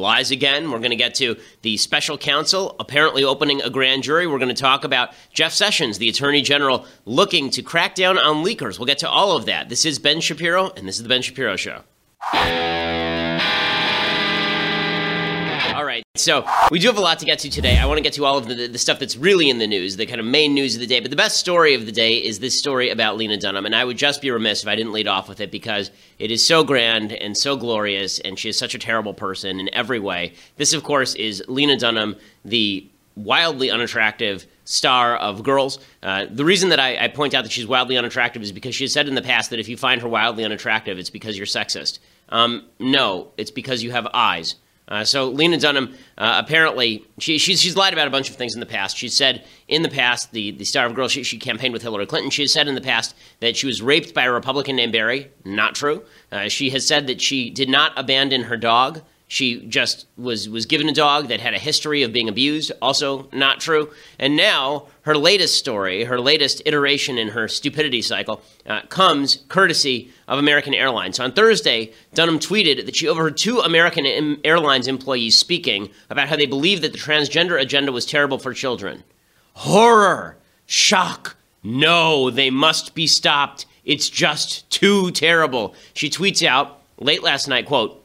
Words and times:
lies 0.00 0.30
again. 0.30 0.70
We're 0.70 0.78
going 0.78 0.90
to 0.90 0.96
get 0.96 1.14
to 1.16 1.36
the 1.62 1.76
special 1.76 2.18
counsel 2.18 2.74
apparently 2.80 3.22
opening 3.22 3.62
a 3.62 3.70
grand 3.70 4.02
jury. 4.02 4.26
We're 4.26 4.38
going 4.38 4.54
to 4.54 4.60
talk 4.60 4.84
about 4.84 5.10
Jeff 5.32 5.52
Sessions, 5.52 5.98
the 5.98 6.08
attorney 6.08 6.42
general, 6.42 6.86
looking 7.04 7.50
to 7.50 7.62
crack 7.62 7.94
down 7.94 8.18
on 8.18 8.44
leakers. 8.44 8.78
We'll 8.78 8.86
get 8.86 8.98
to 8.98 9.08
all 9.08 9.36
of 9.36 9.46
that. 9.46 9.68
This 9.68 9.84
is 9.84 9.98
Ben 9.98 10.20
Shapiro, 10.20 10.70
and 10.70 10.88
this 10.88 10.96
is 10.96 11.02
the 11.02 11.08
Ben 11.08 11.22
Shapiro 11.22 11.56
Show. 11.56 11.82
All 15.80 15.86
right, 15.86 16.04
so 16.14 16.46
we 16.70 16.78
do 16.78 16.88
have 16.88 16.98
a 16.98 17.00
lot 17.00 17.20
to 17.20 17.24
get 17.24 17.38
to 17.38 17.48
today. 17.48 17.78
I 17.78 17.86
want 17.86 17.96
to 17.96 18.02
get 18.02 18.12
to 18.12 18.26
all 18.26 18.36
of 18.36 18.46
the, 18.46 18.66
the 18.66 18.76
stuff 18.76 18.98
that's 18.98 19.16
really 19.16 19.48
in 19.48 19.56
the 19.56 19.66
news, 19.66 19.96
the 19.96 20.04
kind 20.04 20.20
of 20.20 20.26
main 20.26 20.52
news 20.52 20.74
of 20.74 20.80
the 20.82 20.86
day. 20.86 21.00
But 21.00 21.10
the 21.10 21.16
best 21.16 21.40
story 21.40 21.72
of 21.72 21.86
the 21.86 21.90
day 21.90 22.18
is 22.18 22.38
this 22.38 22.58
story 22.58 22.90
about 22.90 23.16
Lena 23.16 23.38
Dunham. 23.38 23.64
And 23.64 23.74
I 23.74 23.82
would 23.86 23.96
just 23.96 24.20
be 24.20 24.30
remiss 24.30 24.60
if 24.60 24.68
I 24.68 24.76
didn't 24.76 24.92
lead 24.92 25.08
off 25.08 25.26
with 25.26 25.40
it 25.40 25.50
because 25.50 25.90
it 26.18 26.30
is 26.30 26.46
so 26.46 26.64
grand 26.64 27.14
and 27.14 27.34
so 27.34 27.56
glorious, 27.56 28.20
and 28.20 28.38
she 28.38 28.50
is 28.50 28.58
such 28.58 28.74
a 28.74 28.78
terrible 28.78 29.14
person 29.14 29.58
in 29.58 29.72
every 29.72 29.98
way. 29.98 30.34
This, 30.58 30.74
of 30.74 30.82
course, 30.82 31.14
is 31.14 31.42
Lena 31.48 31.78
Dunham, 31.78 32.16
the 32.44 32.86
wildly 33.16 33.70
unattractive 33.70 34.46
star 34.66 35.16
of 35.16 35.42
Girls. 35.42 35.78
Uh, 36.02 36.26
the 36.30 36.44
reason 36.44 36.68
that 36.68 36.78
I, 36.78 37.04
I, 37.04 37.08
point 37.08 37.32
out 37.32 37.44
that 37.44 37.52
she's 37.52 37.66
wildly 37.66 37.96
unattractive 37.96 38.42
is 38.42 38.52
because 38.52 38.74
she 38.74 38.84
has 38.84 38.92
said 38.92 39.08
in 39.08 39.14
the 39.14 39.22
past 39.22 39.48
that 39.48 39.58
if 39.58 39.66
you 39.66 39.78
find 39.78 40.02
her 40.02 40.08
wildly 40.08 40.44
unattractive, 40.44 40.98
it's 40.98 41.08
because 41.08 41.38
you're 41.38 41.46
sexist. 41.46 42.00
Um, 42.28 42.66
no, 42.78 43.28
it's 43.38 43.50
because 43.50 43.82
you 43.82 43.92
have 43.92 44.06
eyes. 44.12 44.56
Uh, 44.90 45.04
so 45.04 45.28
Lena 45.28 45.56
Dunham 45.56 45.94
uh, 46.18 46.42
apparently 46.44 47.04
she, 47.18 47.38
she's 47.38 47.60
she's 47.60 47.76
lied 47.76 47.92
about 47.92 48.08
a 48.08 48.10
bunch 48.10 48.28
of 48.28 48.36
things 48.36 48.54
in 48.54 48.60
the 48.60 48.66
past. 48.66 48.96
She 48.96 49.08
said 49.08 49.44
in 49.68 49.82
the 49.82 49.88
past 49.88 50.32
the 50.32 50.50
the 50.50 50.64
star 50.64 50.86
of 50.86 50.94
Girls 50.94 51.12
she, 51.12 51.22
she 51.22 51.38
campaigned 51.38 51.72
with 51.72 51.82
Hillary 51.82 52.06
Clinton. 52.06 52.30
She 52.30 52.42
has 52.42 52.52
said 52.52 52.66
in 52.66 52.74
the 52.74 52.80
past 52.80 53.14
that 53.38 53.56
she 53.56 53.66
was 53.66 53.80
raped 53.80 54.12
by 54.14 54.24
a 54.24 54.32
Republican 54.32 54.76
named 54.76 54.92
Barry. 54.92 55.30
Not 55.44 55.74
true. 55.74 56.02
Uh, 56.32 56.48
she 56.48 56.70
has 56.70 56.86
said 56.86 57.06
that 57.06 57.20
she 57.20 57.50
did 57.50 57.68
not 57.68 57.92
abandon 57.96 58.42
her 58.42 58.56
dog. 58.56 59.02
She 59.30 59.64
just 59.66 60.06
was 60.18 60.48
was 60.48 60.66
given 60.66 60.88
a 60.88 60.92
dog 60.92 61.28
that 61.28 61.38
had 61.38 61.54
a 61.54 61.58
history 61.58 62.02
of 62.02 62.12
being 62.12 62.28
abused. 62.28 62.72
Also 62.82 63.28
not 63.32 63.60
true. 63.60 63.92
And 64.18 64.34
now 64.34 64.88
her 65.02 65.16
latest 65.16 65.56
story, 65.56 66.02
her 66.02 66.18
latest 66.18 66.62
iteration 66.66 67.16
in 67.16 67.28
her 67.28 67.46
stupidity 67.46 68.02
cycle, 68.02 68.42
uh, 68.66 68.82
comes 68.88 69.44
courtesy 69.46 70.10
of 70.26 70.40
American 70.40 70.74
Airlines. 70.74 71.20
On 71.20 71.30
Thursday, 71.30 71.92
Dunham 72.12 72.40
tweeted 72.40 72.86
that 72.86 72.96
she 72.96 73.06
overheard 73.06 73.36
two 73.36 73.60
American 73.60 74.40
Airlines 74.44 74.88
employees 74.88 75.36
speaking 75.36 75.90
about 76.10 76.28
how 76.28 76.34
they 76.34 76.46
believed 76.46 76.82
that 76.82 76.90
the 76.90 76.98
transgender 76.98 77.56
agenda 77.60 77.92
was 77.92 78.04
terrible 78.04 78.38
for 78.40 78.52
children. 78.52 79.04
Horror, 79.52 80.38
shock. 80.66 81.36
No, 81.62 82.30
they 82.30 82.50
must 82.50 82.96
be 82.96 83.06
stopped. 83.06 83.64
It's 83.84 84.10
just 84.10 84.68
too 84.70 85.12
terrible. 85.12 85.76
She 85.94 86.10
tweets 86.10 86.44
out 86.44 86.82
late 86.98 87.22
last 87.22 87.46
night, 87.46 87.66
quote, 87.66 87.99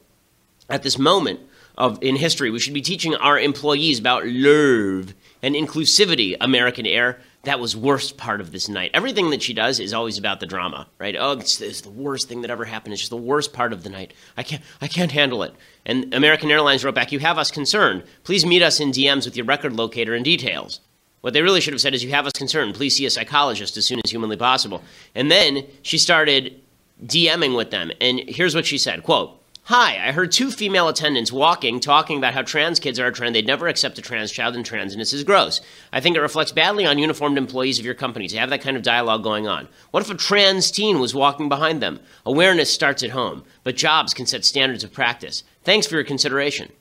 at 0.69 0.83
this 0.83 0.97
moment 0.97 1.39
of 1.77 2.01
in 2.01 2.15
history, 2.15 2.49
we 2.49 2.59
should 2.59 2.73
be 2.73 2.81
teaching 2.81 3.15
our 3.15 3.37
employees 3.39 3.99
about 3.99 4.25
love 4.25 5.13
and 5.41 5.55
inclusivity. 5.55 6.35
American 6.39 6.85
Air. 6.85 7.19
That 7.43 7.59
was 7.59 7.77
worst 7.77 8.17
part 8.17 8.41
of 8.41 8.51
this 8.51 8.67
night. 8.67 8.89
Everything 8.95 9.29
that 9.29 9.43
she 9.43 9.53
does 9.53 9.79
is 9.79 9.93
always 9.93 10.17
about 10.17 10.39
the 10.39 10.47
drama, 10.47 10.87
right? 10.97 11.15
Oh, 11.15 11.33
it's, 11.33 11.61
it's 11.61 11.81
the 11.81 11.91
worst 11.91 12.27
thing 12.27 12.41
that 12.41 12.49
ever 12.49 12.65
happened. 12.65 12.93
It's 12.93 13.03
just 13.03 13.11
the 13.11 13.17
worst 13.17 13.53
part 13.53 13.71
of 13.71 13.83
the 13.83 13.89
night. 13.91 14.13
I 14.35 14.41
can't, 14.41 14.63
I 14.81 14.87
can't 14.87 15.11
handle 15.11 15.43
it. 15.43 15.53
And 15.85 16.11
American 16.11 16.49
Airlines 16.49 16.83
wrote 16.83 16.95
back, 16.95 17.11
"You 17.11 17.19
have 17.19 17.37
us 17.37 17.51
concerned. 17.51 18.03
Please 18.23 18.47
meet 18.47 18.63
us 18.63 18.79
in 18.79 18.91
DMs 18.91 19.25
with 19.25 19.37
your 19.37 19.45
record 19.45 19.73
locator 19.73 20.15
and 20.15 20.25
details." 20.25 20.79
What 21.21 21.33
they 21.33 21.43
really 21.43 21.61
should 21.61 21.73
have 21.73 21.81
said 21.81 21.93
is, 21.93 22.03
"You 22.03 22.09
have 22.11 22.25
us 22.25 22.33
concerned. 22.33 22.73
Please 22.73 22.95
see 22.95 23.05
a 23.05 23.11
psychologist 23.11 23.77
as 23.77 23.85
soon 23.85 24.01
as 24.03 24.09
humanly 24.09 24.37
possible." 24.37 24.81
And 25.13 25.29
then 25.29 25.65
she 25.83 25.99
started 25.99 26.59
DMing 27.05 27.55
with 27.55 27.69
them, 27.69 27.91
and 28.01 28.21
here's 28.27 28.55
what 28.55 28.65
she 28.65 28.79
said: 28.79 29.03
"Quote." 29.03 29.34
Hi, 29.67 30.09
I 30.09 30.11
heard 30.11 30.31
two 30.31 30.51
female 30.51 30.87
attendants 30.87 31.31
walking 31.31 31.79
talking 31.79 32.19
about 32.19 32.35
how 32.35 32.43
trans 32.43 32.79
kids 32.79 32.99
are 32.99 33.07
a 33.07 33.11
trend. 33.11 33.33
They'd 33.33 33.47
never 33.47 33.67
accept 33.67 33.97
a 33.97 34.01
trans 34.03 34.31
child 34.31 34.55
and 34.55 34.63
transness 34.63 35.11
is 35.11 35.23
gross. 35.23 35.59
I 35.91 36.01
think 36.01 36.15
it 36.15 36.21
reflects 36.21 36.51
badly 36.51 36.85
on 36.85 36.99
uniformed 36.99 37.39
employees 37.39 37.79
of 37.79 37.85
your 37.85 37.95
company 37.95 38.27
to 38.27 38.37
have 38.37 38.51
that 38.51 38.61
kind 38.61 38.77
of 38.77 38.83
dialogue 38.83 39.23
going 39.23 39.47
on. 39.47 39.67
What 39.89 40.03
if 40.03 40.11
a 40.11 40.13
trans 40.13 40.69
teen 40.69 40.99
was 40.99 41.15
walking 41.15 41.49
behind 41.49 41.81
them? 41.81 41.99
Awareness 42.27 42.71
starts 42.71 43.01
at 43.01 43.09
home, 43.09 43.43
but 43.63 43.75
jobs 43.75 44.13
can 44.13 44.27
set 44.27 44.45
standards 44.45 44.83
of 44.83 44.93
practice. 44.93 45.41
Thanks 45.63 45.87
for 45.87 45.95
your 45.95 46.03
consideration. 46.03 46.71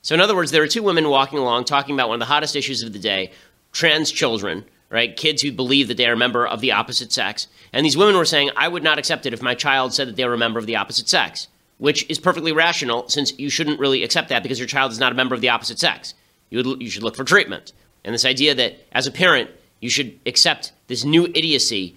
So, 0.00 0.14
in 0.14 0.22
other 0.22 0.34
words, 0.34 0.52
there 0.52 0.62
are 0.62 0.68
two 0.68 0.82
women 0.82 1.10
walking 1.10 1.38
along 1.38 1.66
talking 1.66 1.94
about 1.94 2.08
one 2.08 2.14
of 2.14 2.26
the 2.26 2.32
hottest 2.32 2.56
issues 2.56 2.82
of 2.82 2.94
the 2.94 2.98
day 2.98 3.30
trans 3.72 4.10
children, 4.10 4.64
right? 4.88 5.14
Kids 5.14 5.42
who 5.42 5.52
believe 5.52 5.86
that 5.88 5.98
they 5.98 6.06
are 6.06 6.14
a 6.14 6.16
member 6.16 6.46
of 6.46 6.62
the 6.62 6.72
opposite 6.72 7.12
sex. 7.12 7.48
And 7.74 7.84
these 7.84 7.98
women 7.98 8.16
were 8.16 8.24
saying, 8.24 8.52
I 8.56 8.68
would 8.68 8.82
not 8.82 8.98
accept 8.98 9.26
it 9.26 9.34
if 9.34 9.42
my 9.42 9.54
child 9.54 9.92
said 9.92 10.08
that 10.08 10.16
they 10.16 10.24
were 10.24 10.32
a 10.32 10.38
member 10.38 10.58
of 10.58 10.64
the 10.64 10.76
opposite 10.76 11.10
sex 11.10 11.48
which 11.82 12.08
is 12.08 12.20
perfectly 12.20 12.52
rational 12.52 13.08
since 13.08 13.36
you 13.40 13.50
shouldn't 13.50 13.80
really 13.80 14.04
accept 14.04 14.28
that 14.28 14.40
because 14.40 14.56
your 14.56 14.68
child 14.68 14.92
is 14.92 15.00
not 15.00 15.10
a 15.10 15.16
member 15.16 15.34
of 15.34 15.40
the 15.40 15.48
opposite 15.48 15.80
sex. 15.80 16.14
You, 16.48 16.62
would, 16.62 16.80
you 16.80 16.88
should 16.88 17.02
look 17.02 17.16
for 17.16 17.24
treatment. 17.24 17.72
And 18.04 18.14
this 18.14 18.24
idea 18.24 18.54
that 18.54 18.76
as 18.92 19.08
a 19.08 19.10
parent, 19.10 19.50
you 19.80 19.90
should 19.90 20.16
accept 20.24 20.72
this 20.86 21.02
new 21.04 21.24
idiocy 21.24 21.96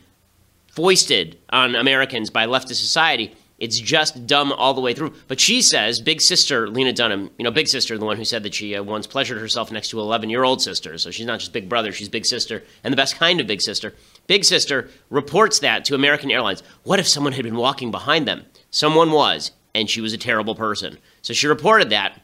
foisted 0.70 1.38
on 1.52 1.76
Americans 1.76 2.32
by 2.32 2.48
leftist 2.48 2.82
society, 2.82 3.36
it's 3.60 3.80
just 3.80 4.26
dumb 4.26 4.52
all 4.52 4.74
the 4.74 4.82
way 4.82 4.96
through. 4.96 5.14
But 5.28 5.40
she 5.40 5.62
says, 5.62 6.02
big 6.02 6.20
sister 6.20 6.68
Lena 6.68 6.92
Dunham, 6.92 7.30
you 7.38 7.44
know, 7.44 7.52
big 7.52 7.68
sister, 7.68 7.96
the 7.96 8.06
one 8.06 8.18
who 8.18 8.26
said 8.26 8.42
that 8.42 8.56
she 8.56 8.76
uh, 8.76 8.82
once 8.82 9.06
pleasured 9.06 9.38
herself 9.38 9.72
next 9.72 9.90
to 9.90 10.00
11 10.00 10.32
year 10.32 10.44
old 10.44 10.64
sister. 10.64 10.98
So 10.98 11.12
she's 11.12 11.28
not 11.28 11.42
just 11.42 11.54
big 11.54 11.70
brother, 11.70 11.92
she's 11.92 12.10
big 12.10 12.26
sister, 12.26 12.64
and 12.84 12.92
the 12.92 12.98
best 12.98 13.18
kind 13.18 13.40
of 13.40 13.46
big 13.46 13.62
sister. 13.62 13.94
Big 14.26 14.46
sister 14.46 14.90
reports 15.12 15.60
that 15.60 15.86
to 15.86 15.94
American 15.94 16.32
Airlines. 16.32 16.64
What 16.82 16.98
if 16.98 17.08
someone 17.08 17.34
had 17.34 17.44
been 17.44 17.56
walking 17.56 17.92
behind 17.92 18.28
them? 18.28 18.46
Someone 18.72 19.12
was 19.12 19.52
and 19.76 19.90
she 19.90 20.02
was 20.02 20.14
a 20.14 20.18
terrible 20.18 20.56
person. 20.56 20.98
So 21.22 21.34
she 21.34 21.48
reported 21.48 21.92
that. 21.92 22.20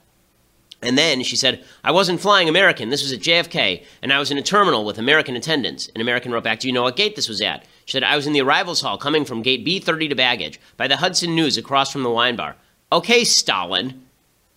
And 0.82 0.98
then 0.98 1.22
she 1.22 1.36
said, 1.36 1.64
I 1.84 1.92
wasn't 1.92 2.22
flying 2.22 2.50
American. 2.50 2.90
This 2.90 3.04
was 3.04 3.14
at 3.14 3.20
JFK, 3.20 3.84
and 4.02 4.12
I 4.12 4.18
was 4.18 4.32
in 4.32 4.40
a 4.40 4.42
terminal 4.42 4.84
with 4.84 4.98
American 4.98 5.36
attendants. 5.36 5.90
An 5.94 6.02
American 6.02 6.32
wrote 6.32 6.44
back, 6.44 6.60
Do 6.60 6.68
you 6.68 6.74
know 6.74 6.84
what 6.84 6.96
gate 6.96 7.16
this 7.16 7.30
was 7.30 7.42
at? 7.42 7.68
She 7.86 7.92
said, 7.92 8.04
I 8.04 8.16
was 8.16 8.26
in 8.26 8.34
the 8.34 8.42
arrivals 8.42 8.82
hall 8.82 8.98
coming 8.98 9.26
from 9.26 9.44
gate 9.44 9.64
B30 9.64 10.10
to 10.10 10.16
baggage 10.16 10.60
by 10.78 10.88
the 10.88 10.98
Hudson 10.98 11.36
News 11.36 11.58
across 11.58 11.92
from 11.92 12.02
the 12.02 12.10
wine 12.10 12.36
bar. 12.36 12.56
Okay, 12.92 13.24
Stalin. 13.24 14.02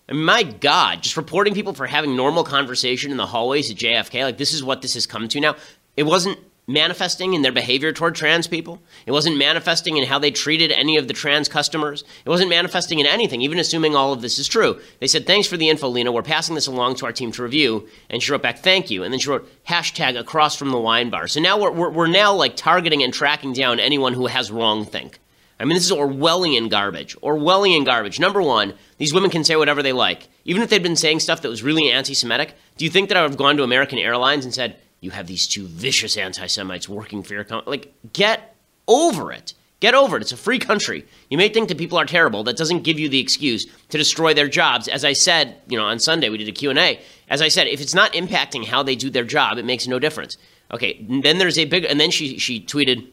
I 0.09 0.13
mean, 0.13 0.23
my 0.23 0.41
God, 0.41 1.03
just 1.03 1.17
reporting 1.17 1.53
people 1.53 1.73
for 1.73 1.85
having 1.85 2.15
normal 2.15 2.43
conversation 2.43 3.11
in 3.11 3.17
the 3.17 3.25
hallways 3.27 3.69
at 3.69 3.77
JFK, 3.77 4.23
like 4.23 4.37
this 4.37 4.53
is 4.53 4.63
what 4.63 4.81
this 4.81 4.95
has 4.95 5.05
come 5.05 5.27
to 5.27 5.39
now. 5.39 5.55
It 5.95 6.03
wasn't 6.03 6.39
manifesting 6.67 7.33
in 7.33 7.41
their 7.41 7.51
behavior 7.51 7.91
toward 7.91 8.15
trans 8.15 8.47
people. 8.47 8.81
It 9.05 9.11
wasn't 9.11 9.37
manifesting 9.37 9.97
in 9.97 10.07
how 10.07 10.19
they 10.19 10.31
treated 10.31 10.71
any 10.71 10.97
of 10.97 11.07
the 11.07 11.13
trans 11.13 11.47
customers. 11.47 12.03
It 12.25 12.29
wasn't 12.29 12.49
manifesting 12.49 12.99
in 12.99 13.05
anything, 13.05 13.41
even 13.41 13.59
assuming 13.59 13.95
all 13.95 14.13
of 14.13 14.21
this 14.21 14.39
is 14.39 14.47
true. 14.47 14.79
They 14.99 15.07
said, 15.07 15.27
Thanks 15.27 15.47
for 15.47 15.57
the 15.57 15.69
info, 15.69 15.87
Lena. 15.87 16.11
We're 16.11 16.23
passing 16.23 16.55
this 16.55 16.67
along 16.67 16.95
to 16.95 17.05
our 17.05 17.11
team 17.11 17.31
to 17.33 17.43
review. 17.43 17.87
And 18.09 18.21
she 18.21 18.31
wrote 18.31 18.41
back, 18.41 18.59
Thank 18.59 18.89
you. 18.89 19.03
And 19.03 19.13
then 19.13 19.19
she 19.19 19.29
wrote, 19.29 19.49
hashtag 19.67 20.17
across 20.17 20.55
from 20.55 20.69
the 20.69 20.79
wine 20.79 21.09
bar. 21.09 21.27
So 21.27 21.39
now 21.39 21.59
we're, 21.59 21.71
we're, 21.71 21.89
we're 21.89 22.07
now 22.07 22.33
like 22.33 22.55
targeting 22.55 23.03
and 23.03 23.13
tracking 23.13 23.53
down 23.53 23.79
anyone 23.79 24.13
who 24.13 24.27
has 24.27 24.51
wrong 24.51 24.85
think. 24.85 25.19
I 25.59 25.63
mean, 25.63 25.75
this 25.75 25.85
is 25.85 25.91
Orwellian 25.91 26.69
garbage. 26.69 27.15
Orwellian 27.21 27.85
garbage. 27.85 28.19
Number 28.19 28.41
one, 28.41 28.73
these 28.97 29.13
women 29.13 29.29
can 29.29 29.43
say 29.43 29.55
whatever 29.55 29.81
they 29.81 29.93
like. 29.93 30.27
Even 30.43 30.61
if 30.61 30.69
they'd 30.69 30.83
been 30.83 30.97
saying 30.97 31.21
stuff 31.21 31.41
that 31.41 31.49
was 31.49 31.63
really 31.63 31.89
anti 31.89 32.13
Semitic, 32.13 32.55
do 32.77 32.83
you 32.83 32.91
think 32.91 33.07
that 33.07 33.17
I 33.17 33.21
would 33.21 33.31
have 33.31 33.37
gone 33.37 33.55
to 33.57 33.63
American 33.63 33.97
Airlines 33.97 34.43
and 34.43 34.53
said, 34.53 34.77
you 35.05 35.11
have 35.11 35.27
these 35.27 35.47
two 35.47 35.67
vicious 35.67 36.17
anti 36.17 36.47
Semites 36.47 36.89
working 36.89 37.23
for 37.23 37.33
your 37.33 37.43
company. 37.43 37.77
Like, 37.77 37.93
get 38.11 38.55
over 38.87 39.31
it. 39.31 39.53
Get 39.79 39.93
over 39.93 40.17
it. 40.17 40.21
It's 40.21 40.31
a 40.31 40.37
free 40.37 40.57
country. 40.57 41.05
You 41.29 41.37
may 41.37 41.47
think 41.47 41.69
that 41.69 41.77
people 41.77 41.97
are 41.97 42.05
terrible. 42.05 42.43
That 42.43 42.57
doesn't 42.57 42.81
give 42.81 42.97
you 42.97 43.07
the 43.07 43.19
excuse 43.19 43.65
to 43.89 43.97
destroy 43.97 44.33
their 44.33 44.47
jobs. 44.47 44.87
As 44.87 45.05
I 45.05 45.13
said, 45.13 45.57
you 45.67 45.77
know, 45.77 45.85
on 45.85 45.99
Sunday 45.99 46.29
we 46.29 46.37
did 46.37 46.47
a 46.47 46.51
Q&A. 46.51 46.99
As 47.29 47.41
I 47.41 47.49
said, 47.49 47.67
if 47.67 47.81
it's 47.81 47.93
not 47.93 48.13
impacting 48.13 48.65
how 48.65 48.81
they 48.83 48.95
do 48.95 49.09
their 49.09 49.23
job, 49.23 49.57
it 49.57 49.65
makes 49.65 49.87
no 49.87 49.99
difference. 49.99 50.37
Okay, 50.71 51.05
then 51.07 51.37
there's 51.37 51.59
a 51.59 51.65
big 51.65 51.85
and 51.85 51.99
then 51.99 52.09
she 52.09 52.39
she 52.39 52.59
tweeted 52.59 53.07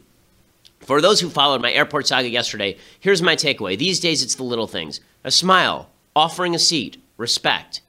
for 0.80 1.00
those 1.02 1.20
who 1.20 1.28
followed 1.28 1.60
my 1.60 1.72
airport 1.72 2.06
saga 2.06 2.28
yesterday, 2.28 2.76
here's 2.98 3.22
my 3.22 3.36
takeaway. 3.36 3.78
These 3.78 4.00
days 4.00 4.22
it's 4.22 4.34
the 4.36 4.42
little 4.42 4.66
things. 4.66 5.00
A 5.24 5.30
smile, 5.30 5.90
offering 6.16 6.54
a 6.54 6.58
seat, 6.58 6.96
respect. 7.18 7.82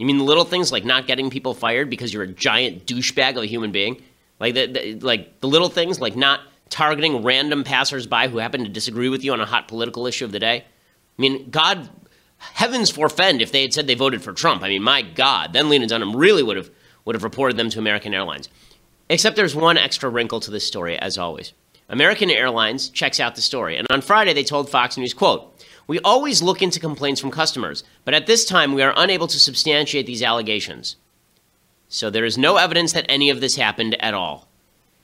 You 0.00 0.06
mean 0.06 0.16
the 0.16 0.24
little 0.24 0.46
things 0.46 0.72
like 0.72 0.82
not 0.82 1.06
getting 1.06 1.28
people 1.28 1.52
fired 1.52 1.90
because 1.90 2.14
you're 2.14 2.22
a 2.22 2.26
giant 2.26 2.86
douchebag 2.86 3.36
of 3.36 3.42
a 3.42 3.46
human 3.46 3.70
being? 3.70 4.02
Like 4.38 4.54
the, 4.54 4.66
the, 4.66 4.94
like 4.94 5.40
the 5.40 5.46
little 5.46 5.68
things 5.68 6.00
like 6.00 6.16
not 6.16 6.40
targeting 6.70 7.22
random 7.22 7.64
passersby 7.64 8.28
who 8.28 8.38
happen 8.38 8.64
to 8.64 8.70
disagree 8.70 9.10
with 9.10 9.22
you 9.22 9.34
on 9.34 9.42
a 9.42 9.44
hot 9.44 9.68
political 9.68 10.06
issue 10.06 10.24
of 10.24 10.32
the 10.32 10.38
day? 10.38 10.64
I 10.64 11.20
mean, 11.20 11.50
God, 11.50 11.90
heavens 12.38 12.88
forfend 12.88 13.42
if 13.42 13.52
they 13.52 13.60
had 13.60 13.74
said 13.74 13.86
they 13.86 13.94
voted 13.94 14.22
for 14.22 14.32
Trump. 14.32 14.62
I 14.62 14.68
mean, 14.68 14.82
my 14.82 15.02
God, 15.02 15.52
then 15.52 15.68
Lena 15.68 15.86
Dunham 15.86 16.16
really 16.16 16.42
would 16.42 16.56
have 16.56 16.70
would 17.04 17.14
have 17.14 17.22
reported 17.22 17.58
them 17.58 17.68
to 17.68 17.78
American 17.78 18.14
Airlines. 18.14 18.48
Except 19.10 19.36
there's 19.36 19.54
one 19.54 19.76
extra 19.76 20.08
wrinkle 20.08 20.40
to 20.40 20.50
this 20.50 20.66
story, 20.66 20.98
as 20.98 21.18
always. 21.18 21.52
American 21.90 22.30
Airlines 22.30 22.88
checks 22.88 23.20
out 23.20 23.34
the 23.34 23.42
story, 23.42 23.76
and 23.76 23.86
on 23.90 24.00
Friday 24.00 24.32
they 24.32 24.44
told 24.44 24.70
Fox 24.70 24.96
News, 24.96 25.12
quote, 25.12 25.59
we 25.90 25.98
always 26.04 26.40
look 26.40 26.62
into 26.62 26.78
complaints 26.78 27.20
from 27.20 27.32
customers, 27.32 27.82
but 28.04 28.14
at 28.14 28.28
this 28.28 28.44
time 28.44 28.74
we 28.74 28.82
are 28.84 28.94
unable 28.96 29.26
to 29.26 29.40
substantiate 29.40 30.06
these 30.06 30.22
allegations. 30.22 30.94
So 31.88 32.10
there 32.10 32.24
is 32.24 32.38
no 32.38 32.58
evidence 32.58 32.92
that 32.92 33.06
any 33.08 33.28
of 33.28 33.40
this 33.40 33.56
happened 33.56 34.00
at 34.00 34.14
all. 34.14 34.46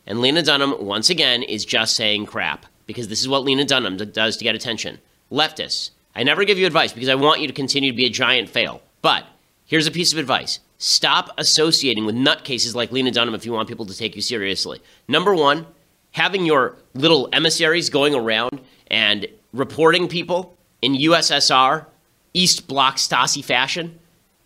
And 0.06 0.21
Lena 0.21 0.44
Dunham, 0.44 0.77
once 0.79 1.11
again, 1.11 1.43
is 1.43 1.65
just 1.65 1.97
saying 1.97 2.27
crap, 2.27 2.67
because 2.87 3.09
this 3.09 3.21
is 3.21 3.29
what 3.29 3.43
Lena 3.43 3.65
Dunham 3.65 3.97
does 3.97 4.37
to 4.37 4.44
get 4.44 4.55
attention. 4.55 5.00
Leftists, 5.29 5.91
I 6.15 6.23
never 6.23 6.44
give 6.44 6.56
you 6.56 6.69
advice 6.69 6.93
because 6.93 7.09
I 7.09 7.17
want 7.17 7.41
you 7.41 7.49
to 7.49 7.53
continue 7.53 7.91
to 7.91 7.97
be 7.97 8.06
a 8.06 8.09
giant 8.09 8.49
fail. 8.49 8.81
But 9.03 9.27
here's 9.65 9.88
a 9.88 9.91
piece 9.91 10.12
of 10.12 10.21
advice 10.21 10.61
stop 10.79 11.31
associating 11.37 12.06
with 12.06 12.15
nutcases 12.15 12.77
like 12.77 12.93
Lena 12.93 13.11
Dunham 13.11 13.35
if 13.35 13.44
you 13.44 13.50
want 13.50 13.67
people 13.69 13.87
to 13.87 13.99
take 13.99 14.15
you 14.15 14.23
seriously. 14.23 14.81
Number 15.09 15.35
one, 15.35 15.67
having 16.12 16.47
your 16.47 16.77
little 16.94 17.29
emissaries 17.33 17.91
going 17.91 18.15
around 18.15 18.61
and 18.87 19.27
reporting 19.53 20.06
people 20.06 20.56
in 20.87 20.94
USSR, 20.94 21.85
East 22.33 22.69
Bloc 22.69 22.97
Stasi 22.97 23.44
fashion, 23.44 23.99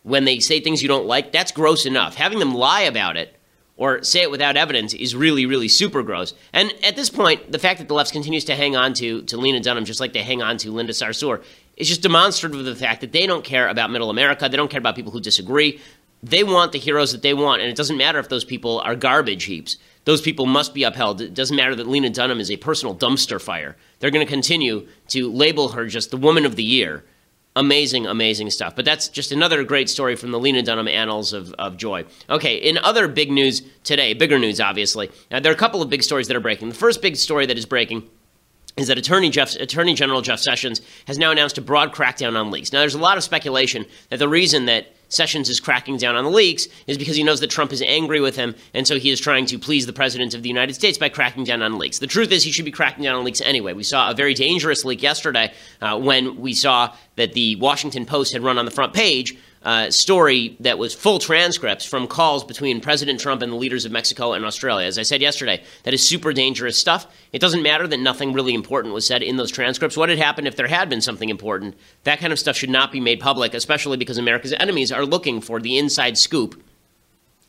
when 0.05 0.25
they 0.25 0.39
say 0.39 0.59
things 0.59 0.81
you 0.81 0.89
don't 0.89 1.07
like, 1.07 1.33
that's 1.33 1.53
gross 1.53 1.85
enough. 1.85 2.15
Having 2.15 2.39
them 2.39 2.55
lie 2.55 2.81
about 2.81 3.19
it 3.19 3.37
or 3.77 4.03
say 4.03 4.23
it 4.23 4.31
without 4.31 4.57
evidence 4.57 4.95
is 4.95 5.15
really, 5.15 5.45
really 5.45 5.69
super 5.69 6.03
gross. 6.03 6.33
And 6.55 6.73
at 6.83 6.97
this 6.97 7.11
point, 7.11 7.53
the 7.53 7.59
fact 7.59 7.79
that 7.79 7.89
the 7.89 7.95
left 7.95 8.13
continues 8.13 8.45
to 8.47 8.57
hang 8.57 8.75
on 8.75 8.95
to, 8.95 9.21
to 9.23 9.37
Lena 9.37 9.61
Dunham 9.61 9.85
just 9.85 10.01
like 10.01 10.15
they 10.15 10.23
hang 10.23 10.41
on 10.41 10.57
to 10.59 10.71
Linda 10.71 10.95
Sarsour 10.95 11.43
is 11.77 11.89
just 11.89 12.01
demonstrative 12.01 12.59
of 12.59 12.65
the 12.65 12.75
fact 12.75 13.03
that 13.03 13.13
they 13.13 13.27
don't 13.27 13.45
care 13.45 13.69
about 13.69 13.91
middle 13.91 14.09
America. 14.09 14.49
They 14.49 14.57
don't 14.57 14.71
care 14.71 14.81
about 14.81 14.97
people 14.97 15.13
who 15.13 15.21
disagree. 15.21 15.79
They 16.23 16.43
want 16.43 16.73
the 16.73 16.79
heroes 16.79 17.13
that 17.13 17.21
they 17.21 17.35
want, 17.35 17.61
and 17.61 17.71
it 17.71 17.77
doesn't 17.77 17.99
matter 17.99 18.19
if 18.19 18.31
those 18.31 18.45
people 18.45 18.81
are 18.81 18.97
garbage 18.97 19.45
heaps. 19.45 19.77
Those 20.05 20.21
people 20.21 20.47
must 20.47 20.75
be 20.75 20.83
upheld. 20.83 21.21
It 21.21 21.35
doesn't 21.35 21.57
matter 21.57 21.75
that 21.77 21.87
Lena 21.87 22.11
Dunham 22.11 22.41
is 22.41 22.51
a 22.51 22.57
personal 22.57 22.95
dumpster 22.95 23.41
fire. 23.41 23.77
They're 23.99 24.11
going 24.11 24.27
to 24.27 24.33
continue 24.33 24.87
to 25.09 25.31
label 25.31 25.71
her 25.71 25.87
just 25.87 26.11
the 26.11 26.17
woman 26.17 26.47
of 26.47 26.57
the 26.57 26.63
year. 26.63 27.05
Amazing, 27.57 28.07
amazing 28.07 28.49
stuff. 28.51 28.77
But 28.77 28.85
that's 28.85 29.09
just 29.09 29.33
another 29.33 29.65
great 29.65 29.91
story 29.91 30.17
from 30.17 30.31
the 30.31 30.39
Lena 30.39 30.63
Dunham 30.63 30.89
annals 30.89 31.33
of, 31.33 31.53
of 31.55 31.77
joy. 31.77 32.05
Okay, 32.29 32.57
in 32.57 32.79
other 32.79 33.09
big 33.09 33.31
news 33.31 33.63
today, 33.83 34.15
bigger 34.15 34.39
news, 34.39 34.61
obviously, 34.61 35.11
uh, 35.31 35.41
there 35.41 35.53
are 35.53 35.55
a 35.55 35.59
couple 35.59 35.83
of 35.83 35.91
big 35.91 36.03
stories 36.03 36.29
that 36.29 36.37
are 36.37 36.41
breaking. 36.41 36.69
The 36.69 36.75
first 36.77 37.03
big 37.03 37.17
story 37.17 37.47
that 37.47 37.59
is 37.59 37.67
breaking 37.67 38.09
is 38.77 38.87
that 38.87 38.99
Attorney, 38.99 39.31
Jeff, 39.31 39.55
Attorney 39.57 39.95
General 39.95 40.23
Jeff 40.23 40.39
Sessions 40.39 40.81
has 41.07 41.19
now 41.19 41.33
announced 41.33 41.59
a 41.59 41.61
broad 41.61 41.93
crackdown 41.93 42.39
on 42.39 42.51
leaks. 42.51 42.73
Now, 42.73 42.81
there's 42.81 42.95
a 42.95 42.99
lot 42.99 43.17
of 43.19 43.25
speculation 43.25 43.85
that 44.09 44.19
the 44.19 44.29
reason 44.29 44.67
that 44.67 44.95
Sessions 45.11 45.49
is 45.51 45.61
cracking 45.61 45.99
down 45.99 46.17
on 46.17 46.25
the 46.25 46.31
leaks 46.31 46.67
is 46.87 46.97
because 46.97 47.17
he 47.17 47.23
knows 47.23 47.41
that 47.41 47.51
Trump 47.51 47.73
is 47.73 47.83
angry 47.83 48.21
with 48.21 48.37
him, 48.37 48.55
and 48.73 48.87
so 48.87 48.99
he 48.99 49.11
is 49.11 49.21
trying 49.21 49.45
to 49.47 49.59
please 49.59 49.85
the 49.85 49.93
President 49.93 50.35
of 50.35 50.43
the 50.43 50.49
United 50.49 50.75
States 50.75 50.97
by 50.97 51.09
cracking 51.09 51.45
down 51.45 51.63
on 51.63 51.79
leaks. 51.79 51.99
The 51.99 52.07
truth 52.07 52.33
is, 52.33 52.43
he 52.43 52.53
should 52.53 52.65
be 52.65 52.71
cracking 52.71 53.05
down 53.05 53.17
on 53.17 53.25
leaks 53.25 53.41
anyway. 53.43 53.75
We 53.75 53.83
saw 53.83 54.11
a 54.11 54.15
very 54.15 54.35
dangerous 54.35 54.85
leak 54.85 55.03
yesterday 55.03 55.53
uh, 55.83 55.99
when 55.99 56.41
we 56.41 56.55
saw 56.55 56.95
that 57.17 57.35
the 57.35 57.57
Washington 57.57 58.07
Post 58.07 58.33
had 58.33 58.43
run 58.43 58.57
on 58.57 58.65
the 58.65 58.71
front 58.71 58.95
page 58.95 59.37
uh, 59.63 59.91
story 59.91 60.57
that 60.61 60.79
was 60.79 60.95
full 60.95 61.19
transcripts 61.19 61.85
from 61.85 62.07
calls 62.07 62.45
between 62.45 62.81
President 62.81 63.21
Trump 63.21 63.43
and 63.43 63.53
the 63.53 63.57
leaders 63.57 63.85
of 63.85 63.93
Mexico 63.93 64.33
and 64.33 64.45
Australia. 64.45 64.87
As 64.87 64.99
I 64.99 65.03
said 65.03 65.21
yesterday, 65.21 65.63
that 65.83 65.93
is 65.93 66.07
super 66.07 66.33
dangerous 66.33 66.79
stuff. 66.79 67.07
It 67.33 67.41
doesn't 67.41 67.63
matter 67.63 67.87
that 67.87 68.01
nothing 68.01 68.33
really 68.33 68.55
important 68.55 68.95
was 68.95 69.07
said 69.07 69.23
in 69.23 69.37
those 69.37 69.51
transcripts. 69.51 69.97
What 69.97 70.09
had 70.09 70.19
happened 70.19 70.49
if 70.49 70.57
there 70.57 70.67
had 70.67 70.89
been 70.89 71.03
something 71.03 71.29
important? 71.29 71.77
That 72.05 72.21
kind 72.21 72.33
of 72.33 72.39
stuff 72.39 72.57
should 72.57 72.71
not 72.71 72.91
be 72.91 73.01
made 73.01 73.21
public, 73.21 73.53
especially 73.53 73.99
because 73.99 74.17
America's 74.17 74.55
enemies 74.55 74.91
are 74.91 75.05
looking 75.05 75.41
for 75.43 75.61
the 75.61 75.77
inside 75.77 76.17
scoop 76.17 76.63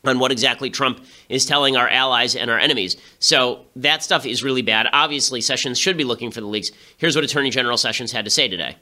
on 0.04 0.18
what 0.18 0.32
exactly 0.32 0.68
Trump 0.68 1.00
is 1.28 1.46
telling 1.46 1.76
our 1.76 1.88
allies 1.88 2.34
and 2.34 2.50
our 2.50 2.58
enemies. 2.58 2.96
So 3.20 3.64
that 3.76 4.02
stuff 4.02 4.26
is 4.26 4.42
really 4.42 4.62
bad. 4.62 4.88
Obviously, 4.92 5.40
Sessions 5.40 5.78
should 5.78 5.96
be 5.96 6.04
looking 6.04 6.30
for 6.30 6.40
the 6.40 6.46
leaks. 6.46 6.72
Here's 6.96 7.14
what 7.14 7.24
Attorney 7.24 7.50
General 7.50 7.76
Sessions 7.76 8.12
had 8.12 8.24
to 8.24 8.30
say 8.30 8.48
today. 8.48 8.76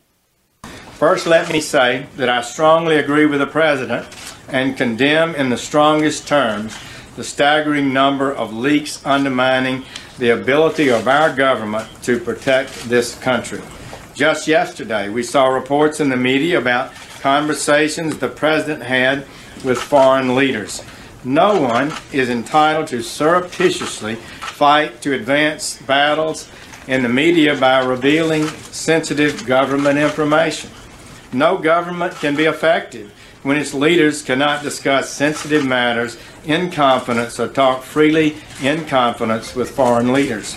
First, 1.01 1.27
let 1.27 1.51
me 1.51 1.62
say 1.62 2.09
that 2.17 2.29
I 2.29 2.43
strongly 2.43 2.99
agree 2.99 3.25
with 3.25 3.41
the 3.41 3.47
President 3.47 4.07
and 4.51 4.77
condemn 4.77 5.35
in 5.35 5.49
the 5.49 5.57
strongest 5.57 6.29
terms 6.29 6.77
the 7.17 7.25
staggering 7.25 7.91
number 7.91 8.31
of 8.31 8.53
leaks 8.53 9.03
undermining 9.07 9.83
the 10.19 10.29
ability 10.29 10.91
of 10.91 11.09
our 11.09 11.35
government 11.35 11.89
to 12.03 12.21
protect 12.21 12.87
this 12.91 13.19
country. 13.21 13.62
Just 14.12 14.47
yesterday, 14.47 15.09
we 15.09 15.23
saw 15.23 15.47
reports 15.47 16.01
in 16.01 16.11
the 16.11 16.19
media 16.19 16.59
about 16.59 16.93
conversations 17.23 18.19
the 18.19 18.29
President 18.29 18.83
had 18.83 19.21
with 19.65 19.79
foreign 19.79 20.37
leaders. 20.37 20.85
No 21.25 21.59
one 21.59 21.95
is 22.12 22.29
entitled 22.29 22.89
to 22.89 23.03
surreptitiously 23.03 24.17
fight 24.17 25.01
to 25.01 25.15
advance 25.15 25.81
battles 25.81 26.51
in 26.90 27.04
the 27.04 27.08
media 27.08 27.56
by 27.56 27.78
revealing 27.78 28.44
sensitive 28.72 29.46
government 29.46 29.96
information. 29.96 30.69
No 31.32 31.56
government 31.56 32.12
can 32.16 32.34
be 32.34 32.46
effective 32.46 33.12
when 33.44 33.56
its 33.56 33.72
leaders 33.72 34.22
cannot 34.22 34.64
discuss 34.64 35.08
sensitive 35.08 35.64
matters 35.64 36.19
in 36.44 36.69
confidence 36.69 37.38
or 37.38 37.46
talk 37.46 37.84
freely 37.84 38.34
in 38.60 38.84
confidence 38.87 39.54
with 39.54 39.70
foreign 39.70 40.12
leaders. 40.12 40.56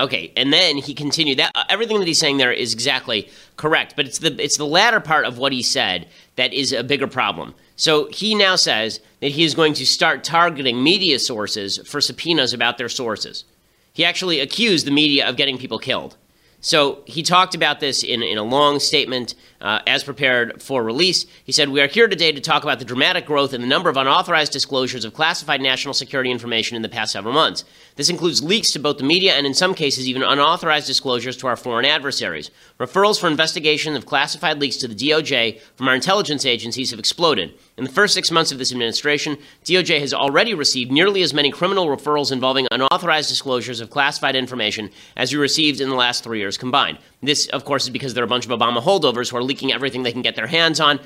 Okay, 0.00 0.32
and 0.36 0.52
then 0.52 0.76
he 0.76 0.92
continued 0.92 1.38
that 1.38 1.52
uh, 1.54 1.62
everything 1.68 2.00
that 2.00 2.08
he's 2.08 2.18
saying 2.18 2.38
there 2.38 2.52
is 2.52 2.72
exactly 2.72 3.28
correct, 3.56 3.94
but 3.94 4.06
it's 4.06 4.18
the 4.18 4.34
it's 4.42 4.56
the 4.56 4.66
latter 4.66 4.98
part 4.98 5.24
of 5.24 5.38
what 5.38 5.52
he 5.52 5.62
said 5.62 6.08
that 6.34 6.52
is 6.52 6.72
a 6.72 6.82
bigger 6.82 7.06
problem. 7.06 7.54
So 7.76 8.08
he 8.08 8.34
now 8.34 8.56
says 8.56 8.98
that 9.20 9.32
he 9.32 9.44
is 9.44 9.54
going 9.54 9.74
to 9.74 9.86
start 9.86 10.24
targeting 10.24 10.82
media 10.82 11.20
sources 11.20 11.78
for 11.86 12.00
subpoenas 12.00 12.52
about 12.52 12.76
their 12.76 12.88
sources. 12.88 13.44
He 13.92 14.04
actually 14.04 14.40
accused 14.40 14.86
the 14.86 14.90
media 14.90 15.28
of 15.28 15.36
getting 15.36 15.58
people 15.58 15.78
killed. 15.78 16.16
So 16.60 17.02
he 17.06 17.22
talked 17.22 17.54
about 17.54 17.80
this 17.80 18.02
in, 18.02 18.22
in 18.22 18.36
a 18.38 18.42
long 18.42 18.80
statement 18.80 19.34
uh, 19.60 19.80
as 19.86 20.04
prepared 20.04 20.62
for 20.62 20.82
release. 20.82 21.26
He 21.44 21.52
said, 21.52 21.68
We 21.68 21.80
are 21.80 21.86
here 21.86 22.08
today 22.08 22.32
to 22.32 22.40
talk 22.40 22.62
about 22.62 22.78
the 22.78 22.84
dramatic 22.84 23.26
growth 23.26 23.52
in 23.52 23.60
the 23.60 23.66
number 23.66 23.90
of 23.90 23.96
unauthorized 23.96 24.52
disclosures 24.52 25.04
of 25.04 25.14
classified 25.14 25.60
national 25.60 25.94
security 25.94 26.30
information 26.30 26.76
in 26.76 26.82
the 26.82 26.88
past 26.88 27.12
several 27.12 27.34
months. 27.34 27.64
This 27.96 28.08
includes 28.08 28.42
leaks 28.42 28.72
to 28.72 28.78
both 28.78 28.98
the 28.98 29.04
media 29.04 29.34
and, 29.34 29.46
in 29.46 29.54
some 29.54 29.74
cases, 29.74 30.08
even 30.08 30.22
unauthorized 30.22 30.86
disclosures 30.86 31.36
to 31.38 31.46
our 31.46 31.56
foreign 31.56 31.84
adversaries. 31.84 32.50
Referrals 32.78 33.20
for 33.20 33.28
investigation 33.28 33.96
of 33.96 34.06
classified 34.06 34.58
leaks 34.58 34.76
to 34.78 34.88
the 34.88 34.94
DOJ 34.94 35.60
from 35.76 35.88
our 35.88 35.94
intelligence 35.94 36.46
agencies 36.46 36.90
have 36.90 36.98
exploded. 36.98 37.52
In 37.76 37.84
the 37.84 37.92
first 37.92 38.14
six 38.14 38.30
months 38.30 38.52
of 38.52 38.58
this 38.58 38.72
administration, 38.72 39.36
DOJ 39.64 40.00
has 40.00 40.14
already 40.14 40.54
received 40.54 40.90
nearly 40.90 41.22
as 41.22 41.34
many 41.34 41.50
criminal 41.50 41.86
referrals 41.86 42.32
involving 42.32 42.66
unauthorized 42.70 43.28
disclosures 43.28 43.80
of 43.80 43.90
classified 43.90 44.36
information 44.36 44.90
as 45.16 45.32
we 45.32 45.38
received 45.38 45.80
in 45.80 45.88
the 45.88 45.94
last 45.94 46.24
three 46.24 46.38
years 46.38 46.56
combined. 46.56 46.98
This, 47.22 47.46
of 47.48 47.64
course, 47.64 47.84
is 47.84 47.90
because 47.90 48.14
there 48.14 48.22
are 48.22 48.26
a 48.26 48.28
bunch 48.28 48.46
of 48.46 48.58
Obama 48.58 48.82
holdovers 48.82 49.30
who 49.30 49.36
are 49.36 49.42
leaking 49.42 49.72
everything 49.72 50.02
they 50.02 50.12
can 50.12 50.22
get 50.22 50.36
their 50.36 50.46
hands 50.46 50.80
on. 50.80 51.00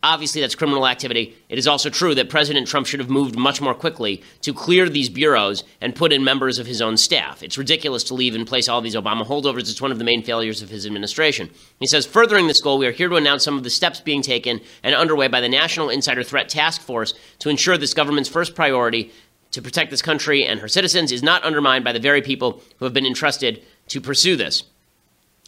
Obviously, 0.00 0.40
that's 0.40 0.54
criminal 0.54 0.86
activity. 0.86 1.36
It 1.48 1.58
is 1.58 1.66
also 1.66 1.90
true 1.90 2.14
that 2.14 2.30
President 2.30 2.68
Trump 2.68 2.86
should 2.86 3.00
have 3.00 3.10
moved 3.10 3.36
much 3.36 3.60
more 3.60 3.74
quickly 3.74 4.22
to 4.42 4.54
clear 4.54 4.88
these 4.88 5.08
bureaus 5.08 5.64
and 5.80 5.92
put 5.92 6.12
in 6.12 6.22
members 6.22 6.60
of 6.60 6.68
his 6.68 6.80
own 6.80 6.96
staff. 6.96 7.42
It's 7.42 7.58
ridiculous 7.58 8.04
to 8.04 8.14
leave 8.14 8.36
in 8.36 8.44
place 8.44 8.68
all 8.68 8.80
these 8.80 8.94
Obama 8.94 9.26
holdovers. 9.26 9.68
It's 9.68 9.82
one 9.82 9.90
of 9.90 9.98
the 9.98 10.04
main 10.04 10.22
failures 10.22 10.62
of 10.62 10.70
his 10.70 10.86
administration. 10.86 11.50
He 11.80 11.86
says, 11.88 12.06
furthering 12.06 12.46
this 12.46 12.60
goal, 12.60 12.78
we 12.78 12.86
are 12.86 12.92
here 12.92 13.08
to 13.08 13.16
announce 13.16 13.42
some 13.42 13.56
of 13.56 13.64
the 13.64 13.70
steps 13.70 13.98
being 13.98 14.22
taken 14.22 14.60
and 14.84 14.94
underway 14.94 15.26
by 15.26 15.40
the 15.40 15.48
National 15.48 15.88
Insider 15.88 16.22
Threat 16.22 16.48
Task 16.48 16.80
Force 16.80 17.14
to 17.40 17.48
ensure 17.48 17.76
this 17.76 17.92
government's 17.92 18.28
first 18.28 18.54
priority 18.54 19.10
to 19.50 19.60
protect 19.60 19.90
this 19.90 20.02
country 20.02 20.44
and 20.44 20.60
her 20.60 20.68
citizens 20.68 21.10
is 21.10 21.24
not 21.24 21.42
undermined 21.42 21.84
by 21.84 21.92
the 21.92 21.98
very 21.98 22.22
people 22.22 22.62
who 22.78 22.84
have 22.84 22.94
been 22.94 23.06
entrusted 23.06 23.64
to 23.88 24.00
pursue 24.00 24.36
this. 24.36 24.62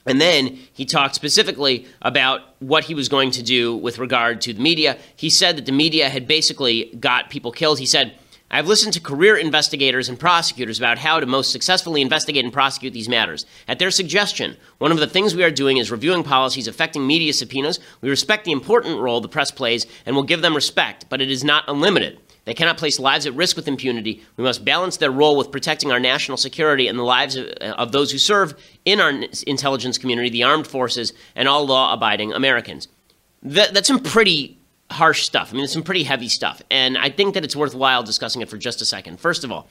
And 0.06 0.20
then 0.20 0.58
he 0.72 0.84
talked 0.84 1.14
specifically 1.14 1.86
about 2.00 2.40
what 2.60 2.84
he 2.84 2.94
was 2.94 3.08
going 3.08 3.30
to 3.32 3.42
do 3.42 3.76
with 3.76 3.98
regard 3.98 4.40
to 4.42 4.52
the 4.52 4.60
media. 4.60 4.98
He 5.14 5.30
said 5.30 5.56
that 5.56 5.66
the 5.66 5.72
media 5.72 6.08
had 6.08 6.26
basically 6.26 6.86
got 6.98 7.30
people 7.30 7.52
killed. 7.52 7.78
He 7.78 7.86
said, 7.86 8.14
I 8.52 8.56
have 8.56 8.66
listened 8.66 8.94
to 8.94 9.00
career 9.00 9.36
investigators 9.36 10.08
and 10.08 10.18
prosecutors 10.18 10.78
about 10.78 10.98
how 10.98 11.20
to 11.20 11.26
most 11.26 11.52
successfully 11.52 12.02
investigate 12.02 12.42
and 12.42 12.52
prosecute 12.52 12.92
these 12.92 13.08
matters. 13.08 13.46
At 13.68 13.78
their 13.78 13.92
suggestion, 13.92 14.56
one 14.78 14.90
of 14.90 14.98
the 14.98 15.06
things 15.06 15.36
we 15.36 15.44
are 15.44 15.52
doing 15.52 15.76
is 15.76 15.92
reviewing 15.92 16.24
policies 16.24 16.66
affecting 16.66 17.06
media 17.06 17.32
subpoenas. 17.32 17.78
We 18.00 18.10
respect 18.10 18.44
the 18.44 18.52
important 18.52 18.98
role 18.98 19.20
the 19.20 19.28
press 19.28 19.52
plays 19.52 19.86
and 20.04 20.16
will 20.16 20.24
give 20.24 20.42
them 20.42 20.56
respect, 20.56 21.04
but 21.08 21.20
it 21.20 21.30
is 21.30 21.44
not 21.44 21.62
unlimited. 21.68 22.18
They 22.44 22.54
cannot 22.54 22.78
place 22.78 22.98
lives 22.98 23.26
at 23.26 23.34
risk 23.34 23.56
with 23.56 23.68
impunity. 23.68 24.22
We 24.36 24.44
must 24.44 24.64
balance 24.64 24.96
their 24.96 25.10
role 25.10 25.36
with 25.36 25.50
protecting 25.52 25.92
our 25.92 26.00
national 26.00 26.36
security 26.36 26.88
and 26.88 26.98
the 26.98 27.04
lives 27.04 27.36
of, 27.36 27.46
uh, 27.60 27.74
of 27.76 27.92
those 27.92 28.10
who 28.10 28.18
serve 28.18 28.54
in 28.84 29.00
our 29.00 29.12
intelligence 29.46 29.98
community, 29.98 30.30
the 30.30 30.42
armed 30.42 30.66
forces, 30.66 31.12
and 31.34 31.48
all 31.48 31.66
law 31.66 31.92
abiding 31.92 32.32
Americans. 32.32 32.88
That, 33.42 33.74
that's 33.74 33.88
some 33.88 34.00
pretty 34.00 34.58
harsh 34.90 35.24
stuff. 35.24 35.50
I 35.50 35.54
mean, 35.54 35.64
it's 35.64 35.72
some 35.72 35.82
pretty 35.82 36.02
heavy 36.02 36.28
stuff. 36.28 36.62
And 36.70 36.98
I 36.98 37.10
think 37.10 37.34
that 37.34 37.44
it's 37.44 37.54
worthwhile 37.54 38.02
discussing 38.02 38.42
it 38.42 38.48
for 38.48 38.56
just 38.56 38.80
a 38.80 38.84
second. 38.84 39.20
First 39.20 39.44
of 39.44 39.52
all, 39.52 39.68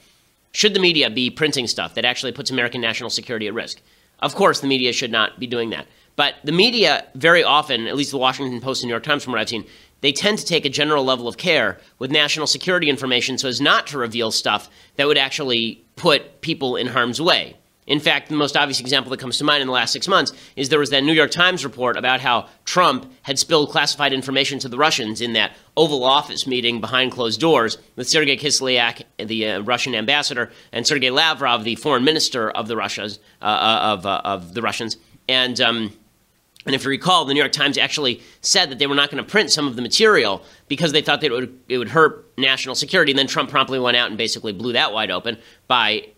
should 0.52 0.74
the 0.74 0.80
media 0.80 1.10
be 1.10 1.30
printing 1.30 1.66
stuff 1.66 1.94
that 1.94 2.04
actually 2.04 2.32
puts 2.32 2.50
American 2.50 2.80
national 2.80 3.10
security 3.10 3.46
at 3.46 3.54
risk? 3.54 3.80
Of 4.20 4.34
course, 4.34 4.60
the 4.60 4.66
media 4.66 4.92
should 4.92 5.12
not 5.12 5.38
be 5.38 5.46
doing 5.46 5.70
that. 5.70 5.86
But 6.16 6.34
the 6.44 6.52
media, 6.52 7.06
very 7.14 7.44
often, 7.44 7.86
at 7.86 7.96
least 7.96 8.10
the 8.10 8.18
Washington 8.18 8.60
Post 8.60 8.82
and 8.82 8.88
New 8.88 8.92
York 8.92 9.04
Times, 9.04 9.24
from 9.24 9.32
what 9.32 9.40
I've 9.40 9.48
seen, 9.48 9.64
they 10.00 10.12
tend 10.12 10.38
to 10.38 10.44
take 10.44 10.64
a 10.64 10.70
general 10.70 11.04
level 11.04 11.28
of 11.28 11.36
care 11.36 11.78
with 11.98 12.10
national 12.10 12.46
security 12.46 12.88
information 12.88 13.38
so 13.38 13.48
as 13.48 13.60
not 13.60 13.86
to 13.88 13.98
reveal 13.98 14.30
stuff 14.30 14.70
that 14.96 15.06
would 15.06 15.18
actually 15.18 15.84
put 15.96 16.40
people 16.40 16.76
in 16.76 16.86
harm's 16.86 17.20
way. 17.20 17.56
In 17.86 17.98
fact, 17.98 18.28
the 18.28 18.36
most 18.36 18.56
obvious 18.56 18.78
example 18.78 19.10
that 19.10 19.18
comes 19.18 19.38
to 19.38 19.44
mind 19.44 19.62
in 19.62 19.66
the 19.66 19.72
last 19.72 19.92
six 19.92 20.06
months 20.06 20.32
is 20.54 20.68
there 20.68 20.78
was 20.78 20.90
that 20.90 21.02
New 21.02 21.12
York 21.12 21.32
Times 21.32 21.64
report 21.64 21.96
about 21.96 22.20
how 22.20 22.46
Trump 22.64 23.12
had 23.22 23.36
spilled 23.36 23.70
classified 23.70 24.12
information 24.12 24.60
to 24.60 24.68
the 24.68 24.78
Russians 24.78 25.20
in 25.20 25.32
that 25.32 25.56
Oval 25.76 26.04
Office 26.04 26.46
meeting 26.46 26.80
behind 26.80 27.10
closed 27.10 27.40
doors 27.40 27.78
with 27.96 28.08
Sergei 28.08 28.36
Kislyak, 28.36 29.02
the 29.18 29.48
uh, 29.48 29.60
Russian 29.62 29.96
ambassador, 29.96 30.52
and 30.70 30.86
Sergei 30.86 31.10
Lavrov, 31.10 31.64
the 31.64 31.74
foreign 31.74 32.04
minister 32.04 32.48
of 32.48 32.68
the 32.68 32.76
Russias, 32.76 33.18
uh, 33.42 33.46
uh 33.46 33.80
of, 33.82 34.06
uh, 34.06 34.20
of 34.24 34.54
the 34.54 34.62
Russians. 34.62 34.96
And 35.28 35.60
um, 35.60 35.92
and 36.66 36.74
if 36.74 36.84
you 36.84 36.90
recall, 36.90 37.24
the 37.24 37.32
New 37.32 37.40
York 37.40 37.52
Times 37.52 37.78
actually 37.78 38.20
said 38.42 38.70
that 38.70 38.78
they 38.78 38.86
were 38.86 38.94
not 38.94 39.10
going 39.10 39.22
to 39.22 39.28
print 39.28 39.50
some 39.50 39.66
of 39.66 39.76
the 39.76 39.82
material 39.82 40.42
because 40.68 40.92
they 40.92 41.00
thought 41.00 41.22
that 41.22 41.28
it 41.28 41.32
would, 41.32 41.58
it 41.68 41.78
would 41.78 41.88
hurt 41.88 42.26
national 42.36 42.74
security. 42.74 43.12
And 43.12 43.18
then 43.18 43.26
Trump 43.26 43.50
promptly 43.50 43.78
went 43.78 43.96
out 43.96 44.08
and 44.08 44.18
basically 44.18 44.52
blew 44.52 44.74
that 44.74 44.92
wide 44.92 45.10
open 45.10 45.38
by 45.68 46.08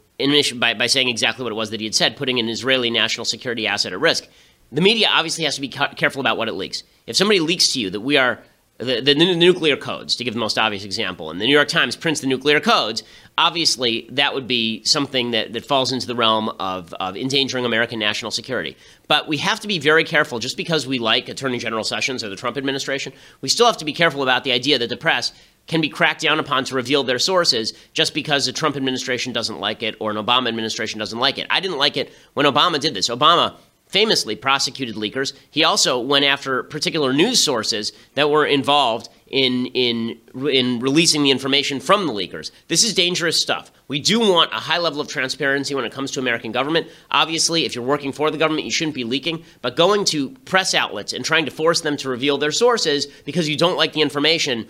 by, 0.55 0.75
by 0.75 0.87
saying 0.87 1.09
exactly 1.09 1.43
what 1.43 1.53
it 1.53 1.57
was 1.57 1.71
that 1.71 1.81
he 1.81 1.87
had 1.87 1.95
said, 1.95 2.17
putting 2.17 2.39
an 2.39 2.49
Israeli 2.49 2.91
national 2.91 3.25
security 3.25 3.67
asset 3.67 3.93
at 3.93 4.01
risk. 4.01 4.29
The 4.71 4.81
media 4.81 5.09
obviously 5.11 5.45
has 5.45 5.57
to 5.57 5.61
be 5.61 5.69
careful 5.69 6.21
about 6.21 6.37
what 6.37 6.49
it 6.49 6.53
leaks. 6.53 6.85
If 7.07 7.17
somebody 7.17 7.41
leaks 7.41 7.73
to 7.73 7.81
you 7.81 7.91
that 7.91 8.01
we 8.01 8.17
are 8.17 8.39
the, 8.85 9.01
the, 9.01 9.15
the, 9.15 9.35
nuclear 9.35 9.77
codes, 9.77 10.17
to 10.17 10.25
give 10.25 10.35
the 10.35 10.41
most 10.41 10.59
obvious 10.59 10.85
example, 10.85 11.31
and 11.31 11.41
the 11.41 11.47
New 11.47 11.53
York 11.53 11.69
Times 11.69 11.97
prints 11.97 12.21
the 12.21 12.27
nuclear 12.27 12.61
codes, 12.61 13.03
obviously 13.39 14.07
that 14.11 14.35
would 14.35 14.47
be 14.47 14.83
something 14.85 15.31
that, 15.33 15.53
that 15.53 15.65
falls 15.65 15.93
into 15.93 16.07
the 16.07 16.15
realm 16.15 16.49
of, 16.61 16.93
of 16.95 17.17
endangering 17.17 17.65
American 17.65 17.99
national 17.99 18.31
security. 18.31 18.77
But 19.09 19.29
we 19.29 19.39
have 19.39 19.61
to 19.61 19.69
be 19.69 19.79
very 19.79 20.05
careful, 20.05 20.39
just 20.39 20.57
because 20.57 20.87
we 20.87 20.99
like 20.99 21.29
Attorney 21.29 21.59
General 21.59 21.85
Sessions 21.85 22.23
or 22.23 22.29
the 22.29 22.37
Trump 22.37 22.57
administration, 22.57 23.12
we 23.41 23.49
still 23.49 23.67
have 23.67 23.79
to 23.79 23.85
be 23.85 23.93
careful 23.93 24.23
about 24.23 24.45
the 24.45 24.53
idea 24.53 24.79
that 24.79 24.89
the 24.89 24.97
press 24.97 25.33
can 25.67 25.81
be 25.81 25.89
cracked 25.89 26.21
down 26.21 26.41
upon 26.41 26.65
to 26.65 26.75
reveal 26.75 27.05
their 27.05 27.19
sources 27.19 27.73
just 27.93 28.15
because 28.15 28.47
the 28.47 28.53
Trump 28.53 28.77
administration 28.77 29.33
doesn't 29.33 29.61
like 29.61 29.83
it 29.83 29.95
or 30.01 30.11
an 30.11 30.17
Obama 30.17 30.49
administration 30.49 30.99
doesn't 30.99 31.19
like 31.19 31.39
it. 31.39 31.47
I 31.51 31.61
didn't 31.61 31.79
like 31.79 31.97
it 31.97 32.12
when 32.35 32.47
Obama 32.47 32.81
did 32.81 32.95
this. 32.95 33.09
Obama 33.09 33.55
famously 33.93 34.35
prosecuted 34.35 34.97
leakers. 34.97 35.35
He 35.51 35.63
also 35.63 36.01
went 36.01 36.25
after 36.25 36.63
particular 36.63 37.13
news 37.13 37.45
sources 37.45 37.93
that 38.15 38.31
were 38.31 38.47
involved 38.47 39.11
in, 39.27 39.67
in, 39.67 40.19
in 40.51 40.81
releasing 40.81 41.23
the 41.23 41.31
information 41.31 41.79
from 41.79 42.07
the 42.07 42.13
leakers. 42.13 42.51
This 42.69 42.83
is 42.83 42.95
dangerous 42.95 43.41
stuff. 43.41 43.71
We 43.89 44.01
do 44.01 44.19
want 44.19 44.51
a 44.53 44.57
high 44.57 44.79
level 44.79 45.01
of 45.01 45.09
transparency 45.09 45.75
when 45.75 45.85
it 45.85 45.93
comes 45.93 46.11
to 46.13 46.21
American 46.21 46.53
government. 46.53 46.89
Obviously, 47.11 47.67
if 47.67 47.75
you're 47.75 47.85
working 47.85 48.13
for 48.13 48.31
the 48.31 48.39
government, 48.39 48.65
you 48.65 48.71
shouldn't 48.71 48.95
be 48.95 49.05
leaking. 49.05 49.45
But 49.61 49.77
going 49.77 50.07
to 50.07 50.31
press 50.47 50.75
outlets 50.75 51.13
and 51.13 51.25
trying 51.25 51.45
to 51.45 51.51
force 51.51 51.83
them 51.83 51.99
to 51.99 52.09
reveal 52.09 52.39
their 52.39 52.53
sources 52.53 53.07
because 53.25 53.49
you 53.49 53.57
don't 53.57 53.77
like 53.77 53.93
the 53.93 54.01
information 54.01 54.67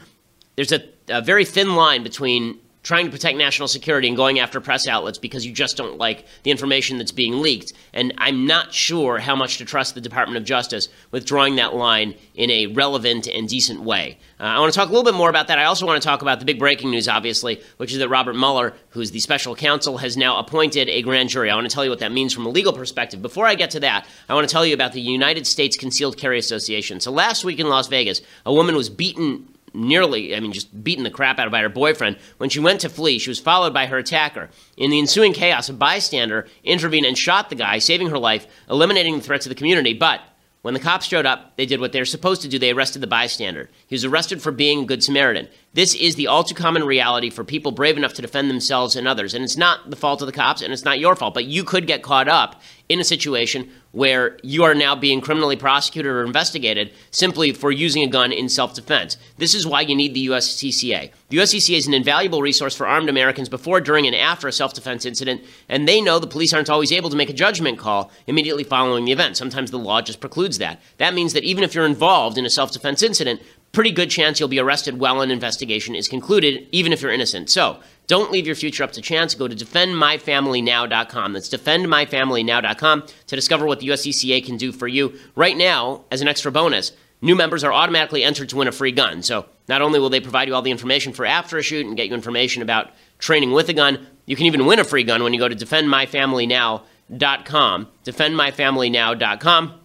there's 0.56 0.72
a, 0.72 0.82
a 1.08 1.22
very 1.22 1.44
thin 1.44 1.76
line 1.76 2.02
between 2.02 2.58
trying 2.82 3.04
to 3.04 3.10
protect 3.12 3.38
national 3.38 3.68
security 3.68 4.08
and 4.08 4.16
going 4.16 4.38
after 4.38 4.60
press 4.60 4.88
outlets 4.88 5.18
because 5.18 5.46
you 5.46 5.52
just 5.52 5.76
don't 5.76 5.98
like 5.98 6.24
the 6.42 6.50
information 6.50 6.98
that's 6.98 7.12
being 7.12 7.40
leaked. 7.40 7.72
And 7.92 8.12
I'm 8.18 8.46
not 8.46 8.72
sure 8.72 9.18
how 9.18 9.36
much 9.36 9.58
to 9.58 9.64
trust 9.64 9.94
the 9.94 10.00
Department 10.00 10.36
of 10.36 10.44
Justice 10.44 10.88
with 11.10 11.24
drawing 11.24 11.56
that 11.56 11.74
line 11.74 12.14
in 12.34 12.50
a 12.50 12.66
relevant 12.68 13.28
and 13.28 13.48
decent 13.48 13.82
way. 13.82 14.18
Uh, 14.40 14.44
I 14.44 14.58
want 14.58 14.72
to 14.72 14.78
talk 14.78 14.88
a 14.88 14.92
little 14.92 15.04
bit 15.04 15.14
more 15.14 15.30
about 15.30 15.48
that. 15.48 15.58
I 15.58 15.64
also 15.64 15.86
want 15.86 16.02
to 16.02 16.06
talk 16.06 16.22
about 16.22 16.40
the 16.40 16.44
big 16.44 16.58
breaking 16.58 16.90
news, 16.90 17.08
obviously, 17.08 17.60
which 17.76 17.92
is 17.92 17.98
that 17.98 18.08
Robert 18.08 18.34
Mueller, 18.34 18.74
who's 18.90 19.12
the 19.12 19.20
special 19.20 19.54
counsel, 19.54 19.98
has 19.98 20.16
now 20.16 20.38
appointed 20.38 20.88
a 20.88 21.02
grand 21.02 21.28
jury. 21.28 21.50
I 21.50 21.54
want 21.54 21.68
to 21.68 21.74
tell 21.74 21.84
you 21.84 21.90
what 21.90 22.00
that 22.00 22.12
means 22.12 22.32
from 22.32 22.46
a 22.46 22.50
legal 22.50 22.72
perspective. 22.72 23.22
Before 23.22 23.46
I 23.46 23.54
get 23.54 23.70
to 23.72 23.80
that, 23.80 24.06
I 24.28 24.34
want 24.34 24.48
to 24.48 24.52
tell 24.52 24.66
you 24.66 24.74
about 24.74 24.92
the 24.92 25.00
United 25.00 25.46
States 25.46 25.76
Concealed 25.76 26.16
Carry 26.16 26.38
Association. 26.38 26.98
So 27.00 27.12
last 27.12 27.44
week 27.44 27.60
in 27.60 27.68
Las 27.68 27.86
Vegas, 27.86 28.22
a 28.44 28.52
woman 28.52 28.74
was 28.74 28.90
beaten 28.90 29.46
nearly, 29.74 30.34
I 30.34 30.40
mean, 30.40 30.52
just 30.52 30.82
beaten 30.82 31.04
the 31.04 31.10
crap 31.10 31.38
out 31.38 31.46
of 31.46 31.52
by 31.52 31.60
her 31.60 31.68
boyfriend. 31.68 32.16
When 32.38 32.50
she 32.50 32.60
went 32.60 32.80
to 32.80 32.88
flee, 32.88 33.18
she 33.18 33.30
was 33.30 33.40
followed 33.40 33.72
by 33.72 33.86
her 33.86 33.98
attacker. 33.98 34.50
In 34.76 34.90
the 34.90 34.98
ensuing 34.98 35.32
chaos, 35.32 35.68
a 35.68 35.72
bystander 35.72 36.46
intervened 36.64 37.06
and 37.06 37.16
shot 37.16 37.48
the 37.48 37.54
guy, 37.54 37.78
saving 37.78 38.10
her 38.10 38.18
life, 38.18 38.46
eliminating 38.68 39.16
the 39.16 39.22
threat 39.22 39.40
to 39.42 39.48
the 39.48 39.54
community. 39.54 39.94
But 39.94 40.20
when 40.62 40.74
the 40.74 40.80
cops 40.80 41.06
showed 41.06 41.26
up, 41.26 41.56
they 41.56 41.66
did 41.66 41.80
what 41.80 41.92
they're 41.92 42.04
supposed 42.04 42.42
to 42.42 42.48
do. 42.48 42.56
They 42.56 42.70
arrested 42.70 43.02
the 43.02 43.08
bystander. 43.08 43.68
He 43.88 43.94
was 43.94 44.04
arrested 44.04 44.40
for 44.40 44.52
being 44.52 44.82
a 44.82 44.86
good 44.86 45.02
Samaritan. 45.02 45.48
This 45.74 45.92
is 45.96 46.14
the 46.14 46.28
all 46.28 46.44
too 46.44 46.54
common 46.54 46.84
reality 46.84 47.30
for 47.30 47.42
people 47.42 47.72
brave 47.72 47.96
enough 47.96 48.14
to 48.14 48.22
defend 48.22 48.48
themselves 48.48 48.94
and 48.94 49.08
others. 49.08 49.34
And 49.34 49.42
it's 49.42 49.56
not 49.56 49.90
the 49.90 49.96
fault 49.96 50.22
of 50.22 50.26
the 50.26 50.32
cops 50.32 50.62
and 50.62 50.72
it's 50.72 50.84
not 50.84 51.00
your 51.00 51.16
fault, 51.16 51.34
but 51.34 51.46
you 51.46 51.64
could 51.64 51.88
get 51.88 52.04
caught 52.04 52.28
up 52.28 52.62
in 52.88 53.00
a 53.00 53.04
situation 53.04 53.72
where 53.92 54.38
you 54.42 54.64
are 54.64 54.74
now 54.74 54.96
being 54.96 55.20
criminally 55.20 55.56
prosecuted 55.56 56.10
or 56.10 56.24
investigated 56.24 56.92
simply 57.10 57.52
for 57.52 57.70
using 57.70 58.02
a 58.02 58.06
gun 58.06 58.32
in 58.32 58.48
self 58.48 58.74
defense. 58.74 59.16
This 59.38 59.54
is 59.54 59.66
why 59.66 59.82
you 59.82 59.94
need 59.94 60.14
the 60.14 60.26
USCCA. 60.26 61.10
The 61.28 61.36
USCCA 61.36 61.76
is 61.76 61.86
an 61.86 61.94
invaluable 61.94 62.42
resource 62.42 62.74
for 62.74 62.86
armed 62.86 63.08
Americans 63.08 63.48
before, 63.48 63.80
during, 63.80 64.06
and 64.06 64.16
after 64.16 64.48
a 64.48 64.52
self 64.52 64.74
defense 64.74 65.04
incident, 65.04 65.42
and 65.68 65.86
they 65.86 66.00
know 66.00 66.18
the 66.18 66.26
police 66.26 66.52
aren't 66.52 66.70
always 66.70 66.92
able 66.92 67.10
to 67.10 67.16
make 67.16 67.30
a 67.30 67.34
judgment 67.34 67.78
call 67.78 68.10
immediately 68.26 68.64
following 68.64 69.04
the 69.04 69.12
event. 69.12 69.36
Sometimes 69.36 69.70
the 69.70 69.78
law 69.78 70.02
just 70.02 70.20
precludes 70.20 70.58
that. 70.58 70.80
That 70.98 71.14
means 71.14 71.34
that 71.34 71.44
even 71.44 71.64
if 71.64 71.74
you're 71.74 71.86
involved 71.86 72.38
in 72.38 72.46
a 72.46 72.50
self 72.50 72.72
defense 72.72 73.02
incident, 73.02 73.40
pretty 73.72 73.90
good 73.90 74.10
chance 74.10 74.38
you'll 74.38 74.48
be 74.48 74.60
arrested 74.60 74.98
while 74.98 75.20
an 75.20 75.30
investigation 75.30 75.94
is 75.94 76.08
concluded, 76.08 76.66
even 76.72 76.92
if 76.92 77.02
you're 77.02 77.12
innocent. 77.12 77.50
So, 77.50 77.80
don't 78.06 78.30
leave 78.30 78.46
your 78.46 78.56
future 78.56 78.84
up 78.84 78.92
to 78.92 79.00
chance. 79.00 79.34
Go 79.34 79.48
to 79.48 79.56
defendmyfamilynow.com. 79.56 81.32
That's 81.32 81.48
defendmyfamilynow.com 81.48 83.04
to 83.26 83.36
discover 83.36 83.66
what 83.66 83.80
the 83.80 83.88
USCCA 83.88 84.44
can 84.44 84.56
do 84.56 84.72
for 84.72 84.88
you. 84.88 85.18
Right 85.34 85.56
now, 85.56 86.04
as 86.10 86.20
an 86.20 86.28
extra 86.28 86.52
bonus, 86.52 86.92
new 87.20 87.34
members 87.34 87.64
are 87.64 87.72
automatically 87.72 88.24
entered 88.24 88.48
to 88.50 88.56
win 88.56 88.68
a 88.68 88.72
free 88.72 88.92
gun. 88.92 89.22
So 89.22 89.46
not 89.68 89.82
only 89.82 89.98
will 89.98 90.10
they 90.10 90.20
provide 90.20 90.48
you 90.48 90.54
all 90.54 90.62
the 90.62 90.70
information 90.70 91.12
for 91.12 91.24
after 91.24 91.58
a 91.58 91.62
shoot 91.62 91.86
and 91.86 91.96
get 91.96 92.08
you 92.08 92.14
information 92.14 92.62
about 92.62 92.90
training 93.18 93.52
with 93.52 93.68
a 93.68 93.74
gun, 93.74 94.06
you 94.26 94.36
can 94.36 94.46
even 94.46 94.66
win 94.66 94.78
a 94.78 94.84
free 94.84 95.04
gun 95.04 95.22
when 95.22 95.32
you 95.32 95.38
go 95.38 95.48
to 95.48 95.56
defendmyfamilynow.com. 95.56 97.88
Defendmyfamilynow.com. 98.04 99.81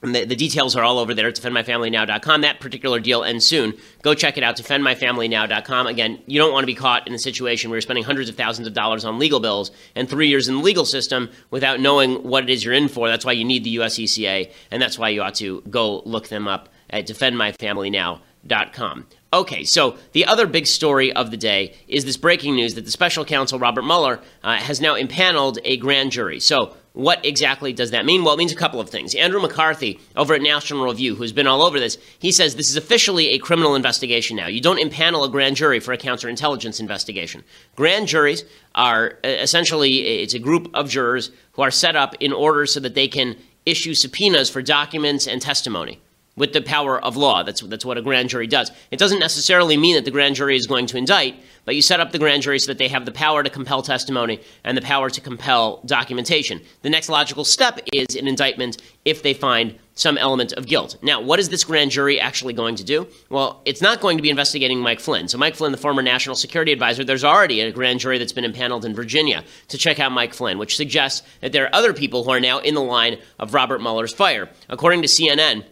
The, 0.00 0.24
the, 0.24 0.36
details 0.36 0.76
are 0.76 0.84
all 0.84 1.00
over 1.00 1.12
there 1.12 1.26
at 1.26 1.34
defendmyfamilynow.com. 1.34 2.42
That 2.42 2.60
particular 2.60 3.00
deal 3.00 3.24
ends 3.24 3.44
soon. 3.44 3.74
Go 4.02 4.14
check 4.14 4.38
it 4.38 4.44
out, 4.44 4.56
defendmyfamilynow.com. 4.56 5.88
Again, 5.88 6.22
you 6.26 6.38
don't 6.38 6.52
want 6.52 6.62
to 6.62 6.68
be 6.68 6.76
caught 6.76 7.08
in 7.08 7.14
a 7.14 7.18
situation 7.18 7.68
where 7.68 7.78
you're 7.78 7.82
spending 7.82 8.04
hundreds 8.04 8.28
of 8.28 8.36
thousands 8.36 8.68
of 8.68 8.74
dollars 8.74 9.04
on 9.04 9.18
legal 9.18 9.40
bills 9.40 9.72
and 9.96 10.08
three 10.08 10.28
years 10.28 10.46
in 10.46 10.58
the 10.58 10.62
legal 10.62 10.84
system 10.84 11.28
without 11.50 11.80
knowing 11.80 12.22
what 12.22 12.44
it 12.44 12.50
is 12.50 12.64
you're 12.64 12.74
in 12.74 12.86
for. 12.86 13.08
That's 13.08 13.24
why 13.24 13.32
you 13.32 13.44
need 13.44 13.64
the 13.64 13.74
USCCA, 13.74 14.52
and 14.70 14.80
that's 14.80 15.00
why 15.00 15.08
you 15.08 15.20
ought 15.20 15.34
to 15.36 15.62
go 15.62 15.98
look 16.04 16.28
them 16.28 16.46
up 16.46 16.68
at 16.90 17.08
defendmyfamilynow.com. 17.08 19.06
Okay, 19.30 19.64
so 19.64 19.98
the 20.12 20.24
other 20.24 20.46
big 20.46 20.66
story 20.66 21.12
of 21.12 21.30
the 21.30 21.36
day 21.36 21.74
is 21.86 22.06
this 22.06 22.16
breaking 22.16 22.54
news 22.54 22.74
that 22.76 22.86
the 22.86 22.90
special 22.90 23.26
counsel, 23.26 23.58
Robert 23.58 23.82
Mueller, 23.82 24.20
uh, 24.42 24.56
has 24.56 24.80
now 24.80 24.94
impaneled 24.94 25.58
a 25.64 25.76
grand 25.76 26.12
jury. 26.12 26.40
So, 26.40 26.74
what 26.92 27.24
exactly 27.24 27.72
does 27.72 27.92
that 27.92 28.04
mean? 28.04 28.24
Well, 28.24 28.34
it 28.34 28.38
means 28.38 28.52
a 28.52 28.56
couple 28.56 28.80
of 28.80 28.90
things. 28.90 29.14
Andrew 29.14 29.40
McCarthy 29.40 30.00
over 30.16 30.34
at 30.34 30.42
National 30.42 30.84
Review, 30.84 31.14
who's 31.14 31.32
been 31.32 31.46
all 31.46 31.62
over 31.62 31.78
this, 31.78 31.98
he 32.18 32.32
says 32.32 32.56
this 32.56 32.70
is 32.70 32.76
officially 32.76 33.28
a 33.28 33.38
criminal 33.38 33.74
investigation 33.74 34.36
now. 34.36 34.46
You 34.46 34.60
don't 34.60 34.80
impanel 34.80 35.24
a 35.24 35.28
grand 35.28 35.56
jury 35.56 35.80
for 35.80 35.92
a 35.92 35.98
counterintelligence 35.98 36.80
investigation. 36.80 37.44
Grand 37.76 38.08
juries 38.08 38.44
are 38.74 39.18
uh, 39.24 39.28
essentially 39.28 40.22
it's 40.22 40.34
a 40.34 40.38
group 40.38 40.70
of 40.74 40.88
jurors 40.88 41.30
who 41.52 41.62
are 41.62 41.70
set 41.70 41.94
up 41.94 42.14
in 42.20 42.32
order 42.32 42.66
so 42.66 42.80
that 42.80 42.94
they 42.94 43.08
can 43.08 43.36
issue 43.64 43.94
subpoenas 43.94 44.50
for 44.50 44.62
documents 44.62 45.26
and 45.26 45.40
testimony. 45.42 46.00
With 46.38 46.52
the 46.52 46.62
power 46.62 47.02
of 47.02 47.16
law. 47.16 47.42
That's, 47.42 47.60
that's 47.60 47.84
what 47.84 47.98
a 47.98 48.02
grand 48.02 48.30
jury 48.30 48.46
does. 48.46 48.70
It 48.90 48.98
doesn't 48.98 49.18
necessarily 49.18 49.76
mean 49.76 49.96
that 49.96 50.04
the 50.04 50.10
grand 50.10 50.36
jury 50.36 50.56
is 50.56 50.66
going 50.66 50.86
to 50.86 50.96
indict, 50.96 51.36
but 51.64 51.74
you 51.74 51.82
set 51.82 52.00
up 52.00 52.12
the 52.12 52.18
grand 52.18 52.42
jury 52.42 52.58
so 52.58 52.68
that 52.68 52.78
they 52.78 52.88
have 52.88 53.04
the 53.04 53.12
power 53.12 53.42
to 53.42 53.50
compel 53.50 53.82
testimony 53.82 54.40
and 54.64 54.76
the 54.76 54.82
power 54.82 55.10
to 55.10 55.20
compel 55.20 55.82
documentation. 55.84 56.60
The 56.82 56.90
next 56.90 57.08
logical 57.08 57.44
step 57.44 57.80
is 57.92 58.16
an 58.16 58.26
indictment 58.26 58.78
if 59.04 59.22
they 59.22 59.34
find 59.34 59.78
some 59.98 60.16
element 60.16 60.52
of 60.52 60.66
guilt. 60.66 60.96
Now, 61.02 61.20
what 61.20 61.40
is 61.40 61.48
this 61.48 61.64
grand 61.64 61.90
jury 61.90 62.20
actually 62.20 62.54
going 62.54 62.76
to 62.76 62.84
do? 62.84 63.08
Well, 63.30 63.60
it's 63.64 63.82
not 63.82 64.00
going 64.00 64.16
to 64.16 64.22
be 64.22 64.30
investigating 64.30 64.78
Mike 64.78 65.00
Flynn. 65.00 65.26
So, 65.26 65.38
Mike 65.38 65.56
Flynn, 65.56 65.72
the 65.72 65.78
former 65.78 66.02
national 66.02 66.36
security 66.36 66.72
advisor, 66.72 67.02
there's 67.04 67.24
already 67.24 67.60
a 67.60 67.72
grand 67.72 68.00
jury 68.00 68.18
that's 68.18 68.32
been 68.32 68.44
impaneled 68.44 68.84
in 68.84 68.94
Virginia 68.94 69.44
to 69.68 69.78
check 69.78 69.98
out 69.98 70.12
Mike 70.12 70.34
Flynn, 70.34 70.58
which 70.58 70.76
suggests 70.76 71.26
that 71.40 71.52
there 71.52 71.64
are 71.64 71.74
other 71.74 71.92
people 71.92 72.22
who 72.22 72.30
are 72.30 72.40
now 72.40 72.60
in 72.60 72.74
the 72.74 72.80
line 72.80 73.18
of 73.38 73.54
Robert 73.54 73.80
Mueller's 73.80 74.14
fire. 74.14 74.48
According 74.68 75.02
to 75.02 75.08
CNN, 75.08 75.64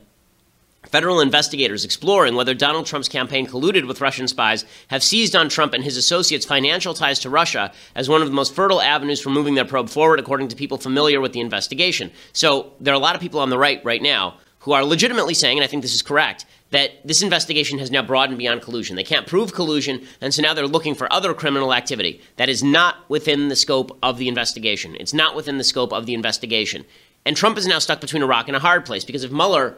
Federal 0.90 1.20
investigators 1.20 1.84
exploring 1.84 2.34
whether 2.34 2.54
Donald 2.54 2.86
Trump's 2.86 3.08
campaign 3.08 3.46
colluded 3.46 3.86
with 3.86 4.00
Russian 4.00 4.28
spies 4.28 4.64
have 4.88 5.02
seized 5.02 5.34
on 5.34 5.48
Trump 5.48 5.74
and 5.74 5.82
his 5.82 5.96
associates' 5.96 6.46
financial 6.46 6.94
ties 6.94 7.18
to 7.20 7.30
Russia 7.30 7.72
as 7.94 8.08
one 8.08 8.22
of 8.22 8.28
the 8.28 8.34
most 8.34 8.54
fertile 8.54 8.80
avenues 8.80 9.20
for 9.20 9.30
moving 9.30 9.54
their 9.54 9.64
probe 9.64 9.90
forward, 9.90 10.20
according 10.20 10.48
to 10.48 10.56
people 10.56 10.78
familiar 10.78 11.20
with 11.20 11.32
the 11.32 11.40
investigation. 11.40 12.10
So 12.32 12.72
there 12.80 12.94
are 12.94 12.96
a 12.96 13.00
lot 13.00 13.14
of 13.14 13.20
people 13.20 13.40
on 13.40 13.50
the 13.50 13.58
right 13.58 13.84
right 13.84 14.02
now 14.02 14.38
who 14.60 14.72
are 14.72 14.84
legitimately 14.84 15.34
saying, 15.34 15.58
and 15.58 15.64
I 15.64 15.68
think 15.68 15.82
this 15.82 15.94
is 15.94 16.02
correct, 16.02 16.44
that 16.70 17.06
this 17.06 17.22
investigation 17.22 17.78
has 17.78 17.90
now 17.90 18.02
broadened 18.02 18.38
beyond 18.38 18.62
collusion. 18.62 18.96
They 18.96 19.04
can't 19.04 19.26
prove 19.26 19.54
collusion, 19.54 20.04
and 20.20 20.34
so 20.34 20.42
now 20.42 20.54
they're 20.54 20.66
looking 20.66 20.96
for 20.96 21.12
other 21.12 21.34
criminal 21.34 21.72
activity 21.72 22.20
that 22.36 22.48
is 22.48 22.64
not 22.64 23.08
within 23.08 23.48
the 23.48 23.54
scope 23.54 23.96
of 24.02 24.18
the 24.18 24.26
investigation. 24.26 24.96
It's 24.98 25.14
not 25.14 25.36
within 25.36 25.58
the 25.58 25.64
scope 25.64 25.92
of 25.92 26.06
the 26.06 26.14
investigation. 26.14 26.84
And 27.24 27.36
Trump 27.36 27.58
is 27.58 27.66
now 27.66 27.78
stuck 27.78 28.00
between 28.00 28.22
a 28.22 28.26
rock 28.26 28.48
and 28.48 28.56
a 28.56 28.60
hard 28.60 28.84
place 28.84 29.04
because 29.04 29.24
if 29.24 29.30
Mueller 29.30 29.76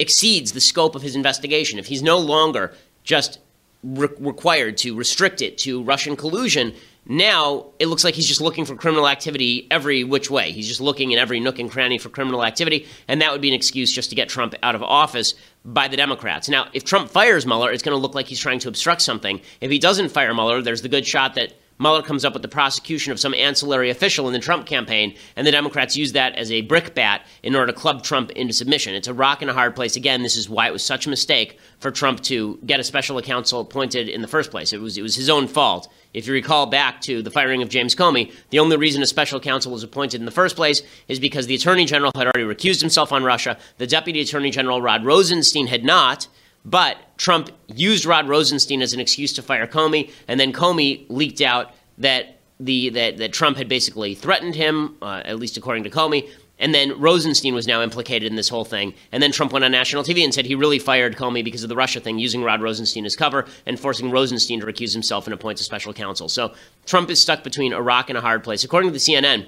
exceeds 0.00 0.52
the 0.52 0.60
scope 0.60 0.94
of 0.94 1.02
his 1.02 1.14
investigation, 1.14 1.78
if 1.78 1.86
he's 1.86 2.02
no 2.02 2.18
longer 2.18 2.74
just 3.04 3.38
re- 3.84 4.08
required 4.18 4.76
to 4.78 4.96
restrict 4.96 5.42
it 5.42 5.58
to 5.58 5.82
Russian 5.82 6.16
collusion, 6.16 6.74
now 7.06 7.66
it 7.78 7.86
looks 7.86 8.04
like 8.04 8.14
he's 8.14 8.26
just 8.26 8.40
looking 8.40 8.64
for 8.64 8.74
criminal 8.76 9.08
activity 9.08 9.66
every 9.70 10.04
which 10.04 10.30
way. 10.30 10.52
He's 10.52 10.68
just 10.68 10.80
looking 10.80 11.12
in 11.12 11.18
every 11.18 11.40
nook 11.40 11.58
and 11.58 11.70
cranny 11.70 11.98
for 11.98 12.08
criminal 12.08 12.44
activity, 12.44 12.86
and 13.08 13.20
that 13.20 13.32
would 13.32 13.40
be 13.40 13.48
an 13.48 13.54
excuse 13.54 13.92
just 13.92 14.10
to 14.10 14.16
get 14.16 14.28
Trump 14.28 14.54
out 14.62 14.74
of 14.74 14.82
office 14.82 15.34
by 15.64 15.88
the 15.88 15.96
Democrats. 15.96 16.48
Now, 16.48 16.68
if 16.72 16.84
Trump 16.84 17.10
fires 17.10 17.46
Mueller, 17.46 17.72
it's 17.72 17.82
going 17.82 17.96
to 17.96 18.00
look 18.00 18.14
like 18.14 18.26
he's 18.26 18.40
trying 18.40 18.58
to 18.60 18.68
obstruct 18.68 19.02
something. 19.02 19.40
If 19.60 19.70
he 19.70 19.78
doesn't 19.78 20.10
fire 20.10 20.32
Mueller, 20.34 20.62
there's 20.62 20.82
the 20.82 20.88
good 20.88 21.06
shot 21.06 21.34
that 21.34 21.54
Mueller 21.80 22.02
comes 22.02 22.26
up 22.26 22.34
with 22.34 22.42
the 22.42 22.48
prosecution 22.48 23.10
of 23.10 23.18
some 23.18 23.32
ancillary 23.32 23.88
official 23.88 24.26
in 24.26 24.34
the 24.34 24.38
Trump 24.38 24.66
campaign, 24.66 25.16
and 25.34 25.46
the 25.46 25.50
Democrats 25.50 25.96
use 25.96 26.12
that 26.12 26.36
as 26.36 26.52
a 26.52 26.60
brickbat 26.60 27.22
in 27.42 27.56
order 27.56 27.72
to 27.72 27.78
club 27.78 28.02
Trump 28.02 28.30
into 28.32 28.52
submission. 28.52 28.94
It's 28.94 29.08
a 29.08 29.14
rock 29.14 29.40
and 29.40 29.50
a 29.50 29.54
hard 29.54 29.74
place. 29.74 29.96
Again, 29.96 30.22
this 30.22 30.36
is 30.36 30.48
why 30.48 30.68
it 30.68 30.72
was 30.72 30.84
such 30.84 31.06
a 31.06 31.10
mistake 31.10 31.58
for 31.78 31.90
Trump 31.90 32.20
to 32.24 32.58
get 32.66 32.80
a 32.80 32.84
special 32.84 33.20
counsel 33.22 33.62
appointed 33.62 34.10
in 34.10 34.20
the 34.20 34.28
first 34.28 34.50
place. 34.50 34.74
It 34.74 34.80
was 34.80 34.98
it 34.98 35.02
was 35.02 35.16
his 35.16 35.30
own 35.30 35.48
fault. 35.48 35.90
If 36.12 36.26
you 36.26 36.34
recall 36.34 36.66
back 36.66 37.00
to 37.02 37.22
the 37.22 37.30
firing 37.30 37.62
of 37.62 37.70
James 37.70 37.94
Comey, 37.94 38.32
the 38.50 38.58
only 38.58 38.76
reason 38.76 39.02
a 39.02 39.06
special 39.06 39.40
counsel 39.40 39.72
was 39.72 39.82
appointed 39.82 40.20
in 40.20 40.26
the 40.26 40.32
first 40.32 40.56
place 40.56 40.82
is 41.08 41.18
because 41.18 41.46
the 41.46 41.54
attorney 41.54 41.86
general 41.86 42.12
had 42.14 42.26
already 42.26 42.42
recused 42.42 42.80
himself 42.80 43.10
on 43.10 43.24
Russia. 43.24 43.56
The 43.78 43.86
deputy 43.86 44.20
attorney 44.20 44.50
general 44.50 44.82
Rod 44.82 45.04
Rosenstein 45.04 45.68
had 45.68 45.84
not. 45.84 46.28
But 46.64 46.98
Trump 47.16 47.50
used 47.68 48.04
Rod 48.04 48.28
Rosenstein 48.28 48.82
as 48.82 48.92
an 48.92 49.00
excuse 49.00 49.32
to 49.34 49.42
fire 49.42 49.66
Comey, 49.66 50.10
and 50.28 50.38
then 50.38 50.52
Comey 50.52 51.06
leaked 51.08 51.40
out 51.40 51.72
that 51.98 52.38
the 52.58 52.90
that, 52.90 53.16
that 53.16 53.32
Trump 53.32 53.56
had 53.56 53.68
basically 53.68 54.14
threatened 54.14 54.54
him, 54.54 54.96
uh, 55.00 55.22
at 55.24 55.38
least 55.38 55.56
according 55.56 55.84
to 55.84 55.90
Comey. 55.90 56.28
And 56.60 56.74
then 56.74 57.00
Rosenstein 57.00 57.54
was 57.54 57.66
now 57.66 57.82
implicated 57.82 58.30
in 58.30 58.36
this 58.36 58.50
whole 58.50 58.66
thing. 58.66 58.92
And 59.12 59.22
then 59.22 59.32
Trump 59.32 59.50
went 59.50 59.64
on 59.64 59.72
national 59.72 60.02
TV 60.02 60.22
and 60.22 60.34
said 60.34 60.44
he 60.44 60.54
really 60.54 60.78
fired 60.78 61.16
Comey 61.16 61.42
because 61.42 61.62
of 61.62 61.70
the 61.70 61.76
Russia 61.76 62.00
thing, 62.00 62.18
using 62.18 62.42
Rod 62.42 62.60
Rosenstein 62.60 63.06
as 63.06 63.16
cover 63.16 63.46
and 63.64 63.80
forcing 63.80 64.10
Rosenstein 64.10 64.60
to 64.60 64.66
recuse 64.66 64.92
himself 64.92 65.26
and 65.26 65.32
appoint 65.32 65.58
a 65.58 65.64
special 65.64 65.94
counsel. 65.94 66.28
So 66.28 66.52
Trump 66.84 67.08
is 67.08 67.18
stuck 67.18 67.42
between 67.42 67.72
a 67.72 67.80
rock 67.80 68.10
and 68.10 68.18
a 68.18 68.20
hard 68.20 68.44
place. 68.44 68.62
According 68.62 68.90
to 68.90 68.92
the 68.92 68.98
CNN, 68.98 69.46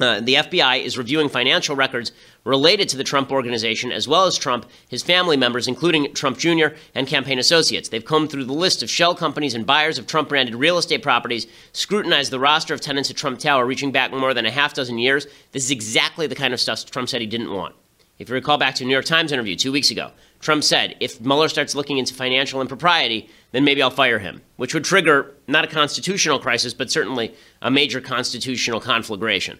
uh, 0.00 0.20
the 0.20 0.34
FBI 0.34 0.82
is 0.82 0.98
reviewing 0.98 1.28
financial 1.28 1.76
records 1.76 2.10
related 2.44 2.88
to 2.88 2.96
the 2.96 3.04
Trump 3.04 3.30
organization, 3.30 3.92
as 3.92 4.08
well 4.08 4.24
as 4.24 4.38
Trump, 4.38 4.66
his 4.88 5.02
family 5.02 5.36
members, 5.36 5.68
including 5.68 6.12
Trump 6.14 6.38
Jr. 6.38 6.68
and 6.94 7.06
campaign 7.06 7.38
associates. 7.38 7.88
They've 7.88 8.04
combed 8.04 8.30
through 8.30 8.44
the 8.44 8.52
list 8.52 8.82
of 8.82 8.90
shell 8.90 9.14
companies 9.14 9.54
and 9.54 9.66
buyers 9.66 9.98
of 9.98 10.06
Trump 10.06 10.28
branded 10.28 10.54
real 10.54 10.78
estate 10.78 11.02
properties, 11.02 11.46
scrutinized 11.72 12.30
the 12.30 12.40
roster 12.40 12.74
of 12.74 12.80
tenants 12.80 13.10
at 13.10 13.16
Trump 13.16 13.38
Tower, 13.38 13.66
reaching 13.66 13.92
back 13.92 14.12
more 14.12 14.34
than 14.34 14.46
a 14.46 14.50
half 14.50 14.74
dozen 14.74 14.98
years. 14.98 15.26
This 15.52 15.64
is 15.64 15.70
exactly 15.70 16.26
the 16.26 16.34
kind 16.34 16.54
of 16.54 16.60
stuff 16.60 16.86
Trump 16.86 17.08
said 17.08 17.20
he 17.20 17.26
didn't 17.26 17.52
want. 17.52 17.74
If 18.18 18.28
you 18.28 18.34
recall 18.34 18.58
back 18.58 18.74
to 18.76 18.84
a 18.84 18.86
New 18.86 18.92
York 18.92 19.04
Times 19.04 19.30
interview 19.30 19.54
two 19.54 19.70
weeks 19.70 19.90
ago, 19.90 20.10
Trump 20.40 20.64
said, 20.64 20.96
if 21.00 21.20
Mueller 21.20 21.48
starts 21.48 21.74
looking 21.74 21.98
into 21.98 22.14
financial 22.14 22.60
impropriety, 22.60 23.28
then 23.52 23.64
maybe 23.64 23.82
I'll 23.82 23.90
fire 23.90 24.18
him, 24.18 24.42
which 24.56 24.74
would 24.74 24.84
trigger 24.84 25.34
not 25.46 25.64
a 25.64 25.68
constitutional 25.68 26.38
crisis, 26.38 26.74
but 26.74 26.90
certainly 26.90 27.34
a 27.62 27.70
major 27.70 28.00
constitutional 28.00 28.80
conflagration. 28.80 29.58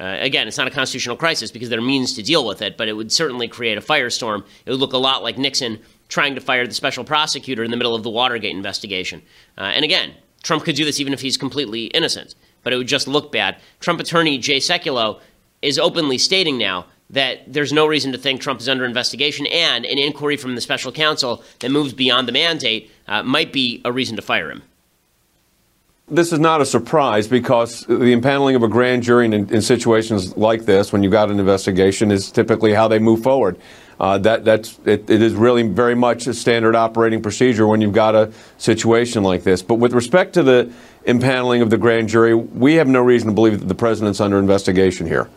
Uh, 0.00 0.16
again, 0.20 0.48
it's 0.48 0.56
not 0.56 0.66
a 0.66 0.70
constitutional 0.70 1.16
crisis 1.16 1.50
because 1.50 1.68
there 1.68 1.78
are 1.78 1.82
means 1.82 2.14
to 2.14 2.22
deal 2.22 2.46
with 2.46 2.62
it, 2.62 2.78
but 2.78 2.88
it 2.88 2.94
would 2.94 3.12
certainly 3.12 3.46
create 3.46 3.76
a 3.76 3.82
firestorm. 3.82 4.42
It 4.64 4.70
would 4.70 4.80
look 4.80 4.94
a 4.94 4.98
lot 4.98 5.22
like 5.22 5.36
Nixon 5.36 5.78
trying 6.08 6.34
to 6.34 6.40
fire 6.40 6.66
the 6.66 6.72
special 6.72 7.04
prosecutor 7.04 7.62
in 7.62 7.70
the 7.70 7.76
middle 7.76 7.94
of 7.94 8.02
the 8.02 8.08
Watergate 8.08 8.56
investigation. 8.56 9.20
Uh, 9.58 9.64
and 9.64 9.84
again, 9.84 10.14
Trump 10.42 10.64
could 10.64 10.74
do 10.74 10.86
this 10.86 11.00
even 11.00 11.12
if 11.12 11.20
he's 11.20 11.36
completely 11.36 11.84
innocent, 11.86 12.34
but 12.62 12.72
it 12.72 12.76
would 12.76 12.88
just 12.88 13.06
look 13.06 13.30
bad. 13.30 13.56
Trump 13.78 14.00
attorney 14.00 14.38
Jay 14.38 14.56
Sekulow 14.56 15.20
is 15.60 15.78
openly 15.78 16.16
stating 16.16 16.56
now 16.56 16.86
that 17.10 17.52
there's 17.52 17.72
no 17.72 17.86
reason 17.86 18.10
to 18.12 18.18
think 18.18 18.40
Trump 18.40 18.60
is 18.60 18.68
under 18.68 18.86
investigation, 18.86 19.46
and 19.48 19.84
an 19.84 19.98
inquiry 19.98 20.36
from 20.36 20.54
the 20.54 20.60
special 20.60 20.92
counsel 20.92 21.42
that 21.58 21.70
moves 21.70 21.92
beyond 21.92 22.26
the 22.26 22.32
mandate 22.32 22.90
uh, 23.06 23.22
might 23.22 23.52
be 23.52 23.82
a 23.84 23.92
reason 23.92 24.16
to 24.16 24.22
fire 24.22 24.50
him 24.50 24.62
this 26.10 26.32
is 26.32 26.38
not 26.38 26.60
a 26.60 26.66
surprise 26.66 27.28
because 27.28 27.82
the 27.86 27.94
impaneling 27.94 28.56
of 28.56 28.62
a 28.62 28.68
grand 28.68 29.02
jury 29.02 29.26
in, 29.26 29.32
in, 29.32 29.62
situations 29.62 30.36
like 30.36 30.64
this, 30.64 30.92
when 30.92 31.02
you've 31.02 31.12
got 31.12 31.30
an 31.30 31.38
investigation, 31.38 32.10
is 32.10 32.30
typically 32.30 32.74
how 32.74 32.88
they 32.88 32.98
move 32.98 33.22
forward. 33.22 33.58
Uh, 34.00 34.18
that 34.18 34.44
that's 34.44 34.78
it, 34.86 35.08
it 35.10 35.22
is 35.22 35.34
really 35.34 35.62
very 35.62 35.94
much 35.94 36.26
a 36.26 36.34
standard 36.34 36.74
operating 36.74 37.22
procedure 37.22 37.66
when 37.66 37.80
you've 37.80 37.92
got 37.92 38.14
a 38.14 38.32
situation 38.58 39.22
like 39.22 39.42
this. 39.42 39.62
But 39.62 39.74
with 39.74 39.92
respect 39.92 40.32
to 40.34 40.42
the 40.42 40.72
impaneling 41.06 41.62
of 41.62 41.70
the 41.70 41.78
grand 41.78 42.08
jury, 42.08 42.34
we 42.34 42.74
have 42.74 42.88
no 42.88 43.02
reason 43.02 43.28
to 43.28 43.34
believe 43.34 43.60
that 43.60 43.66
the 43.66 43.74
president's 43.74 44.20
under 44.20 44.38
investigation 44.38 45.06
here. 45.06 45.28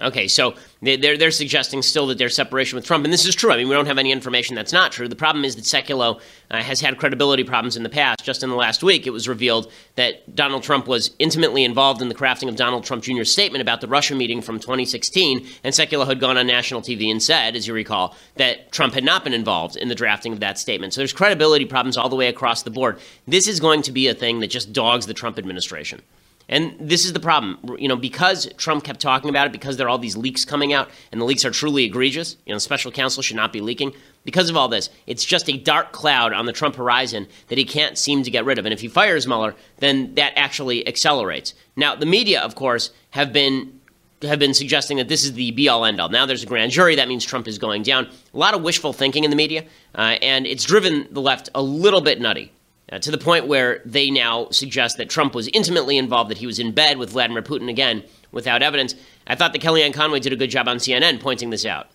Okay, 0.00 0.26
so 0.26 0.54
they're, 0.82 1.16
they're 1.16 1.30
suggesting 1.30 1.80
still 1.80 2.08
that 2.08 2.18
there's 2.18 2.34
separation 2.34 2.74
with 2.74 2.84
Trump, 2.84 3.04
and 3.04 3.12
this 3.12 3.24
is 3.24 3.32
true. 3.32 3.52
I 3.52 3.56
mean, 3.56 3.68
we 3.68 3.76
don't 3.76 3.86
have 3.86 3.96
any 3.96 4.10
information 4.10 4.56
that's 4.56 4.72
not 4.72 4.90
true. 4.90 5.06
The 5.06 5.14
problem 5.14 5.44
is 5.44 5.54
that 5.54 5.64
Sekulow 5.64 6.20
uh, 6.50 6.56
has 6.56 6.80
had 6.80 6.98
credibility 6.98 7.44
problems 7.44 7.76
in 7.76 7.84
the 7.84 7.88
past. 7.88 8.24
Just 8.24 8.42
in 8.42 8.50
the 8.50 8.56
last 8.56 8.82
week, 8.82 9.06
it 9.06 9.10
was 9.10 9.28
revealed 9.28 9.70
that 9.94 10.34
Donald 10.34 10.64
Trump 10.64 10.88
was 10.88 11.12
intimately 11.20 11.62
involved 11.62 12.02
in 12.02 12.08
the 12.08 12.14
crafting 12.14 12.48
of 12.48 12.56
Donald 12.56 12.82
Trump 12.82 13.04
Jr.'s 13.04 13.30
statement 13.30 13.62
about 13.62 13.80
the 13.80 13.86
Russia 13.86 14.16
meeting 14.16 14.42
from 14.42 14.58
2016, 14.58 15.46
and 15.62 15.72
Sekulow 15.72 16.08
had 16.08 16.18
gone 16.18 16.36
on 16.36 16.48
national 16.48 16.82
TV 16.82 17.08
and 17.08 17.22
said, 17.22 17.54
as 17.54 17.68
you 17.68 17.72
recall, 17.72 18.16
that 18.34 18.72
Trump 18.72 18.94
had 18.94 19.04
not 19.04 19.22
been 19.22 19.32
involved 19.32 19.76
in 19.76 19.86
the 19.86 19.94
drafting 19.94 20.32
of 20.32 20.40
that 20.40 20.58
statement. 20.58 20.92
So 20.92 21.02
there's 21.02 21.12
credibility 21.12 21.66
problems 21.66 21.96
all 21.96 22.08
the 22.08 22.16
way 22.16 22.26
across 22.26 22.64
the 22.64 22.70
board. 22.70 22.98
This 23.28 23.46
is 23.46 23.60
going 23.60 23.82
to 23.82 23.92
be 23.92 24.08
a 24.08 24.14
thing 24.14 24.40
that 24.40 24.48
just 24.48 24.72
dogs 24.72 25.06
the 25.06 25.14
Trump 25.14 25.38
administration. 25.38 26.02
And 26.48 26.76
this 26.78 27.04
is 27.04 27.12
the 27.12 27.20
problem, 27.20 27.58
you 27.78 27.88
know, 27.88 27.96
because 27.96 28.46
Trump 28.58 28.84
kept 28.84 29.00
talking 29.00 29.30
about 29.30 29.46
it, 29.46 29.52
because 29.52 29.76
there 29.76 29.86
are 29.86 29.90
all 29.90 29.98
these 29.98 30.16
leaks 30.16 30.44
coming 30.44 30.72
out, 30.72 30.90
and 31.10 31.20
the 31.20 31.24
leaks 31.24 31.44
are 31.44 31.50
truly 31.50 31.84
egregious. 31.84 32.36
You 32.44 32.52
know, 32.52 32.58
special 32.58 32.92
counsel 32.92 33.22
should 33.22 33.36
not 33.36 33.52
be 33.52 33.60
leaking. 33.60 33.94
Because 34.24 34.50
of 34.50 34.56
all 34.56 34.68
this, 34.68 34.90
it's 35.06 35.24
just 35.24 35.48
a 35.48 35.56
dark 35.56 35.92
cloud 35.92 36.32
on 36.32 36.46
the 36.46 36.52
Trump 36.52 36.76
horizon 36.76 37.26
that 37.48 37.58
he 37.58 37.64
can't 37.64 37.96
seem 37.96 38.22
to 38.22 38.30
get 38.30 38.44
rid 38.44 38.58
of. 38.58 38.66
And 38.66 38.72
if 38.72 38.80
he 38.80 38.88
fires 38.88 39.26
Mueller, 39.26 39.54
then 39.78 40.14
that 40.14 40.32
actually 40.36 40.86
accelerates. 40.86 41.54
Now, 41.76 41.94
the 41.94 42.06
media, 42.06 42.40
of 42.40 42.54
course, 42.54 42.90
have 43.10 43.32
been 43.32 43.80
have 44.22 44.38
been 44.38 44.54
suggesting 44.54 44.96
that 44.96 45.08
this 45.08 45.22
is 45.22 45.34
the 45.34 45.50
be 45.50 45.68
all 45.68 45.84
end 45.84 46.00
all. 46.00 46.08
Now 46.08 46.24
there's 46.24 46.42
a 46.42 46.46
grand 46.46 46.72
jury. 46.72 46.96
That 46.96 47.08
means 47.08 47.26
Trump 47.26 47.46
is 47.46 47.58
going 47.58 47.82
down. 47.82 48.06
A 48.32 48.38
lot 48.38 48.54
of 48.54 48.62
wishful 48.62 48.94
thinking 48.94 49.24
in 49.24 49.30
the 49.30 49.36
media, 49.36 49.64
uh, 49.94 50.16
and 50.22 50.46
it's 50.46 50.64
driven 50.64 51.06
the 51.10 51.20
left 51.20 51.50
a 51.54 51.60
little 51.60 52.00
bit 52.00 52.22
nutty. 52.22 52.50
Uh, 52.92 52.98
to 52.98 53.10
the 53.10 53.18
point 53.18 53.46
where 53.46 53.80
they 53.86 54.10
now 54.10 54.46
suggest 54.50 54.98
that 54.98 55.08
Trump 55.08 55.34
was 55.34 55.48
intimately 55.48 55.96
involved, 55.96 56.30
that 56.30 56.38
he 56.38 56.46
was 56.46 56.58
in 56.58 56.70
bed 56.70 56.98
with 56.98 57.10
Vladimir 57.10 57.42
Putin 57.42 57.70
again 57.70 58.02
without 58.30 58.62
evidence. 58.62 58.94
I 59.26 59.34
thought 59.36 59.54
that 59.54 59.62
Kellyanne 59.62 59.94
Conway 59.94 60.20
did 60.20 60.34
a 60.34 60.36
good 60.36 60.50
job 60.50 60.68
on 60.68 60.76
CNN 60.76 61.18
pointing 61.18 61.48
this 61.48 61.64
out. 61.64 61.88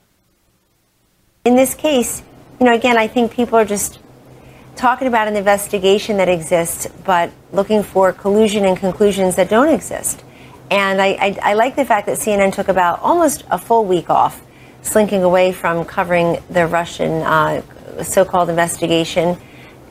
In 1.46 1.56
this 1.56 1.76
case, 1.76 2.24
you 2.60 2.66
know, 2.66 2.74
again, 2.74 2.98
I 2.98 3.08
think 3.08 3.32
people 3.32 3.58
are 3.60 3.66
just 3.66 4.00
talking 4.76 5.08
about 5.08 5.28
an 5.28 5.36
investigation 5.36 6.18
that 6.18 6.28
exists, 6.28 6.88
but 7.06 7.32
looking 7.52 7.84
for 7.84 8.12
collusion 8.12 8.66
and 8.66 8.76
conclusions 8.76 9.36
that 9.36 9.50
don't 9.50 9.70
exist. 9.70 10.24
And 10.72 11.02
I, 11.02 11.08
I, 11.08 11.38
I 11.44 11.54
like 11.54 11.76
the 11.76 11.86
fact 11.86 12.08
that 12.08 12.18
CNN 12.18 12.54
took 12.54 12.68
about 12.68 13.00
almost 13.02 13.44
a 13.52 13.60
full 13.60 13.86
week 13.86 14.10
off, 14.10 14.42
slinking 14.82 15.24
away 15.24 15.52
from 15.52 15.86
covering 15.86 16.40
the 16.50 16.66
Russian 16.66 17.22
uh, 17.22 17.62
so 18.04 18.26
called 18.26 18.50
investigation 18.50 19.38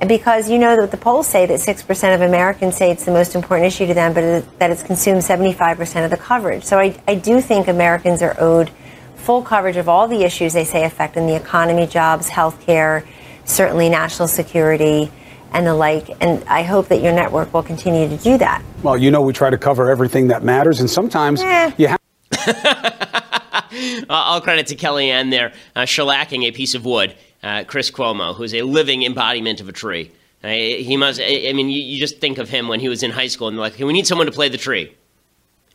because 0.06 0.48
you 0.48 0.58
know 0.58 0.76
that 0.80 0.90
the 0.90 0.96
polls 0.96 1.26
say 1.26 1.46
that 1.46 1.58
6% 1.58 2.14
of 2.14 2.20
Americans 2.20 2.76
say 2.76 2.90
it's 2.90 3.04
the 3.04 3.10
most 3.10 3.34
important 3.34 3.66
issue 3.66 3.86
to 3.86 3.94
them, 3.94 4.12
but 4.14 4.58
that 4.58 4.70
it's 4.70 4.82
consumed 4.82 5.22
75% 5.22 6.04
of 6.04 6.10
the 6.10 6.16
coverage. 6.16 6.64
So 6.64 6.78
I, 6.78 7.00
I 7.08 7.16
do 7.16 7.40
think 7.40 7.66
Americans 7.66 8.22
are 8.22 8.36
owed 8.38 8.70
full 9.16 9.42
coverage 9.42 9.76
of 9.76 9.88
all 9.88 10.06
the 10.06 10.22
issues 10.22 10.52
they 10.52 10.64
say 10.64 10.84
affecting 10.84 11.26
the 11.26 11.34
economy, 11.34 11.86
jobs, 11.86 12.28
health 12.28 12.60
care, 12.64 13.04
certainly 13.44 13.88
national 13.88 14.28
security 14.28 15.10
and 15.52 15.66
the 15.66 15.74
like. 15.74 16.10
And 16.22 16.44
I 16.44 16.62
hope 16.62 16.88
that 16.88 17.02
your 17.02 17.12
network 17.12 17.52
will 17.52 17.62
continue 17.62 18.08
to 18.08 18.16
do 18.16 18.38
that. 18.38 18.62
Well, 18.82 18.96
you 18.96 19.10
know, 19.10 19.22
we 19.22 19.32
try 19.32 19.50
to 19.50 19.58
cover 19.58 19.90
everything 19.90 20.28
that 20.28 20.44
matters, 20.44 20.80
and 20.80 20.88
sometimes 20.88 21.42
eh. 21.42 21.72
you 21.76 21.88
have. 21.88 21.98
All 24.08 24.40
credit 24.40 24.68
to 24.68 24.76
Kellyanne 24.76 25.30
there, 25.30 25.52
uh, 25.74 25.82
shellacking 25.82 26.44
a 26.44 26.52
piece 26.52 26.74
of 26.74 26.84
wood. 26.84 27.14
Uh, 27.48 27.64
Chris 27.64 27.90
Cuomo, 27.90 28.34
who 28.34 28.42
is 28.42 28.52
a 28.52 28.60
living 28.60 29.04
embodiment 29.04 29.62
of 29.62 29.70
a 29.70 29.72
tree. 29.72 30.12
Uh, 30.44 30.48
he 30.48 30.98
must. 30.98 31.18
I 31.18 31.50
mean, 31.54 31.70
you, 31.70 31.80
you, 31.80 31.98
just 31.98 32.20
think 32.20 32.36
of 32.36 32.50
him 32.50 32.68
when 32.68 32.78
he 32.78 32.90
was 32.90 33.02
in 33.02 33.10
high 33.10 33.28
school, 33.28 33.48
and 33.48 33.56
they're 33.56 33.62
like, 33.62 33.72
okay, 33.72 33.84
"We 33.84 33.94
need 33.94 34.06
someone 34.06 34.26
to 34.26 34.32
play 34.32 34.50
the 34.50 34.58
tree." 34.58 34.94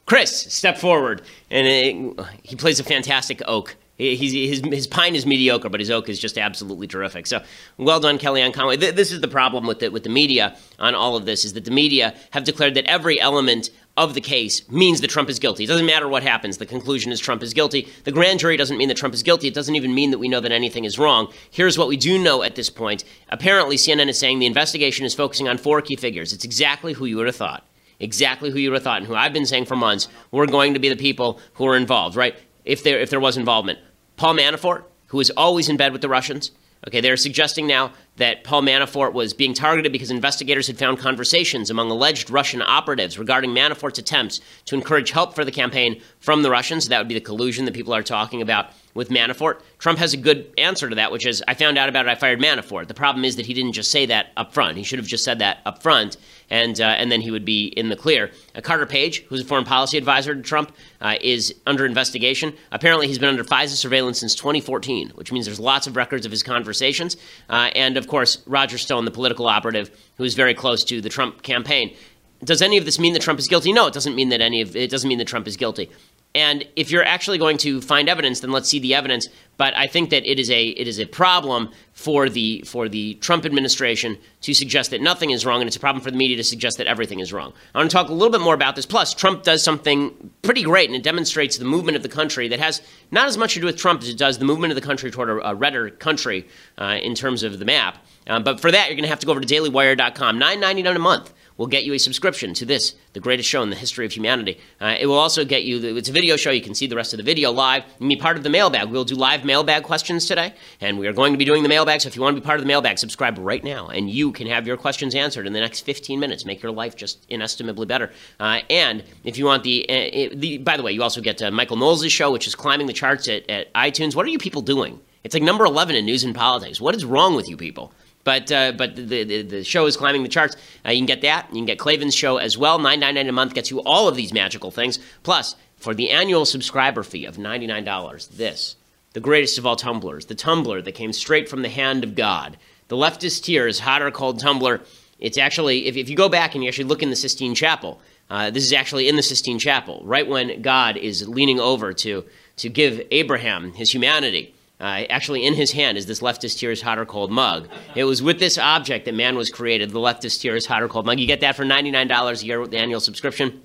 Chris, 0.06 0.54
step 0.54 0.78
forward, 0.78 1.24
and 1.50 1.66
it, 1.68 2.26
he 2.44 2.56
plays 2.56 2.80
a 2.80 2.84
fantastic 2.84 3.42
oak. 3.48 3.76
His, 3.98 4.62
his 4.62 4.86
pine 4.86 5.16
is 5.16 5.26
mediocre, 5.26 5.68
but 5.68 5.80
his 5.80 5.90
oak 5.90 6.10
is 6.10 6.20
just 6.20 6.38
absolutely 6.38 6.86
terrific. 6.86 7.26
So, 7.26 7.42
well 7.78 8.00
done, 8.00 8.20
Kellyanne 8.20 8.54
Conway. 8.54 8.78
This 8.78 9.12
is 9.12 9.22
the 9.22 9.28
problem 9.28 9.66
with 9.66 9.80
the, 9.80 9.90
with 9.90 10.04
the 10.04 10.10
media 10.10 10.56
on 10.78 10.94
all 10.94 11.16
of 11.16 11.26
this: 11.26 11.44
is 11.44 11.54
that 11.54 11.66
the 11.66 11.72
media 11.72 12.14
have 12.32 12.44
declared 12.44 12.76
that 12.76 12.86
every 12.86 13.20
element 13.20 13.72
of 13.96 14.16
the 14.16 14.22
case 14.22 14.68
means 14.72 15.02
that 15.02 15.10
Trump 15.10 15.30
is 15.30 15.38
guilty. 15.38 15.66
It 15.66 15.68
doesn't 15.68 15.86
matter 15.86 16.08
what 16.08 16.24
happens. 16.24 16.58
The 16.58 16.66
conclusion 16.66 17.12
is 17.12 17.20
Trump 17.20 17.44
is 17.44 17.54
guilty. 17.54 17.88
The 18.06 18.12
grand 18.12 18.40
jury 18.40 18.58
doesn't 18.58 18.78
mean 18.78 18.88
that 18.88 18.98
Trump 18.98 19.14
is 19.14 19.22
guilty. 19.22 19.48
It 19.48 19.54
doesn't 19.54 19.76
even 19.76 19.94
mean 19.94 20.10
that 20.12 20.18
we 20.18 20.28
know 20.28 20.40
that 20.40 20.52
anything 20.52 20.84
is 20.84 20.98
wrong. 20.98 21.32
Here's 21.52 21.78
what 21.78 21.88
we 21.88 21.98
do 21.98 22.18
know 22.18 22.42
at 22.42 22.56
this 22.56 22.72
point. 22.72 23.04
Apparently, 23.30 23.76
CNN 23.76 24.10
is 24.10 24.18
saying 24.18 24.40
the 24.40 24.48
investigation 24.48 25.06
is 25.06 25.14
focusing 25.14 25.48
on 25.48 25.60
four 25.60 25.82
key 25.82 25.96
figures. 25.96 26.34
It's 26.34 26.44
exactly 26.44 26.94
who 26.94 27.06
you 27.06 27.18
would 27.18 27.28
have 27.28 27.36
thought. 27.36 27.68
Exactly 28.00 28.50
who 28.50 28.58
you 28.58 28.72
would 28.72 28.78
have 28.78 28.84
thought, 28.84 28.98
and 28.98 29.08
who 29.08 29.16
I've 29.16 29.32
been 29.32 29.46
saying 29.46 29.66
for 29.66 29.76
months 29.76 30.08
were 30.32 30.48
going 30.48 30.74
to 30.74 30.80
be 30.80 30.90
the 30.90 30.96
people 30.96 31.40
who 31.54 31.68
are 31.68 31.78
involved, 31.78 32.16
right? 32.16 32.36
If 32.66 32.84
there 32.84 33.00
if 33.00 33.12
there 33.12 33.20
was 33.20 33.38
involvement. 33.38 33.80
Paul 34.18 34.36
Manafort, 34.36 34.86
who 35.08 35.20
is 35.20 35.30
always 35.32 35.70
in 35.70 35.78
bed 35.78 35.92
with 35.92 36.02
the 36.02 36.10
Russians. 36.10 36.52
Okay, 36.88 37.00
they're 37.00 37.16
suggesting 37.16 37.68
now 37.68 37.94
that 38.18 38.44
Paul 38.44 38.62
Manafort 38.62 39.14
was 39.14 39.34
being 39.34 39.54
targeted 39.54 39.92
because 39.92 40.12
investigators 40.12 40.68
had 40.68 40.78
found 40.78 41.00
conversations 41.00 41.70
among 41.70 41.90
alleged 41.90 42.30
Russian 42.30 42.62
operatives 42.62 43.18
regarding 43.18 43.52
Manafort's 43.52 43.98
attempts 44.00 44.40
to 44.66 44.76
encourage 44.76 45.12
help 45.12 45.34
for 45.34 45.44
the 45.44 45.52
campaign 45.52 46.02
from 46.20 46.44
the 46.44 46.52
Russians. 46.52 46.90
That 46.90 47.00
would 47.00 47.08
be 47.08 47.16
the 47.16 47.22
collusion 47.22 47.66
that 47.66 47.74
people 47.74 47.94
are 47.94 48.04
talking 48.04 48.42
about 48.42 48.68
with 48.94 49.10
Manafort. 49.10 49.62
Trump 49.80 50.00
has 50.00 50.14
a 50.14 50.18
good 50.18 50.54
answer 50.58 50.88
to 50.90 50.96
that, 50.96 51.12
which 51.12 51.26
is 51.26 51.44
I 51.48 51.56
found 51.56 51.78
out 51.78 51.90
about 51.90 52.06
it, 52.06 52.10
I 52.10 52.16
fired 52.16 52.40
Manafort. 52.40 52.88
The 52.88 52.94
problem 52.94 53.26
is 53.26 53.36
that 53.38 53.46
he 53.46 53.54
didn't 53.54 53.74
just 53.74 53.92
say 53.92 54.06
that 54.06 54.28
up 54.38 54.54
front. 54.54 54.78
He 54.78 54.84
should 54.84 55.00
have 55.00 55.08
just 55.08 55.24
said 55.24 55.40
that 55.40 55.60
up 55.66 55.82
front, 55.82 56.18
and, 56.50 56.80
uh, 56.80 56.86
and 56.86 57.12
then 57.12 57.22
he 57.22 57.32
would 57.32 57.46
be 57.46 57.68
in 57.68 57.90
the 57.90 57.96
clear. 57.96 58.32
Uh, 58.56 58.62
Carter 58.62 58.86
Page, 58.86 59.26
who's 59.28 59.42
a 59.42 59.46
foreign 59.46 59.66
policy 59.66 59.98
advisor 59.98 60.36
to 60.36 60.42
Trump, 60.42 60.72
uh, 61.02 61.16
is 61.22 61.56
under 61.66 61.86
investigation. 61.86 62.54
Apparently, 62.72 63.08
he's 63.08 63.18
been 63.18 63.30
under 63.30 63.44
FISA 63.44 63.76
surveillance 63.76 64.20
since 64.20 64.36
2014, 64.36 65.10
which 65.16 65.32
means 65.32 65.46
there's 65.46 65.60
lots 65.60 65.88
of 65.88 65.96
records 65.96 66.26
of 66.26 66.32
his 66.32 66.44
conversations. 66.44 67.18
Uh, 67.50 67.72
and 67.76 67.98
of 68.04 68.10
course, 68.10 68.44
Roger 68.46 68.78
Stone, 68.78 69.06
the 69.06 69.12
political 69.12 69.48
operative, 69.48 69.90
who 70.18 70.24
is 70.26 70.34
very 70.34 70.54
close 70.54 70.84
to 70.86 71.00
the 71.00 71.10
Trump 71.10 71.42
campaign. 71.42 71.96
Does 72.44 72.62
any 72.62 72.78
of 72.78 72.84
this 72.84 73.00
mean 73.00 73.14
that 73.14 73.22
Trump 73.22 73.40
is 73.40 73.48
guilty? 73.48 73.72
No, 73.72 73.88
it 73.88 73.94
doesn't 73.94 74.16
mean 74.16 74.30
that 74.30 74.42
any 74.42 74.60
of 74.60 74.76
it 74.76 74.90
doesn't 74.90 75.08
mean 75.08 75.20
that 75.20 75.28
Trump 75.28 75.48
is 75.48 75.56
guilty. 75.56 75.90
And 76.36 76.68
if 76.76 76.90
you're 76.90 77.04
actually 77.04 77.38
going 77.38 77.58
to 77.60 77.80
find 77.80 78.10
evidence, 78.10 78.40
then 78.40 78.52
let's 78.52 78.68
see 78.68 78.80
the 78.80 78.96
evidence. 78.96 79.28
But 79.58 79.78
I 79.78 79.86
think 79.86 80.10
that 80.10 80.26
it 80.26 80.40
is 80.40 80.50
a 80.50 80.70
it 80.70 80.88
is 80.88 81.00
a 81.00 81.06
problem 81.06 81.70
for 81.94 82.28
the 82.28 82.64
for 82.66 82.90
the 82.90 83.14
Trump 83.16 83.46
administration 83.46 84.18
to 84.42 84.54
suggest 84.56 84.90
that 84.92 85.02
nothing 85.02 85.30
is 85.30 85.46
wrong, 85.46 85.62
and 85.62 85.68
it's 85.68 85.76
a 85.76 85.80
problem 85.80 86.04
for 86.04 86.10
the 86.10 86.18
media 86.18 86.36
to 86.38 86.44
suggest 86.44 86.80
that 86.80 86.88
everything 86.88 87.20
is 87.20 87.32
wrong. 87.32 87.54
I 87.76 87.78
want 87.78 87.92
to 87.92 87.96
talk 87.96 88.10
a 88.10 88.14
little 88.14 88.32
bit 88.32 88.42
more 88.42 88.56
about 88.56 88.76
this. 88.76 88.88
Plus, 88.88 89.14
Trump 89.14 89.44
does 89.44 89.62
something 89.62 90.32
pretty 90.42 90.64
great, 90.64 90.90
and 90.90 90.96
it 90.96 91.04
demonstrates 91.04 91.60
the 91.60 91.66
movement 91.66 91.96
of 91.96 92.02
the 92.02 92.10
country 92.10 92.48
that 92.48 92.60
has 92.60 92.82
not 93.12 93.28
as 93.28 93.38
much 93.38 93.54
to 93.54 93.60
do 93.60 93.68
with 93.68 93.78
Trump 93.78 94.02
as 94.02 94.10
it 94.10 94.18
does 94.18 94.40
the 94.40 94.46
movement 94.46 94.72
of 94.72 94.76
the 94.76 94.82
country 94.82 95.12
toward 95.12 95.30
a, 95.30 95.50
a 95.50 95.54
redder 95.54 95.92
country 95.92 96.48
uh, 96.80 96.98
in 97.04 97.14
terms 97.14 97.44
of 97.44 97.60
the 97.60 97.66
map. 97.66 98.04
Um, 98.26 98.44
but 98.44 98.60
for 98.60 98.72
that, 98.72 98.88
you're 98.88 98.96
going 98.96 99.04
to 99.04 99.10
have 99.10 99.20
to 99.20 99.28
go 99.28 99.34
over 99.34 99.42
to 99.42 99.48
dailywire.com, 99.48 100.40
nine 100.40 100.60
ninety 100.60 100.82
nine 100.82 100.96
a 100.96 101.00
month 101.00 101.32
will 101.58 101.68
get 101.68 101.84
you 101.84 101.94
a 101.94 102.00
subscription 102.00 102.54
to 102.56 102.66
this, 102.66 102.96
the 103.14 103.20
greatest 103.20 103.48
show 103.48 103.62
in 103.62 103.70
the 103.70 103.76
history 103.76 104.06
of 104.06 104.12
humanity. 104.12 104.60
Uh, 104.82 104.96
it 105.00 105.06
will 105.06 105.18
also 105.18 105.46
get 105.46 105.64
you, 105.64 105.96
it's 105.96 106.10
a 106.10 106.12
video 106.12 106.36
show. 106.36 106.52
You 106.52 106.62
can 106.62 106.76
see 106.76 106.88
the 106.88 106.96
rest 106.96 107.14
of 107.14 107.18
the 107.18 107.24
video 107.24 107.52
live. 107.52 107.84
Can 107.98 108.08
be 108.08 108.16
part 108.16 108.38
of 108.38 108.44
the 108.44 108.50
mailbag. 108.50 108.90
We'll 108.90 109.04
do 109.04 109.16
live 109.16 109.46
mailbag 109.46 109.84
questions 109.84 110.26
today, 110.26 110.54
and 110.82 110.98
we 110.98 111.08
are 111.08 111.14
going 111.14 111.34
to 111.34 111.38
be 111.38 111.46
doing 111.46 111.64
the 111.64 111.70
mailbag. 111.70 112.02
So 112.02 112.08
if 112.08 112.16
you 112.16 112.22
want 112.22 112.36
to 112.36 112.42
be 112.42 112.46
part 112.46 112.58
of 112.58 112.64
the 112.64 112.68
mailbag, 112.68 112.98
subscribe 112.98 113.38
right 113.38 113.64
now, 113.64 113.88
and 113.88 114.10
you 114.10 114.32
can 114.32 114.48
have 114.48 114.66
your 114.66 114.78
questions 114.78 115.16
answered 115.16 115.48
in 115.48 115.54
the 115.54 115.60
next 115.60 115.82
15 115.82 116.20
minutes. 116.20 116.46
Make 116.46 116.62
your 116.62 116.72
life 116.72 116.96
just 116.96 117.28
inestimably 117.30 117.88
better. 117.88 118.12
Uh, 118.40 118.62
and 118.70 119.04
if 119.24 119.38
you 119.38 119.46
want 119.46 119.64
the, 119.64 119.88
uh, 119.90 120.36
the, 120.36 120.58
by 120.58 120.78
the 120.78 120.84
way, 120.84 120.92
you 120.92 121.04
also 121.04 121.22
get 121.22 121.42
uh, 121.42 121.52
Michael 121.52 121.78
Knowles' 121.78 122.12
show, 122.12 122.32
which 122.32 122.48
is 122.48 122.56
climbing 122.56 122.88
the 122.88 122.94
charts 122.94 123.28
at, 123.28 123.50
at 123.50 123.74
iTunes. 123.74 124.16
What 124.16 124.26
are 124.26 124.30
you 124.30 124.40
people 124.40 124.62
doing? 124.62 125.00
It's 125.24 125.34
like 125.34 125.44
number 125.44 125.64
11 125.64 125.96
in 125.96 126.06
news 126.06 126.24
and 126.24 126.36
politics. 126.36 126.82
What 126.82 126.96
is 126.96 127.06
wrong 127.06 127.36
with 127.36 127.48
you 127.48 127.56
people? 127.56 127.94
But 128.24 128.52
uh, 128.52 128.72
but 128.74 128.96
the, 128.96 129.24
the, 129.24 129.42
the 129.42 129.64
show 129.64 129.86
is 129.86 129.98
climbing 129.98 130.24
the 130.24 130.30
charts. 130.30 130.56
Uh, 130.86 130.92
you 130.92 131.00
can 131.00 131.06
get 131.06 131.22
that. 131.22 131.48
You 131.50 131.58
can 131.58 131.66
get 131.66 131.78
Klavan's 131.78 132.16
show 132.16 132.38
as 132.38 132.58
well. 132.58 132.80
Nine 132.80 133.00
ninety 133.00 133.20
nine 133.20 133.30
a 133.30 133.34
month 133.34 133.54
gets 133.54 133.70
you 133.70 133.82
all 133.82 134.08
of 134.08 134.16
these 134.16 134.34
magical 134.34 134.72
things. 134.72 135.00
Plus, 135.24 135.56
for 135.76 135.94
the 135.94 136.10
annual 136.10 136.46
subscriber 136.46 137.04
fee 137.04 137.26
of 137.26 137.38
ninety 137.38 137.68
nine 137.68 137.84
dollars, 137.84 138.28
this 138.28 138.78
the 139.12 139.20
greatest 139.20 139.58
of 139.58 139.66
all 139.66 139.76
tumblers, 139.76 140.26
the 140.26 140.36
tumbler 140.36 140.82
that 140.82 140.94
came 140.94 141.14
straight 141.14 141.48
from 141.50 141.62
the 141.62 141.70
hand 141.70 142.04
of 142.04 142.16
God, 142.16 142.58
the 142.88 142.96
leftist 142.96 143.44
tears, 143.44 143.80
hot 143.80 144.02
or 144.02 144.10
cold 144.10 144.40
tumbler. 144.40 144.82
It's 145.20 145.38
actually 145.38 145.88
if, 145.88 145.98
if 145.98 146.10
you 146.10 146.16
go 146.16 146.30
back 146.30 146.56
and 146.56 146.64
you 146.64 146.70
actually 146.70 146.86
look 146.86 147.04
in 147.04 147.10
the 147.10 147.16
Sistine 147.16 147.56
Chapel, 147.56 148.00
uh, 148.30 148.50
this 148.50 148.64
is 148.64 148.74
actually 148.74 149.10
in 149.10 149.18
the 149.18 149.22
Sistine 149.22 149.60
Chapel, 149.60 150.02
right 150.06 150.28
when 150.28 150.62
God 150.62 150.96
is 150.96 151.28
leaning 151.28 151.60
over 151.60 151.92
to 151.94 152.24
to 152.58 152.70
give 152.70 153.02
Abraham 153.12 153.74
his 153.74 153.92
humanity. 153.94 154.56
Uh, 154.84 155.06
actually, 155.10 155.46
in 155.46 155.54
his 155.54 155.72
hand 155.72 155.98
is 155.98 156.08
this 156.08 156.20
leftist 156.20 156.60
tears 156.60 156.82
hot 156.82 157.00
or 157.00 157.06
cold 157.06 157.32
mug. 157.32 157.70
It 157.96 158.04
was 158.04 158.22
with 158.22 158.38
this 158.38 158.58
object 158.58 159.06
that 159.06 159.14
man 159.14 159.38
was 159.38 159.50
created, 159.50 159.92
the 159.92 160.00
leftist 160.00 160.42
tears 160.42 160.66
hot 160.66 160.84
or 160.84 160.90
cold 160.90 161.06
mug. 161.06 161.22
You 161.22 161.26
get 161.26 161.40
that 161.40 161.56
for 161.56 161.64
$99 161.64 162.42
a 162.42 162.46
year 162.46 162.60
with 162.60 162.72
the 162.72 162.78
annual 162.80 163.00
subscription. 163.00 163.62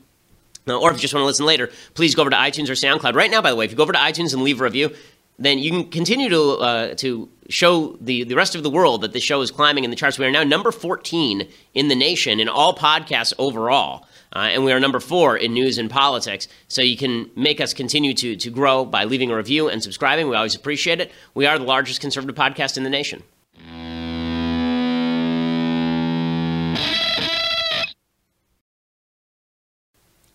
Uh, 0.68 0.78
or 0.78 0.92
if 0.92 0.98
you 0.98 1.02
just 1.02 1.12
want 1.12 1.22
to 1.22 1.26
listen 1.26 1.44
later, 1.44 1.70
please 1.94 2.14
go 2.14 2.22
over 2.22 2.31
to 2.31 2.37
iTunes 2.37 2.68
or 2.68 2.74
SoundCloud. 2.74 3.16
Right 3.16 3.33
now, 3.33 3.42
by 3.42 3.50
the 3.50 3.57
way, 3.57 3.64
if 3.64 3.72
you 3.72 3.76
go 3.76 3.83
over 3.83 3.92
to 3.92 3.98
iTunes 3.98 4.33
and 4.33 4.42
leave 4.42 4.61
a 4.61 4.64
review, 4.64 4.94
then 5.40 5.59
you 5.59 5.72
can 5.72 5.90
continue 5.90 6.28
to 6.28 6.42
uh, 6.52 6.94
to 6.94 7.28
show 7.48 7.96
the, 8.00 8.22
the 8.22 8.37
rest 8.37 8.54
of 8.54 8.62
the 8.62 8.70
world 8.70 9.00
that 9.00 9.12
the 9.12 9.20
show 9.20 9.40
is 9.40 9.50
climbing 9.50 9.83
in 9.83 9.90
the 9.90 9.96
charts. 9.96 10.20
We 10.20 10.26
are 10.26 10.31
now 10.31 10.44
number 10.44 10.70
14 10.70 11.48
in 11.74 11.88
the 11.88 11.96
nation 11.96 12.38
in 12.38 12.48
all 12.48 12.76
podcasts 12.76 13.33
overall. 13.38 14.07
Uh, 14.35 14.51
and 14.51 14.64
we 14.64 14.73
are 14.73 14.81
number 14.81 15.01
four 15.01 15.37
in 15.37 15.53
news 15.53 15.79
and 15.79 15.91
politics. 15.91 16.49
So 16.69 16.83
you 16.83 16.97
can 16.97 17.31
make 17.37 17.61
us 17.61 17.73
continue 17.73 18.14
to, 18.14 18.37
to 18.37 18.51
grow 18.51 18.85
by 18.85 19.05
leaving 19.05 19.31
a 19.31 19.37
review 19.37 19.69
and 19.69 19.83
subscribing. 19.83 20.29
We 20.29 20.37
always 20.37 20.55
appreciate 20.55 21.01
it. 21.01 21.12
We 21.35 21.47
are 21.47 21.59
the 21.59 21.64
largest 21.64 22.01
conservative 22.01 22.37
podcast 22.37 22.77
in 22.77 22.83
the 22.85 22.91
nation. 22.91 23.23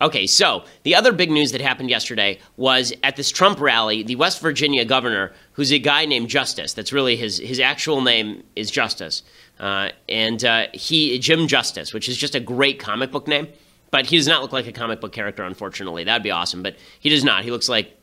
Okay, 0.04 0.28
so 0.28 0.66
the 0.84 0.96
other 0.96 1.14
big 1.14 1.32
news 1.32 1.54
that 1.54 1.62
happened 1.62 1.90
yesterday 1.90 2.40
was 2.58 2.92
at 3.04 3.16
this 3.16 3.32
Trump 3.32 3.62
rally, 3.62 4.04
the 4.04 4.18
West 4.18 4.42
Virginia 4.42 4.84
governor, 4.84 5.32
who's 5.54 5.72
a 5.72 5.80
guy 5.80 6.04
named 6.06 6.28
Justice, 6.28 6.74
that's 6.74 6.92
really 6.92 7.16
his, 7.16 7.38
his 7.38 7.58
actual 7.58 8.02
name 8.02 8.44
is 8.54 8.70
Justice, 8.70 9.24
uh, 9.62 9.92
and 10.10 10.44
uh, 10.44 10.66
he, 10.74 11.18
Jim 11.20 11.48
Justice, 11.48 11.94
which 11.94 12.10
is 12.10 12.18
just 12.18 12.36
a 12.36 12.42
great 12.42 12.80
comic 12.80 13.12
book 13.12 13.30
name. 13.30 13.48
But 13.94 14.08
he 14.08 14.18
does 14.18 14.28
not 14.28 14.42
look 14.42 14.52
like 14.52 14.66
a 14.66 14.72
comic 14.72 15.02
book 15.02 15.12
character, 15.12 15.44
unfortunately. 15.44 16.04
That'd 16.04 16.24
be 16.24 16.32
awesome, 16.32 16.64
but 16.64 16.78
he 17.00 17.10
does 17.10 17.24
not. 17.24 17.44
He 17.44 17.52
looks 17.52 17.70
like 17.70 17.96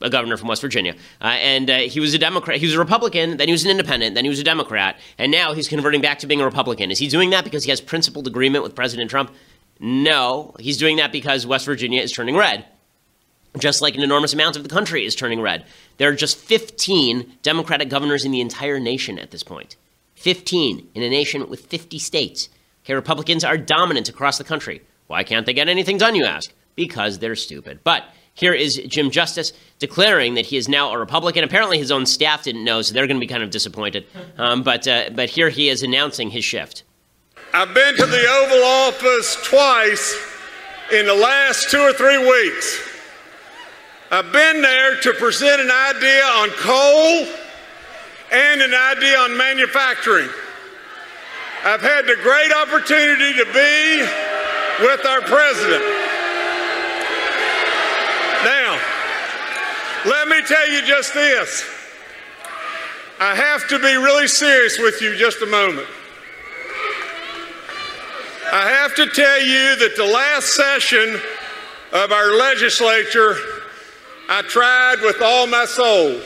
a 0.00 0.08
governor 0.08 0.38
from 0.38 0.48
West 0.48 0.62
Virginia. 0.62 0.94
Uh, 1.20 1.36
and 1.38 1.68
uh, 1.68 1.78
he 1.80 2.00
was 2.00 2.14
a 2.14 2.18
Democrat. 2.18 2.60
He 2.60 2.64
was 2.64 2.74
a 2.74 2.78
Republican, 2.78 3.36
then 3.36 3.48
he 3.48 3.52
was 3.52 3.62
an 3.62 3.70
independent, 3.70 4.14
then 4.14 4.24
he 4.24 4.30
was 4.30 4.40
a 4.40 4.42
Democrat, 4.42 4.98
and 5.18 5.30
now 5.30 5.52
he's 5.52 5.68
converting 5.68 6.00
back 6.00 6.20
to 6.20 6.26
being 6.26 6.40
a 6.40 6.46
Republican. 6.46 6.90
Is 6.90 6.98
he 6.98 7.08
doing 7.08 7.28
that 7.28 7.44
because 7.44 7.64
he 7.64 7.68
has 7.68 7.82
principled 7.82 8.26
agreement 8.26 8.64
with 8.64 8.74
President 8.74 9.10
Trump? 9.10 9.34
No. 9.78 10.54
He's 10.58 10.78
doing 10.78 10.96
that 10.96 11.12
because 11.12 11.46
West 11.46 11.66
Virginia 11.66 12.00
is 12.00 12.10
turning 12.10 12.38
red. 12.38 12.64
Just 13.58 13.82
like 13.82 13.96
an 13.96 14.02
enormous 14.02 14.32
amount 14.32 14.56
of 14.56 14.62
the 14.62 14.70
country 14.70 15.04
is 15.04 15.14
turning 15.14 15.42
red. 15.42 15.66
There 15.98 16.08
are 16.08 16.16
just 16.16 16.38
15 16.38 17.34
Democratic 17.42 17.90
governors 17.90 18.24
in 18.24 18.32
the 18.32 18.40
entire 18.40 18.80
nation 18.80 19.18
at 19.18 19.30
this 19.30 19.42
point. 19.42 19.76
15 20.14 20.88
in 20.94 21.02
a 21.02 21.10
nation 21.10 21.50
with 21.50 21.66
50 21.66 21.98
states. 21.98 22.48
Okay, 22.82 22.94
Republicans 22.94 23.44
are 23.44 23.58
dominant 23.58 24.08
across 24.08 24.38
the 24.38 24.44
country. 24.44 24.80
Why 25.06 25.22
can't 25.24 25.46
they 25.46 25.52
get 25.52 25.68
anything 25.68 25.98
done, 25.98 26.14
you 26.14 26.24
ask? 26.24 26.52
Because 26.74 27.18
they're 27.18 27.36
stupid. 27.36 27.80
But 27.84 28.04
here 28.34 28.52
is 28.52 28.76
Jim 28.88 29.10
Justice 29.10 29.52
declaring 29.78 30.34
that 30.34 30.46
he 30.46 30.56
is 30.56 30.68
now 30.68 30.90
a 30.92 30.98
Republican. 30.98 31.44
Apparently, 31.44 31.78
his 31.78 31.90
own 31.90 32.06
staff 32.06 32.42
didn't 32.42 32.64
know, 32.64 32.82
so 32.82 32.92
they're 32.92 33.06
going 33.06 33.16
to 33.16 33.24
be 33.24 33.28
kind 33.28 33.42
of 33.42 33.50
disappointed. 33.50 34.06
Um, 34.38 34.62
but, 34.62 34.88
uh, 34.88 35.10
but 35.14 35.30
here 35.30 35.50
he 35.50 35.68
is 35.68 35.82
announcing 35.82 36.30
his 36.30 36.44
shift. 36.44 36.82
I've 37.52 37.72
been 37.72 37.96
to 37.96 38.06
the 38.06 38.26
Oval 38.28 38.64
Office 38.64 39.36
twice 39.44 40.18
in 40.92 41.06
the 41.06 41.14
last 41.14 41.70
two 41.70 41.80
or 41.80 41.92
three 41.92 42.18
weeks. 42.18 42.90
I've 44.10 44.32
been 44.32 44.60
there 44.60 45.00
to 45.00 45.12
present 45.14 45.60
an 45.60 45.70
idea 45.70 46.24
on 46.24 46.50
coal 46.50 47.26
and 48.32 48.62
an 48.62 48.74
idea 48.74 49.18
on 49.18 49.36
manufacturing. 49.36 50.28
I've 51.64 51.80
had 51.80 52.02
the 52.06 52.16
great 52.22 52.52
opportunity 52.52 53.32
to 53.38 53.44
be 53.52 54.23
with 54.80 55.06
our 55.06 55.20
president. 55.22 55.84
Now, 58.44 58.80
Let 60.06 60.28
me 60.28 60.42
tell 60.42 60.70
you 60.70 60.82
just 60.86 61.14
this. 61.14 61.64
I 63.18 63.34
have 63.34 63.66
to 63.68 63.78
be 63.78 63.94
really 63.96 64.28
serious 64.28 64.78
with 64.78 65.00
you 65.00 65.16
just 65.16 65.40
a 65.40 65.46
moment. 65.46 65.86
I 68.52 68.68
have 68.68 68.94
to 68.96 69.06
tell 69.06 69.40
you 69.40 69.76
that 69.76 69.94
the 69.96 70.04
last 70.04 70.54
session 70.54 71.18
of 71.92 72.12
our 72.12 72.36
legislature, 72.36 73.36
I 74.28 74.42
tried 74.42 75.00
with 75.00 75.22
all 75.22 75.46
my 75.46 75.64
soul 75.64 76.20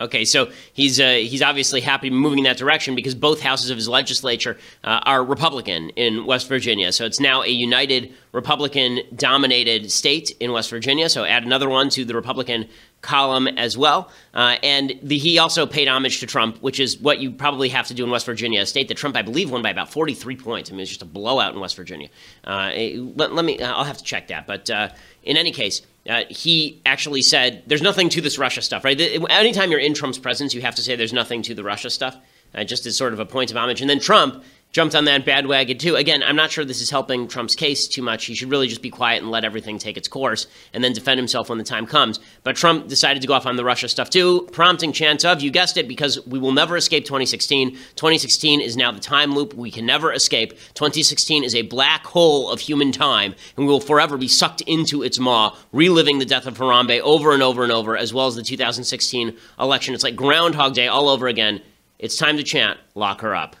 Okay, 0.00 0.24
so 0.24 0.50
he's 0.72 1.00
uh, 1.00 1.14
he's 1.14 1.42
obviously 1.42 1.80
happy 1.80 2.08
moving 2.08 2.38
in 2.38 2.44
that 2.44 2.56
direction 2.56 2.94
because 2.94 3.16
both 3.16 3.40
houses 3.40 3.70
of 3.70 3.76
his 3.76 3.88
legislature 3.88 4.56
uh, 4.84 5.00
are 5.02 5.24
Republican 5.24 5.90
in 5.90 6.24
West 6.24 6.48
Virginia. 6.48 6.92
So 6.92 7.04
it's 7.04 7.18
now 7.18 7.42
a 7.42 7.48
united 7.48 8.14
Republican-dominated 8.30 9.90
state 9.90 10.30
in 10.38 10.52
West 10.52 10.70
Virginia. 10.70 11.08
So 11.08 11.24
add 11.24 11.44
another 11.44 11.68
one 11.68 11.88
to 11.90 12.04
the 12.04 12.14
Republican 12.14 12.68
column 13.00 13.48
as 13.48 13.76
well. 13.76 14.10
Uh, 14.34 14.56
and 14.62 14.98
the, 15.02 15.18
he 15.18 15.38
also 15.38 15.66
paid 15.66 15.88
homage 15.88 16.20
to 16.20 16.26
Trump, 16.26 16.58
which 16.62 16.78
is 16.78 16.98
what 16.98 17.18
you 17.18 17.30
probably 17.32 17.68
have 17.68 17.86
to 17.88 17.94
do 17.94 18.04
in 18.04 18.10
West 18.10 18.26
Virginia, 18.26 18.60
a 18.60 18.66
state 18.66 18.88
that 18.88 18.96
Trump, 18.96 19.16
I 19.16 19.22
believe, 19.22 19.50
won 19.50 19.62
by 19.62 19.70
about 19.70 19.90
43 19.90 20.36
points. 20.36 20.70
I 20.70 20.74
mean, 20.74 20.80
it's 20.80 20.90
just 20.90 21.02
a 21.02 21.06
blowout 21.06 21.54
in 21.54 21.60
West 21.60 21.76
Virginia. 21.76 22.08
Uh, 22.44 22.70
let, 23.16 23.32
let, 23.32 23.44
me, 23.44 23.60
I'll 23.60 23.84
have 23.84 23.98
to 23.98 24.04
check 24.04 24.28
that. 24.28 24.46
But 24.46 24.70
uh, 24.70 24.90
in 25.22 25.36
any 25.36 25.52
case, 25.52 25.82
uh, 26.08 26.24
he 26.30 26.80
actually 26.86 27.22
said 27.22 27.62
there's 27.66 27.82
nothing 27.82 28.08
to 28.10 28.20
this 28.20 28.38
Russia 28.38 28.62
stuff, 28.62 28.84
right? 28.84 28.98
Anytime 28.98 29.70
you're 29.70 29.80
in 29.80 29.94
Trump's 29.94 30.18
presence, 30.18 30.54
you 30.54 30.62
have 30.62 30.74
to 30.76 30.82
say 30.82 30.96
there's 30.96 31.12
nothing 31.12 31.42
to 31.42 31.54
the 31.54 31.62
Russia 31.62 31.90
stuff, 31.90 32.16
uh, 32.54 32.64
just 32.64 32.86
as 32.86 32.96
sort 32.96 33.12
of 33.12 33.20
a 33.20 33.26
point 33.26 33.50
of 33.50 33.56
homage. 33.56 33.80
And 33.80 33.90
then 33.90 34.00
Trump 34.00 34.42
jumped 34.72 34.94
on 34.94 35.06
that 35.06 35.24
bandwagon 35.24 35.78
too. 35.78 35.96
Again, 35.96 36.22
I'm 36.22 36.36
not 36.36 36.50
sure 36.50 36.64
this 36.64 36.80
is 36.80 36.90
helping 36.90 37.26
Trump's 37.26 37.54
case 37.54 37.88
too 37.88 38.02
much. 38.02 38.26
He 38.26 38.34
should 38.34 38.50
really 38.50 38.68
just 38.68 38.82
be 38.82 38.90
quiet 38.90 39.22
and 39.22 39.30
let 39.30 39.44
everything 39.44 39.78
take 39.78 39.96
its 39.96 40.08
course 40.08 40.46
and 40.72 40.84
then 40.84 40.92
defend 40.92 41.18
himself 41.18 41.48
when 41.48 41.58
the 41.58 41.64
time 41.64 41.86
comes. 41.86 42.20
But 42.42 42.56
Trump 42.56 42.86
decided 42.86 43.22
to 43.22 43.28
go 43.28 43.34
off 43.34 43.46
on 43.46 43.56
the 43.56 43.64
Russia 43.64 43.88
stuff 43.88 44.10
too, 44.10 44.48
prompting 44.52 44.92
chants 44.92 45.24
of, 45.24 45.40
you 45.40 45.50
guessed 45.50 45.76
it, 45.76 45.88
because 45.88 46.24
we 46.26 46.38
will 46.38 46.52
never 46.52 46.76
escape 46.76 47.04
2016. 47.04 47.70
2016 47.70 48.60
is 48.60 48.76
now 48.76 48.92
the 48.92 49.00
time 49.00 49.34
loop 49.34 49.54
we 49.54 49.70
can 49.70 49.86
never 49.86 50.12
escape. 50.12 50.50
2016 50.74 51.44
is 51.44 51.54
a 51.54 51.62
black 51.62 52.04
hole 52.04 52.50
of 52.50 52.60
human 52.60 52.92
time, 52.92 53.34
and 53.56 53.66
we 53.66 53.72
will 53.72 53.80
forever 53.80 54.16
be 54.18 54.28
sucked 54.28 54.60
into 54.62 55.02
its 55.02 55.18
maw, 55.18 55.56
reliving 55.72 56.18
the 56.18 56.24
death 56.24 56.46
of 56.46 56.58
Harambe 56.58 57.00
over 57.00 57.32
and 57.32 57.42
over 57.42 57.62
and 57.62 57.72
over, 57.72 57.96
as 57.96 58.12
well 58.12 58.26
as 58.26 58.36
the 58.36 58.42
2016 58.42 59.36
election. 59.58 59.94
It's 59.94 60.04
like 60.04 60.16
Groundhog 60.16 60.74
Day 60.74 60.88
all 60.88 61.08
over 61.08 61.26
again. 61.26 61.62
It's 61.98 62.16
time 62.16 62.36
to 62.36 62.42
chant, 62.42 62.78
lock 62.94 63.22
her 63.22 63.34
up. 63.34 63.56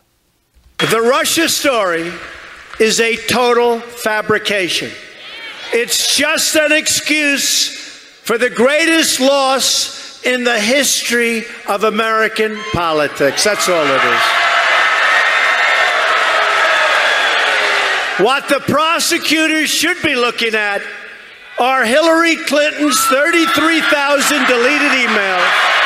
The 0.78 1.00
Russia 1.00 1.48
story 1.48 2.12
is 2.78 3.00
a 3.00 3.16
total 3.26 3.80
fabrication. 3.80 4.92
It's 5.72 6.16
just 6.16 6.54
an 6.54 6.70
excuse 6.70 7.76
for 8.22 8.38
the 8.38 8.48
greatest 8.48 9.18
loss 9.18 10.24
in 10.24 10.44
the 10.44 10.58
history 10.58 11.46
of 11.66 11.82
American 11.82 12.56
politics. 12.72 13.42
That's 13.42 13.68
all 13.68 13.84
it 13.84 14.04
is. 14.04 14.22
What 18.24 18.48
the 18.48 18.60
prosecutors 18.60 19.70
should 19.70 20.00
be 20.04 20.14
looking 20.14 20.54
at 20.54 20.80
are 21.58 21.84
Hillary 21.84 22.36
Clinton's 22.36 23.04
33,000 23.06 24.46
deleted 24.46 24.92
emails 24.92 25.77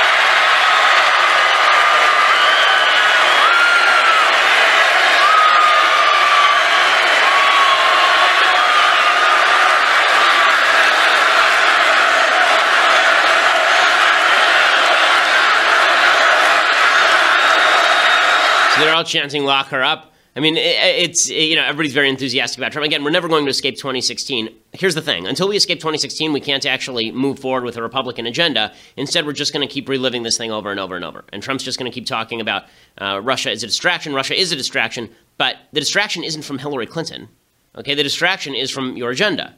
they're 19.02 19.20
chanting 19.20 19.44
"lock 19.44 19.68
her 19.68 19.82
up." 19.82 20.12
I 20.34 20.40
mean, 20.40 20.56
it's 20.56 21.28
you 21.28 21.56
know 21.56 21.62
everybody's 21.62 21.92
very 21.92 22.08
enthusiastic 22.08 22.58
about 22.58 22.72
Trump. 22.72 22.86
Again, 22.86 23.04
we're 23.04 23.10
never 23.10 23.28
going 23.28 23.44
to 23.44 23.50
escape 23.50 23.76
2016. 23.76 24.48
Here's 24.72 24.94
the 24.94 25.02
thing: 25.02 25.26
until 25.26 25.48
we 25.48 25.56
escape 25.56 25.78
2016, 25.78 26.32
we 26.32 26.40
can't 26.40 26.64
actually 26.64 27.12
move 27.12 27.38
forward 27.38 27.64
with 27.64 27.76
a 27.76 27.82
Republican 27.82 28.26
agenda. 28.26 28.72
Instead, 28.96 29.26
we're 29.26 29.32
just 29.32 29.52
going 29.52 29.66
to 29.66 29.72
keep 29.72 29.88
reliving 29.88 30.22
this 30.22 30.38
thing 30.38 30.50
over 30.50 30.70
and 30.70 30.80
over 30.80 30.96
and 30.96 31.04
over. 31.04 31.24
And 31.32 31.42
Trump's 31.42 31.64
just 31.64 31.78
going 31.78 31.90
to 31.90 31.94
keep 31.94 32.06
talking 32.06 32.40
about 32.40 32.64
uh, 32.98 33.20
Russia 33.22 33.50
is 33.50 33.62
a 33.62 33.66
distraction. 33.66 34.14
Russia 34.14 34.38
is 34.38 34.52
a 34.52 34.56
distraction, 34.56 35.10
but 35.36 35.56
the 35.72 35.80
distraction 35.80 36.24
isn't 36.24 36.42
from 36.42 36.58
Hillary 36.58 36.86
Clinton. 36.86 37.28
Okay, 37.76 37.94
the 37.94 38.02
distraction 38.02 38.54
is 38.54 38.70
from 38.70 38.96
your 38.96 39.10
agenda. 39.10 39.54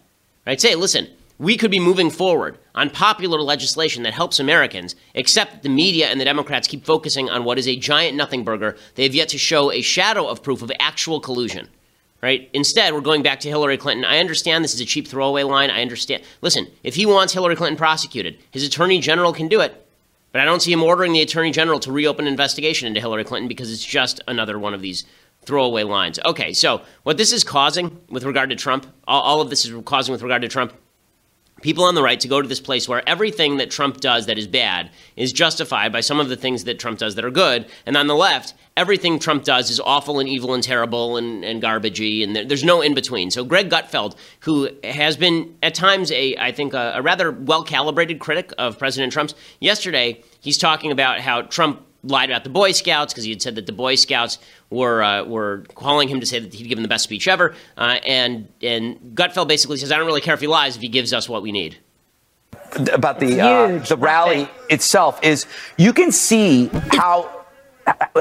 Right? 0.47 0.61
Say, 0.61 0.75
listen, 0.75 1.09
we 1.39 1.57
could 1.57 1.71
be 1.71 1.81
moving 1.81 2.11
forward 2.11 2.59
on 2.75 2.91
popular 2.91 3.41
legislation 3.41 4.03
that 4.05 4.15
helps 4.15 4.39
Americans, 4.39 4.95
except 5.15 5.63
the 5.63 5.69
media 5.69 6.09
and 6.09 6.21
the 6.21 6.25
Democrats 6.25 6.69
keep 6.69 6.85
focusing 6.85 7.29
on 7.29 7.45
what 7.45 7.59
is 7.59 7.67
a 7.67 7.77
giant 7.77 8.17
nothing 8.17 8.45
burger. 8.45 8.77
They 8.95 9.03
have 9.03 9.15
yet 9.15 9.29
to 9.31 9.39
show 9.39 9.73
a 9.73 9.83
shadow 9.83 10.27
of 10.29 10.43
proof 10.43 10.63
of 10.63 10.71
actual 10.79 11.21
collusion. 11.21 11.69
Right? 12.23 12.49
Instead, 12.55 12.95
we're 12.95 13.03
going 13.03 13.23
back 13.23 13.41
to 13.41 13.51
Hillary 13.51 13.77
Clinton. 13.77 14.07
I 14.07 14.19
understand 14.19 14.65
this 14.65 14.73
is 14.73 14.81
a 14.81 14.87
cheap 14.87 15.07
throwaway 15.07 15.43
line. 15.43 15.71
I 15.71 15.83
understand. 15.83 16.23
Listen, 16.41 16.69
if 16.83 16.95
he 16.95 17.05
wants 17.05 17.35
Hillary 17.35 17.55
Clinton 17.55 17.77
prosecuted, 17.77 18.39
his 18.51 18.65
attorney 18.65 18.99
general 18.99 19.35
can 19.35 19.47
do 19.47 19.61
it. 19.61 19.87
But 20.33 20.41
I 20.41 20.47
don't 20.47 20.63
see 20.63 20.73
him 20.73 20.83
ordering 20.83 21.13
the 21.13 21.21
attorney 21.21 21.51
general 21.51 21.79
to 21.81 21.93
reopen 21.93 22.27
an 22.27 22.33
investigation 22.33 22.89
into 22.89 22.99
Hillary 22.99 23.25
Clinton 23.25 23.47
because 23.47 23.71
it's 23.71 23.85
just 23.85 24.23
another 24.27 24.59
one 24.59 24.73
of 24.73 24.81
these 24.81 25.05
throwaway 25.45 25.83
lines. 25.83 26.19
Okay, 26.25 26.55
so 26.55 26.81
what 27.03 27.19
this 27.19 27.31
is 27.31 27.45
causing 27.45 28.01
with 28.09 28.25
regard 28.25 28.49
to 28.49 28.57
Trump, 28.57 28.87
all, 29.07 29.21
all 29.21 29.41
of 29.43 29.51
this 29.51 29.67
is 29.67 29.83
causing 29.85 30.13
with 30.13 30.23
regard 30.23 30.41
to 30.41 30.49
Trump 30.49 30.73
people 31.65 31.85
on 31.85 31.95
the 31.95 32.03
right 32.03 32.21
to 32.21 32.29
go 32.29 32.43
to 32.43 32.47
this 32.47 32.61
place 32.61 32.87
where 32.87 33.03
everything 33.09 33.57
that 33.57 33.71
Trump 33.71 33.99
does 33.99 34.27
that 34.27 34.37
is 34.37 34.47
bad 34.47 34.91
is 35.17 35.33
justified 35.33 35.91
by 35.91 36.01
some 36.01 36.21
of 36.21 36.29
the 36.29 36.37
things 36.37 36.65
that 36.65 36.79
Trump 36.79 36.99
does 36.99 37.15
that 37.15 37.25
are 37.25 37.31
good. 37.31 37.67
And 37.87 37.97
on 37.97 38.07
the 38.07 38.15
left, 38.15 38.53
everything 38.77 39.19
Trump 39.19 39.45
does 39.45 39.71
is 39.71 39.81
awful 39.81 40.21
and 40.21 40.29
evil 40.29 40.53
and 40.53 40.63
terrible 40.63 41.17
and, 41.17 41.43
and 41.43 41.63
garbagey, 41.63 42.23
and 42.23 42.37
there, 42.37 42.45
there's 42.45 42.65
no 42.65 42.83
in 42.83 42.95
between. 42.95 43.31
So 43.31 43.47
Greg 43.47 43.71
Gutfeld, 43.71 44.15
who 44.41 44.69
has 44.85 45.17
been 45.17 45.57
at 45.63 45.75
times 45.75 46.13
a, 46.13 46.37
I 46.37 46.53
think, 46.53 46.75
a, 46.75 46.93
a 46.97 47.03
rather 47.03 47.33
well 47.33 47.65
calibrated 47.65 48.19
critic 48.19 48.53
of 48.59 48.79
President 48.79 49.11
Trump's, 49.15 49.35
yesterday 49.59 50.23
he's 50.41 50.59
talking 50.59 50.93
about 50.93 51.21
how 51.21 51.41
Trump 51.41 51.81
lied 52.05 52.31
about 52.31 52.45
the 52.45 52.51
Boy 52.51 52.73
Scouts 52.73 53.13
because 53.13 53.25
he 53.25 53.31
had 53.31 53.43
said 53.43 53.55
that 53.57 53.67
the 53.67 53.73
Boy 53.73 53.95
Scouts 53.95 54.39
were 54.71 55.03
uh, 55.03 55.25
were 55.25 55.65
calling 55.75 56.09
him 56.09 56.21
to 56.21 56.27
say 56.27 56.39
that 56.39 56.53
he'd 56.53 56.69
given 56.69 56.83
the 56.83 56.89
best 56.89 57.05
speech 57.05 57.27
ever. 57.29 57.55
Uh, 57.77 57.99
and 58.07 58.49
and 58.63 58.99
Gutfeld 59.15 59.49
basically 59.49 59.77
says, 59.79 59.91
I 59.91 59.97
don't 59.97 60.07
really 60.07 60.21
care 60.21 60.35
if 60.35 60.41
he 60.41 60.47
lies 60.47 60.77
if 60.77 60.83
he 60.83 60.89
gives 60.89 61.13
us 61.13 61.29
what 61.29 61.43
we 61.43 61.53
need. 61.53 61.79
About 62.93 63.21
the 63.21 63.41
uh, 63.41 63.79
the 63.79 63.97
rally 63.97 64.49
itself 64.69 65.21
is 65.23 65.47
you 65.77 65.93
can 65.93 66.11
see 66.11 66.71
how 66.93 67.45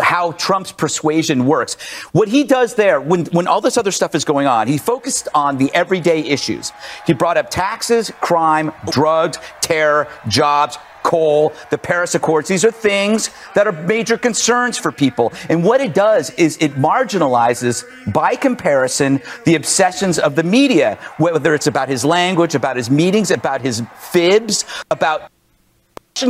how 0.02 0.34
Trump's 0.34 0.72
persuasion 0.72 1.46
works. 1.46 1.76
What 2.12 2.28
he 2.28 2.44
does 2.44 2.76
there, 2.76 3.00
when, 3.00 3.26
when 3.28 3.48
all 3.48 3.62
this 3.62 3.78
other 3.78 3.92
stuff 3.92 4.16
is 4.16 4.26
going 4.26 4.48
on, 4.48 4.68
he 4.68 4.78
focused 4.78 5.28
on 5.34 5.58
the 5.58 5.74
everyday 5.74 6.20
issues. 6.20 6.72
He 7.08 7.14
brought 7.14 7.38
up 7.38 7.50
taxes, 7.50 8.12
crime, 8.22 8.72
drugs, 8.92 9.38
terror, 9.62 10.08
jobs, 10.28 10.78
coal, 11.04 11.54
the 11.70 11.78
Paris 11.78 12.16
Accords. 12.16 12.48
These 12.48 12.66
are 12.66 12.72
things 12.72 13.30
that 13.56 13.68
are 13.68 13.72
major 13.72 14.18
concerns 14.18 14.78
for 14.78 14.92
people. 14.92 15.32
And 15.50 15.64
what 15.64 15.82
it 15.82 15.94
does 15.94 16.30
is 16.32 16.58
it 16.60 16.74
marginalizes, 16.76 17.86
by 18.12 18.36
comparison, 18.36 19.22
the 19.46 19.56
obsessions 19.56 20.18
of 20.18 20.36
the 20.36 20.44
media, 20.44 20.98
whether 21.18 21.54
it's 21.54 21.68
about 21.68 21.90
his 21.90 22.04
language, 22.04 22.56
about 22.56 22.78
his 22.78 22.90
meetings, 22.90 23.32
about 23.32 23.62
his 23.62 23.84
fibs, 23.98 24.66
about 24.90 25.30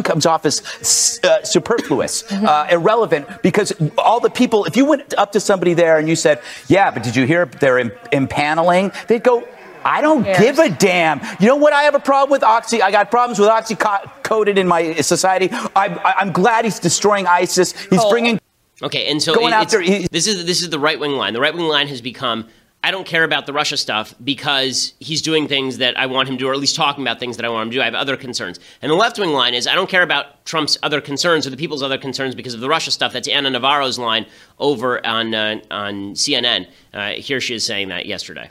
comes 0.03 0.25
off 0.25 0.45
as 0.45 1.19
uh, 1.25 1.43
superfluous, 1.43 2.23
mm-hmm. 2.23 2.45
uh, 2.45 2.65
irrelevant, 2.71 3.27
because 3.41 3.73
all 3.97 4.21
the 4.21 4.29
people, 4.29 4.63
if 4.63 4.77
you 4.77 4.85
went 4.85 5.13
up 5.17 5.33
to 5.33 5.41
somebody 5.41 5.73
there 5.73 5.97
and 5.97 6.07
you 6.07 6.15
said, 6.15 6.41
yeah, 6.69 6.89
but 6.89 7.03
did 7.03 7.17
you 7.17 7.25
hear 7.25 7.45
they're 7.45 7.83
impaneling? 8.13 8.93
They'd 9.07 9.23
go, 9.23 9.45
I 9.85 10.01
don't 10.01 10.23
give 10.23 10.59
a 10.59 10.69
damn. 10.69 11.21
You 11.39 11.47
know 11.47 11.55
what? 11.55 11.73
I 11.73 11.83
have 11.83 11.95
a 11.95 11.99
problem 11.99 12.31
with 12.31 12.43
oxy. 12.43 12.81
I 12.81 12.91
got 12.91 13.11
problems 13.11 13.39
with 13.39 13.49
oxy 13.49 13.75
coated 14.23 14.57
in 14.57 14.67
my 14.67 14.95
society. 14.95 15.49
I, 15.75 16.15
am 16.19 16.31
glad 16.31 16.65
he's 16.65 16.79
destroying 16.79 17.27
ISIS. 17.27 17.73
He's 17.87 17.99
oh. 18.01 18.09
bringing. 18.09 18.39
Okay, 18.81 19.09
and 19.09 19.21
so 19.21 19.33
going 19.33 19.53
after, 19.53 19.83
this 19.83 20.27
is 20.27 20.45
this 20.45 20.61
is 20.61 20.69
the 20.69 20.79
right 20.79 20.99
wing 20.99 21.11
line. 21.11 21.33
The 21.33 21.39
right 21.39 21.53
wing 21.53 21.67
line 21.67 21.87
has 21.87 22.01
become. 22.01 22.47
I 22.85 22.91
don't 22.91 23.07
care 23.07 23.23
about 23.23 23.45
the 23.45 23.53
Russia 23.53 23.77
stuff 23.77 24.13
because 24.21 24.93
he's 24.99 25.21
doing 25.21 25.47
things 25.47 25.77
that 25.77 25.97
I 25.97 26.05
want 26.07 26.27
him 26.27 26.35
to 26.35 26.39
do, 26.39 26.49
or 26.49 26.53
at 26.53 26.59
least 26.59 26.75
talking 26.75 27.01
about 27.01 27.17
things 27.17 27.37
that 27.37 27.45
I 27.45 27.49
want 27.49 27.67
him 27.67 27.71
to 27.71 27.77
do. 27.77 27.81
I 27.81 27.85
have 27.85 27.95
other 27.95 28.17
concerns. 28.17 28.59
And 28.81 28.91
the 28.91 28.95
left 28.95 29.17
wing 29.17 29.31
line 29.31 29.53
is 29.53 29.67
I 29.67 29.75
don't 29.75 29.89
care 29.89 30.03
about 30.03 30.45
Trump's 30.45 30.77
other 30.83 30.99
concerns 30.99 31.47
or 31.47 31.49
the 31.49 31.55
people's 31.55 31.81
other 31.81 31.97
concerns 31.97 32.35
because 32.35 32.53
of 32.53 32.59
the 32.59 32.67
Russia 32.67 32.91
stuff. 32.91 33.13
That's 33.13 33.29
Ana 33.29 33.51
Navarro's 33.51 33.97
line 33.97 34.25
over 34.59 35.05
on 35.05 35.33
uh, 35.33 35.61
on 35.71 36.13
CNN. 36.15 36.67
Uh, 36.93 37.11
here 37.11 37.39
she 37.39 37.55
is 37.55 37.65
saying 37.65 37.87
that 37.87 38.05
yesterday. 38.05 38.49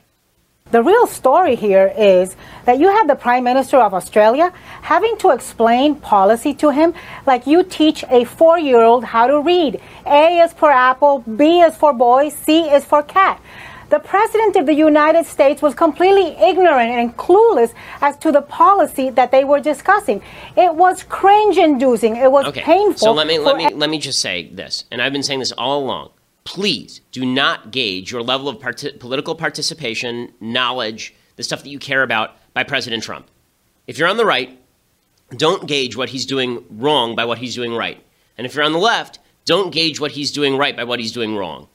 The 0.70 0.82
real 0.82 1.06
story 1.06 1.54
here 1.54 1.92
is 1.98 2.34
that 2.64 2.78
you 2.78 2.88
have 2.88 3.06
the 3.06 3.14
Prime 3.14 3.44
Minister 3.44 3.76
of 3.76 3.92
Australia 3.92 4.54
having 4.80 5.18
to 5.18 5.28
explain 5.28 5.96
policy 5.96 6.54
to 6.54 6.70
him 6.70 6.94
like 7.26 7.46
you 7.46 7.62
teach 7.62 8.04
a 8.08 8.24
four 8.24 8.58
year 8.58 8.80
old 8.80 9.04
how 9.04 9.26
to 9.26 9.40
read. 9.40 9.82
A 10.06 10.38
is 10.38 10.54
for 10.54 10.70
apple, 10.70 11.18
B 11.18 11.60
is 11.60 11.76
for 11.76 11.92
boy, 11.92 12.30
C 12.30 12.70
is 12.70 12.86
for 12.86 13.02
cat. 13.02 13.38
the 13.92 13.98
president 13.98 14.56
of 14.56 14.64
the 14.64 14.72
United 14.72 15.26
States 15.26 15.60
was 15.60 15.74
completely 15.74 16.28
ignorant 16.50 16.90
and 16.90 17.14
clueless 17.18 17.74
as 18.00 18.16
to 18.16 18.32
the 18.32 18.40
policy 18.40 19.10
that 19.10 19.30
they 19.30 19.44
were 19.44 19.60
discussing. 19.60 20.22
It 20.56 20.74
was 20.74 21.02
cringe-inducing. 21.02 22.16
It 22.16 22.32
was 22.32 22.46
okay. 22.46 22.62
painful. 22.62 23.06
So 23.08 23.12
let 23.12 23.26
me 23.26 23.38
let 23.38 23.56
me 23.56 23.68
let 23.74 23.90
me 23.90 23.98
just 23.98 24.20
say 24.20 24.48
this, 24.48 24.84
and 24.90 25.02
I've 25.02 25.12
been 25.12 25.22
saying 25.22 25.40
this 25.40 25.52
all 25.52 25.84
along. 25.84 26.10
Please 26.44 27.00
do 27.12 27.24
not 27.24 27.70
gauge 27.70 28.10
your 28.10 28.22
level 28.22 28.48
of 28.48 28.60
part- 28.60 28.98
political 28.98 29.34
participation, 29.34 30.32
knowledge, 30.40 31.14
the 31.36 31.42
stuff 31.42 31.62
that 31.62 31.70
you 31.70 31.78
care 31.78 32.02
about 32.02 32.36
by 32.52 32.64
President 32.64 33.02
Trump. 33.02 33.28
If 33.86 33.98
you're 33.98 34.08
on 34.08 34.16
the 34.16 34.26
right, 34.26 34.58
don't 35.36 35.66
gauge 35.66 35.96
what 35.96 36.10
he's 36.10 36.26
doing 36.26 36.64
wrong 36.70 37.14
by 37.14 37.24
what 37.24 37.38
he's 37.38 37.54
doing 37.54 37.74
right. 37.74 38.02
And 38.36 38.46
if 38.46 38.54
you're 38.54 38.64
on 38.64 38.72
the 38.72 38.78
left, 38.78 39.18
don't 39.44 39.72
gauge 39.72 40.00
what 40.00 40.12
he's 40.12 40.32
doing 40.32 40.56
right 40.56 40.76
by 40.76 40.84
what 40.84 41.00
he's 41.00 41.12
doing 41.12 41.36
wrong. 41.36 41.68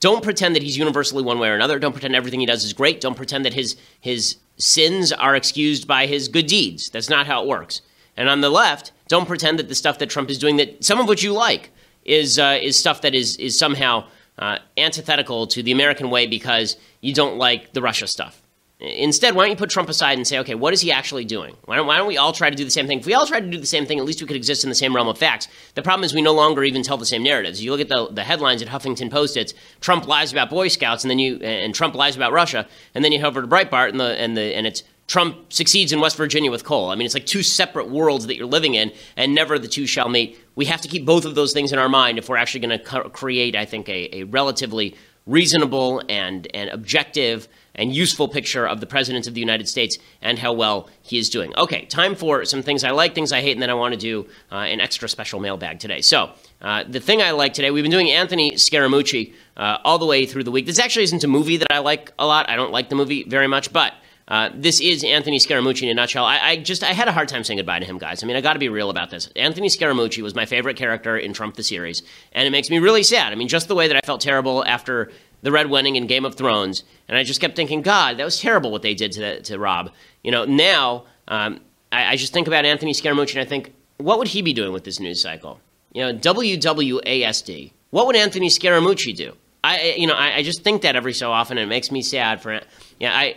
Don't 0.00 0.24
pretend 0.24 0.56
that 0.56 0.62
he's 0.62 0.76
universally 0.76 1.22
one 1.22 1.38
way 1.38 1.48
or 1.48 1.54
another. 1.54 1.78
Don't 1.78 1.92
pretend 1.92 2.16
everything 2.16 2.40
he 2.40 2.46
does 2.46 2.64
is 2.64 2.72
great. 2.72 3.00
Don't 3.00 3.16
pretend 3.16 3.44
that 3.44 3.54
his 3.54 3.76
his 4.00 4.36
sins 4.56 5.12
are 5.12 5.36
excused 5.36 5.86
by 5.86 6.06
his 6.06 6.28
good 6.28 6.46
deeds. 6.46 6.90
That's 6.90 7.08
not 7.08 7.26
how 7.26 7.42
it 7.42 7.48
works. 7.48 7.82
And 8.16 8.28
on 8.28 8.40
the 8.40 8.50
left, 8.50 8.92
don't 9.08 9.26
pretend 9.26 9.58
that 9.58 9.68
the 9.68 9.74
stuff 9.74 9.98
that 9.98 10.10
Trump 10.10 10.28
is 10.28 10.38
doing, 10.38 10.56
that 10.56 10.84
some 10.84 10.98
of 10.98 11.08
which 11.08 11.22
you 11.22 11.32
like, 11.32 11.70
is 12.04 12.38
uh, 12.38 12.58
is 12.60 12.78
stuff 12.78 13.00
that 13.02 13.14
is 13.14 13.36
is 13.36 13.58
somehow 13.58 14.06
uh, 14.38 14.58
antithetical 14.76 15.46
to 15.48 15.62
the 15.62 15.72
American 15.72 16.10
way 16.10 16.26
because 16.26 16.76
you 17.00 17.14
don't 17.14 17.36
like 17.36 17.72
the 17.72 17.82
Russia 17.82 18.06
stuff. 18.06 18.42
Instead, 18.80 19.36
why 19.36 19.44
don't 19.44 19.50
you 19.50 19.56
put 19.56 19.70
Trump 19.70 19.88
aside 19.88 20.18
and 20.18 20.26
say, 20.26 20.40
okay, 20.40 20.56
what 20.56 20.74
is 20.74 20.80
he 20.80 20.90
actually 20.90 21.24
doing? 21.24 21.56
Why 21.66 21.76
don't, 21.76 21.86
why 21.86 21.96
don't 21.96 22.08
we 22.08 22.16
all 22.16 22.32
try 22.32 22.50
to 22.50 22.56
do 22.56 22.64
the 22.64 22.70
same 22.70 22.88
thing? 22.88 22.98
If 22.98 23.06
we 23.06 23.14
all 23.14 23.26
tried 23.26 23.44
to 23.44 23.50
do 23.50 23.58
the 23.58 23.66
same 23.66 23.86
thing, 23.86 24.00
at 24.00 24.04
least 24.04 24.20
we 24.20 24.26
could 24.26 24.34
exist 24.34 24.64
in 24.64 24.70
the 24.70 24.74
same 24.74 24.92
realm 24.92 25.06
of 25.06 25.16
facts. 25.16 25.46
The 25.76 25.82
problem 25.82 26.02
is 26.02 26.12
we 26.12 26.20
no 26.20 26.32
longer 26.32 26.64
even 26.64 26.82
tell 26.82 26.96
the 26.96 27.06
same 27.06 27.22
narratives. 27.22 27.62
You 27.62 27.70
look 27.70 27.80
at 27.80 27.88
the, 27.88 28.08
the 28.08 28.24
headlines 28.24 28.60
at 28.60 28.66
Huffington 28.66 29.08
Post, 29.08 29.36
it's 29.36 29.54
Trump 29.80 30.08
lies 30.08 30.32
about 30.32 30.50
Boy 30.50 30.66
Scouts, 30.66 31.04
and 31.04 31.10
then 31.12 31.20
you 31.20 31.36
and 31.36 31.72
Trump 31.72 31.94
lies 31.94 32.16
about 32.16 32.32
Russia, 32.32 32.66
and 32.92 33.04
then 33.04 33.12
you 33.12 33.20
head 33.20 33.28
over 33.28 33.42
to 33.42 33.46
Breitbart, 33.46 33.90
and 33.90 34.00
the 34.00 34.18
and 34.18 34.36
the 34.36 34.52
and 34.56 34.66
it's 34.66 34.82
Trump 35.12 35.52
succeeds 35.52 35.92
in 35.92 36.00
West 36.00 36.16
Virginia 36.16 36.50
with 36.50 36.64
coal. 36.64 36.88
I 36.88 36.94
mean, 36.94 37.04
it's 37.04 37.12
like 37.12 37.26
two 37.26 37.42
separate 37.42 37.90
worlds 37.90 38.28
that 38.28 38.36
you're 38.38 38.46
living 38.46 38.76
in, 38.76 38.90
and 39.14 39.34
never 39.34 39.58
the 39.58 39.68
two 39.68 39.86
shall 39.86 40.08
meet. 40.08 40.38
We 40.54 40.64
have 40.64 40.80
to 40.80 40.88
keep 40.88 41.04
both 41.04 41.26
of 41.26 41.34
those 41.34 41.52
things 41.52 41.70
in 41.70 41.78
our 41.78 41.90
mind 41.90 42.16
if 42.16 42.30
we're 42.30 42.38
actually 42.38 42.60
going 42.60 42.78
to 42.78 42.82
co- 42.82 43.10
create, 43.10 43.54
I 43.54 43.66
think, 43.66 43.90
a, 43.90 44.20
a 44.20 44.22
relatively 44.22 44.96
reasonable 45.26 46.02
and, 46.08 46.48
and 46.54 46.70
objective 46.70 47.46
and 47.74 47.94
useful 47.94 48.26
picture 48.26 48.66
of 48.66 48.80
the 48.80 48.86
President 48.86 49.26
of 49.26 49.34
the 49.34 49.40
United 49.40 49.68
States 49.68 49.98
and 50.22 50.38
how 50.38 50.54
well 50.54 50.88
he 51.02 51.18
is 51.18 51.28
doing. 51.28 51.52
Okay, 51.58 51.84
time 51.84 52.14
for 52.14 52.46
some 52.46 52.62
things 52.62 52.82
I 52.82 52.92
like, 52.92 53.14
things 53.14 53.32
I 53.32 53.42
hate, 53.42 53.52
and 53.52 53.60
then 53.60 53.68
I 53.68 53.74
want 53.74 53.92
to 53.92 54.00
do 54.00 54.26
uh, 54.50 54.60
an 54.60 54.80
extra 54.80 55.10
special 55.10 55.40
mailbag 55.40 55.78
today. 55.78 56.00
So, 56.00 56.30
uh, 56.62 56.84
the 56.88 57.00
thing 57.00 57.20
I 57.20 57.32
like 57.32 57.52
today, 57.52 57.70
we've 57.70 57.84
been 57.84 57.90
doing 57.90 58.10
Anthony 58.10 58.52
Scaramucci 58.52 59.34
uh, 59.58 59.76
all 59.84 59.98
the 59.98 60.06
way 60.06 60.24
through 60.24 60.44
the 60.44 60.50
week. 60.50 60.64
This 60.64 60.78
actually 60.78 61.02
isn't 61.02 61.22
a 61.22 61.28
movie 61.28 61.58
that 61.58 61.70
I 61.70 61.80
like 61.80 62.14
a 62.18 62.24
lot. 62.24 62.48
I 62.48 62.56
don't 62.56 62.72
like 62.72 62.88
the 62.88 62.94
movie 62.94 63.24
very 63.24 63.46
much, 63.46 63.74
but 63.74 63.92
uh, 64.28 64.50
this 64.54 64.80
is 64.80 65.04
Anthony 65.04 65.38
Scaramucci 65.38 65.82
in 65.82 65.88
a 65.88 65.94
nutshell. 65.94 66.24
I, 66.24 66.38
I, 66.38 66.56
just 66.56 66.82
I 66.82 66.92
had 66.92 67.08
a 67.08 67.12
hard 67.12 67.28
time 67.28 67.44
saying 67.44 67.58
goodbye 67.58 67.80
to 67.80 67.84
him, 67.84 67.98
guys. 67.98 68.22
I 68.22 68.26
mean, 68.26 68.36
I 68.36 68.40
got 68.40 68.52
to 68.52 68.58
be 68.58 68.68
real 68.68 68.88
about 68.90 69.10
this. 69.10 69.28
Anthony 69.34 69.68
Scaramucci 69.68 70.22
was 70.22 70.34
my 70.34 70.46
favorite 70.46 70.76
character 70.76 71.16
in 71.16 71.32
Trump 71.32 71.56
the 71.56 71.62
series, 71.62 72.02
and 72.32 72.46
it 72.46 72.50
makes 72.50 72.70
me 72.70 72.78
really 72.78 73.02
sad. 73.02 73.32
I 73.32 73.36
mean, 73.36 73.48
just 73.48 73.68
the 73.68 73.74
way 73.74 73.88
that 73.88 73.96
I 73.96 74.00
felt 74.00 74.20
terrible 74.20 74.64
after 74.64 75.10
the 75.42 75.50
Red 75.50 75.68
Wedding 75.68 75.96
in 75.96 76.06
Game 76.06 76.24
of 76.24 76.36
Thrones, 76.36 76.84
and 77.08 77.18
I 77.18 77.24
just 77.24 77.40
kept 77.40 77.56
thinking, 77.56 77.82
God, 77.82 78.16
that 78.18 78.24
was 78.24 78.40
terrible 78.40 78.70
what 78.70 78.82
they 78.82 78.94
did 78.94 79.12
to 79.12 79.42
to 79.42 79.58
Robb. 79.58 79.90
You 80.22 80.30
know, 80.30 80.44
now 80.44 81.04
um, 81.28 81.60
I, 81.90 82.12
I, 82.12 82.16
just 82.16 82.32
think 82.32 82.46
about 82.46 82.64
Anthony 82.64 82.92
Scaramucci, 82.92 83.32
and 83.34 83.40
I 83.40 83.44
think, 83.44 83.74
what 83.98 84.18
would 84.18 84.28
he 84.28 84.42
be 84.42 84.52
doing 84.52 84.72
with 84.72 84.84
this 84.84 85.00
news 85.00 85.20
cycle? 85.20 85.60
You 85.92 86.02
know, 86.02 86.18
WWASD. 86.18 87.72
What 87.90 88.06
would 88.06 88.16
Anthony 88.16 88.48
Scaramucci 88.48 89.14
do? 89.14 89.36
I, 89.64 89.94
you 89.96 90.06
know, 90.06 90.14
I, 90.14 90.36
I 90.36 90.42
just 90.42 90.62
think 90.62 90.82
that 90.82 90.96
every 90.96 91.12
so 91.12 91.30
often, 91.30 91.58
and 91.58 91.66
it 91.66 91.68
makes 91.68 91.90
me 91.90 92.02
sad 92.02 92.40
for. 92.40 92.60
Yeah, 92.98 93.14
I. 93.14 93.36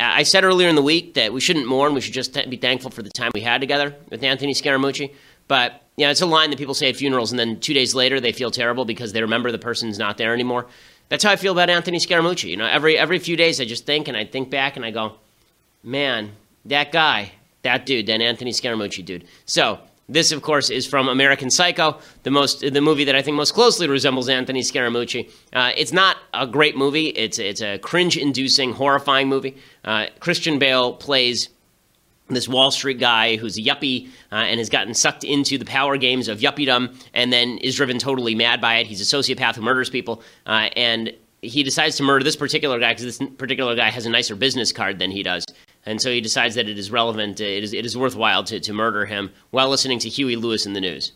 I 0.00 0.22
said 0.22 0.44
earlier 0.44 0.68
in 0.68 0.76
the 0.76 0.82
week 0.82 1.14
that 1.14 1.32
we 1.32 1.40
shouldn't 1.40 1.66
mourn. 1.66 1.94
We 1.94 2.00
should 2.00 2.14
just 2.14 2.34
be 2.48 2.56
thankful 2.56 2.90
for 2.90 3.02
the 3.02 3.10
time 3.10 3.30
we 3.34 3.40
had 3.40 3.60
together 3.60 3.94
with 4.10 4.22
Anthony 4.22 4.54
Scaramucci. 4.54 5.14
But 5.46 5.82
yeah, 5.96 6.10
it's 6.10 6.20
a 6.20 6.26
line 6.26 6.50
that 6.50 6.58
people 6.58 6.74
say 6.74 6.88
at 6.88 6.96
funerals, 6.96 7.32
and 7.32 7.38
then 7.38 7.60
two 7.60 7.74
days 7.74 7.94
later 7.94 8.20
they 8.20 8.32
feel 8.32 8.50
terrible 8.50 8.84
because 8.84 9.12
they 9.12 9.20
remember 9.20 9.52
the 9.52 9.58
person's 9.58 9.98
not 9.98 10.16
there 10.16 10.32
anymore. 10.32 10.66
That's 11.08 11.24
how 11.24 11.32
I 11.32 11.36
feel 11.36 11.52
about 11.52 11.68
Anthony 11.68 11.98
Scaramucci. 11.98 12.48
You 12.48 12.56
know, 12.56 12.66
every 12.66 12.96
every 12.96 13.18
few 13.18 13.36
days 13.36 13.60
I 13.60 13.64
just 13.64 13.84
think 13.84 14.08
and 14.08 14.16
I 14.16 14.24
think 14.24 14.48
back 14.48 14.76
and 14.76 14.84
I 14.84 14.92
go, 14.92 15.16
man, 15.82 16.32
that 16.64 16.92
guy, 16.92 17.32
that 17.62 17.84
dude, 17.84 18.06
that 18.06 18.20
Anthony 18.20 18.52
Scaramucci 18.52 19.04
dude. 19.04 19.24
So 19.44 19.80
this, 20.10 20.32
of 20.32 20.42
course, 20.42 20.70
is 20.70 20.86
from 20.86 21.08
American 21.08 21.50
Psycho, 21.50 21.98
the 22.24 22.30
most 22.30 22.60
the 22.60 22.80
movie 22.80 23.04
that 23.04 23.14
I 23.14 23.22
think 23.22 23.36
most 23.36 23.54
closely 23.54 23.88
resembles 23.88 24.28
Anthony 24.28 24.60
Scaramucci. 24.60 25.30
Uh, 25.52 25.70
it's 25.76 25.92
not 25.92 26.16
a 26.34 26.46
great 26.46 26.76
movie. 26.76 27.08
It's 27.08 27.38
it's 27.38 27.62
a 27.62 27.78
cringe-inducing, 27.78 28.72
horrifying 28.72 29.28
movie. 29.28 29.56
Uh, 29.84 30.06
Christian 30.18 30.58
Bale 30.58 30.94
plays 30.94 31.48
this 32.28 32.48
Wall 32.48 32.70
Street 32.70 32.98
guy 32.98 33.36
who's 33.36 33.56
a 33.58 33.62
yuppie 33.62 34.08
uh, 34.32 34.36
and 34.36 34.58
has 34.58 34.68
gotten 34.68 34.94
sucked 34.94 35.24
into 35.24 35.58
the 35.58 35.64
power 35.64 35.96
games 35.96 36.28
of 36.28 36.40
yuppiedom 36.40 36.94
and 37.14 37.32
then 37.32 37.58
is 37.58 37.76
driven 37.76 37.98
totally 37.98 38.34
mad 38.34 38.60
by 38.60 38.76
it. 38.76 38.86
He's 38.86 39.00
a 39.00 39.16
sociopath 39.16 39.56
who 39.56 39.62
murders 39.62 39.90
people, 39.90 40.22
uh, 40.46 40.68
and 40.76 41.12
he 41.42 41.62
decides 41.62 41.96
to 41.96 42.02
murder 42.02 42.24
this 42.24 42.36
particular 42.36 42.78
guy 42.78 42.92
because 42.92 43.18
this 43.18 43.30
particular 43.36 43.74
guy 43.74 43.90
has 43.90 44.06
a 44.06 44.10
nicer 44.10 44.34
business 44.34 44.72
card 44.72 44.98
than 44.98 45.10
he 45.10 45.22
does. 45.22 45.46
And 45.86 46.00
so 46.00 46.10
he 46.10 46.20
decides 46.20 46.54
that 46.56 46.68
it 46.68 46.78
is 46.78 46.90
relevant, 46.90 47.40
uh, 47.40 47.44
it 47.44 47.64
is, 47.64 47.72
it 47.72 47.86
is 47.86 47.96
worthwhile 47.96 48.44
to, 48.44 48.60
to 48.60 48.72
murder 48.72 49.06
him 49.06 49.32
while 49.50 49.68
listening 49.68 49.98
to 50.00 50.08
Huey 50.08 50.36
Lewis 50.36 50.66
and 50.66 50.76
the 50.76 50.80
News. 50.80 51.12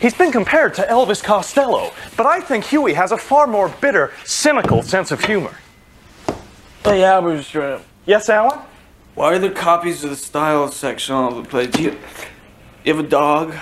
He's 0.00 0.14
been 0.14 0.32
compared 0.32 0.74
to 0.74 0.82
Elvis 0.82 1.22
Costello, 1.22 1.92
but 2.16 2.26
I 2.26 2.40
think 2.40 2.64
Huey 2.64 2.94
has 2.94 3.12
a 3.12 3.18
far 3.18 3.46
more 3.46 3.68
bitter, 3.80 4.12
cynical 4.24 4.82
sense 4.82 5.10
of 5.10 5.24
humor. 5.24 5.56
Hey, 6.84 7.00
Halberstram. 7.00 7.82
Yes, 8.06 8.28
Alan? 8.28 8.60
Why 9.14 9.34
are 9.34 9.38
there 9.38 9.50
copies 9.50 10.04
of 10.04 10.10
the 10.10 10.16
style 10.16 10.68
section 10.68 11.14
all 11.14 11.32
over 11.32 11.42
the 11.42 11.48
place? 11.48 11.70
Do 11.70 11.82
you, 11.82 11.98
you 12.84 12.94
have 12.94 13.04
a 13.04 13.08
dog? 13.08 13.54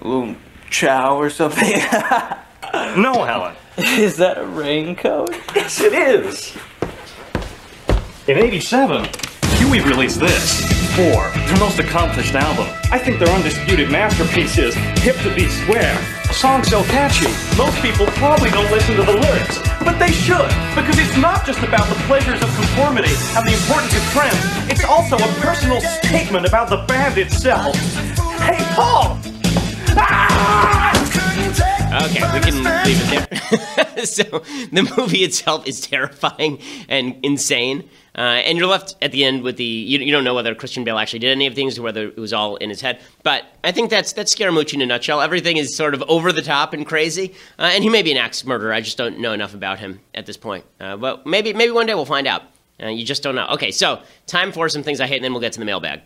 A 0.00 0.08
little 0.08 0.36
chow 0.70 1.16
or 1.16 1.30
something? 1.30 1.68
no, 2.72 3.24
Alan. 3.24 3.54
Is 3.76 4.16
that 4.16 4.38
a 4.38 4.46
raincoat? 4.46 5.30
Yes, 5.54 5.80
it 5.80 5.92
is. 5.92 6.56
In 8.26 8.38
87, 8.38 9.04
Huey 9.58 9.80
released 9.80 10.18
this. 10.18 10.64
Fore, 10.96 11.28
their 11.44 11.58
most 11.58 11.78
accomplished 11.78 12.34
album. 12.34 12.66
I 12.90 12.96
think 12.96 13.18
their 13.18 13.28
undisputed 13.28 13.90
masterpiece 13.90 14.56
is 14.56 14.74
Hip 15.04 15.16
to 15.24 15.34
Be 15.34 15.46
Square. 15.46 15.98
A 16.30 16.32
song 16.32 16.64
so 16.64 16.82
catchy, 16.84 17.28
most 17.58 17.76
people 17.82 18.06
probably 18.16 18.48
don't 18.48 18.70
listen 18.70 18.96
to 18.96 19.02
the 19.02 19.12
lyrics. 19.12 19.58
But 19.80 19.98
they 19.98 20.10
should, 20.10 20.48
because 20.74 20.98
it's 20.98 21.18
not 21.18 21.44
just 21.44 21.58
about 21.58 21.86
the 21.90 22.00
pleasures 22.06 22.40
of 22.40 22.48
conformity 22.56 23.12
and 23.36 23.46
the 23.46 23.52
importance 23.52 23.94
of 23.94 24.02
trends. 24.08 24.72
It's 24.72 24.84
also 24.84 25.16
a 25.16 25.28
personal 25.44 25.82
statement 25.82 26.46
about 26.46 26.70
the 26.70 26.78
band 26.88 27.18
itself. 27.18 27.76
Hey, 28.40 28.64
Paul! 28.74 29.18
Ah! 29.98 30.33
Okay, 32.04 32.20
we 32.34 32.40
can 32.40 32.62
leave 32.84 33.00
it 33.00 33.30
there. 33.30 34.04
so 34.04 34.24
the 34.72 34.94
movie 34.94 35.20
itself 35.20 35.66
is 35.66 35.80
terrifying 35.80 36.60
and 36.86 37.18
insane. 37.22 37.88
Uh, 38.14 38.42
and 38.44 38.58
you're 38.58 38.66
left 38.66 38.94
at 39.00 39.10
the 39.10 39.24
end 39.24 39.42
with 39.42 39.56
the 39.56 39.64
you, 39.64 39.98
you, 40.00 40.12
don't 40.12 40.22
know 40.22 40.34
whether 40.34 40.54
Christian 40.54 40.84
Bale 40.84 40.98
actually 40.98 41.20
did 41.20 41.30
any 41.30 41.46
of 41.46 41.54
things 41.54 41.78
or 41.78 41.82
whether 41.82 42.08
it 42.08 42.18
was 42.18 42.34
all 42.34 42.56
in 42.56 42.68
his 42.68 42.82
head. 42.82 43.00
But 43.22 43.44
I 43.64 43.72
think 43.72 43.88
that's 43.88 44.12
that's 44.12 44.34
Scaramucci 44.34 44.74
in 44.74 44.82
a 44.82 44.86
nutshell. 44.86 45.22
Everything 45.22 45.56
is 45.56 45.74
sort 45.74 45.94
of 45.94 46.02
over 46.02 46.30
the 46.30 46.42
top 46.42 46.74
and 46.74 46.84
crazy, 46.84 47.34
uh, 47.58 47.70
and 47.72 47.82
he 47.82 47.88
may 47.88 48.02
be 48.02 48.12
an 48.12 48.18
axe 48.18 48.44
murderer. 48.44 48.74
I 48.74 48.82
just 48.82 48.98
don't 48.98 49.18
know 49.18 49.32
enough 49.32 49.54
about 49.54 49.78
him 49.78 50.00
at 50.14 50.26
this 50.26 50.36
point. 50.36 50.66
Uh, 50.78 50.98
but 50.98 51.26
maybe 51.26 51.54
maybe 51.54 51.72
one 51.72 51.86
day 51.86 51.94
we'll 51.94 52.04
find 52.04 52.26
out. 52.26 52.42
Uh, 52.82 52.88
you 52.88 53.06
just 53.06 53.22
don't 53.22 53.34
know. 53.34 53.46
Okay, 53.46 53.70
so 53.70 54.02
time 54.26 54.52
for 54.52 54.68
some 54.68 54.82
things 54.82 55.00
I 55.00 55.06
hate, 55.06 55.16
and 55.16 55.24
then 55.24 55.32
we'll 55.32 55.40
get 55.40 55.54
to 55.54 55.58
the 55.58 55.64
mailbag. 55.64 56.02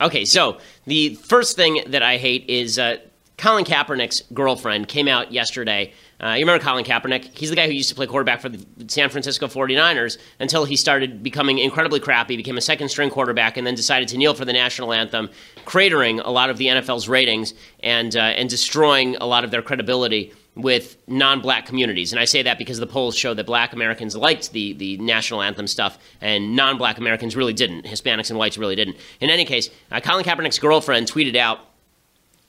Okay, 0.00 0.24
so 0.24 0.58
the 0.86 1.16
first 1.16 1.56
thing 1.56 1.82
that 1.88 2.04
I 2.04 2.18
hate 2.18 2.48
is 2.48 2.78
uh, 2.78 2.98
Colin 3.36 3.64
Kaepernick's 3.64 4.22
girlfriend 4.32 4.86
came 4.86 5.08
out 5.08 5.32
yesterday. 5.32 5.92
Uh, 6.22 6.30
you 6.30 6.40
remember 6.40 6.62
Colin 6.62 6.84
Kaepernick? 6.84 7.36
He's 7.36 7.50
the 7.50 7.56
guy 7.56 7.66
who 7.66 7.72
used 7.72 7.88
to 7.88 7.96
play 7.96 8.06
quarterback 8.06 8.40
for 8.40 8.48
the 8.48 8.64
San 8.86 9.10
Francisco 9.10 9.48
49ers 9.48 10.18
until 10.38 10.64
he 10.64 10.76
started 10.76 11.20
becoming 11.22 11.58
incredibly 11.58 11.98
crappy, 11.98 12.36
became 12.36 12.56
a 12.56 12.60
second 12.60 12.90
string 12.90 13.10
quarterback, 13.10 13.56
and 13.56 13.66
then 13.66 13.74
decided 13.74 14.08
to 14.08 14.18
kneel 14.18 14.34
for 14.34 14.44
the 14.44 14.52
national 14.52 14.92
anthem, 14.92 15.30
cratering 15.64 16.20
a 16.24 16.30
lot 16.30 16.48
of 16.48 16.58
the 16.58 16.66
NFL's 16.66 17.08
ratings 17.08 17.54
and, 17.80 18.16
uh, 18.16 18.20
and 18.20 18.48
destroying 18.48 19.16
a 19.16 19.26
lot 19.26 19.42
of 19.42 19.50
their 19.50 19.62
credibility 19.62 20.32
with 20.58 20.96
non-black 21.06 21.66
communities. 21.66 22.12
And 22.12 22.20
I 22.20 22.24
say 22.24 22.42
that 22.42 22.58
because 22.58 22.78
the 22.78 22.86
polls 22.86 23.16
show 23.16 23.32
that 23.32 23.46
black 23.46 23.72
Americans 23.72 24.16
liked 24.16 24.52
the, 24.52 24.72
the 24.72 24.96
national 24.98 25.40
anthem 25.40 25.68
stuff 25.68 25.98
and 26.20 26.56
non-black 26.56 26.98
Americans 26.98 27.36
really 27.36 27.52
didn't. 27.52 27.84
Hispanics 27.84 28.28
and 28.28 28.38
whites 28.38 28.58
really 28.58 28.74
didn't. 28.74 28.96
In 29.20 29.30
any 29.30 29.44
case, 29.44 29.70
uh, 29.92 30.00
Colin 30.00 30.24
Kaepernick's 30.24 30.58
girlfriend 30.58 31.06
tweeted 31.06 31.36
out 31.36 31.60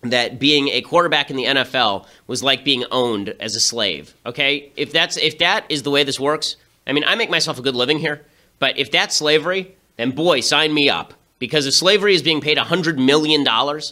that 0.02 0.40
being 0.40 0.70
a 0.70 0.82
quarterback 0.82 1.30
in 1.30 1.36
the 1.36 1.46
NFL 1.46 2.08
was 2.26 2.42
like 2.42 2.64
being 2.64 2.84
owned 2.90 3.36
as 3.40 3.56
a 3.56 3.60
slave. 3.60 4.16
Okay? 4.26 4.72
If 4.76 4.92
that's 4.92 5.18
if 5.18 5.38
that 5.38 5.66
is 5.70 5.84
the 5.84 5.92
way 5.92 6.04
this 6.04 6.20
works, 6.20 6.56
I 6.88 6.94
mean, 6.94 7.04
I 7.06 7.16
make 7.16 7.30
myself 7.30 7.60
a 7.60 7.62
good 7.62 7.76
living 7.76 8.00
here, 8.00 8.26
but 8.58 8.78
if 8.78 8.90
that's 8.90 9.16
slavery, 9.16 9.76
then 9.98 10.12
boy, 10.12 10.40
sign 10.40 10.74
me 10.74 10.90
up. 10.90 11.14
Because 11.40 11.66
if 11.66 11.74
slavery 11.74 12.14
is 12.14 12.22
being 12.22 12.42
paid 12.42 12.58
$100 12.58 12.98
million, 12.98 13.46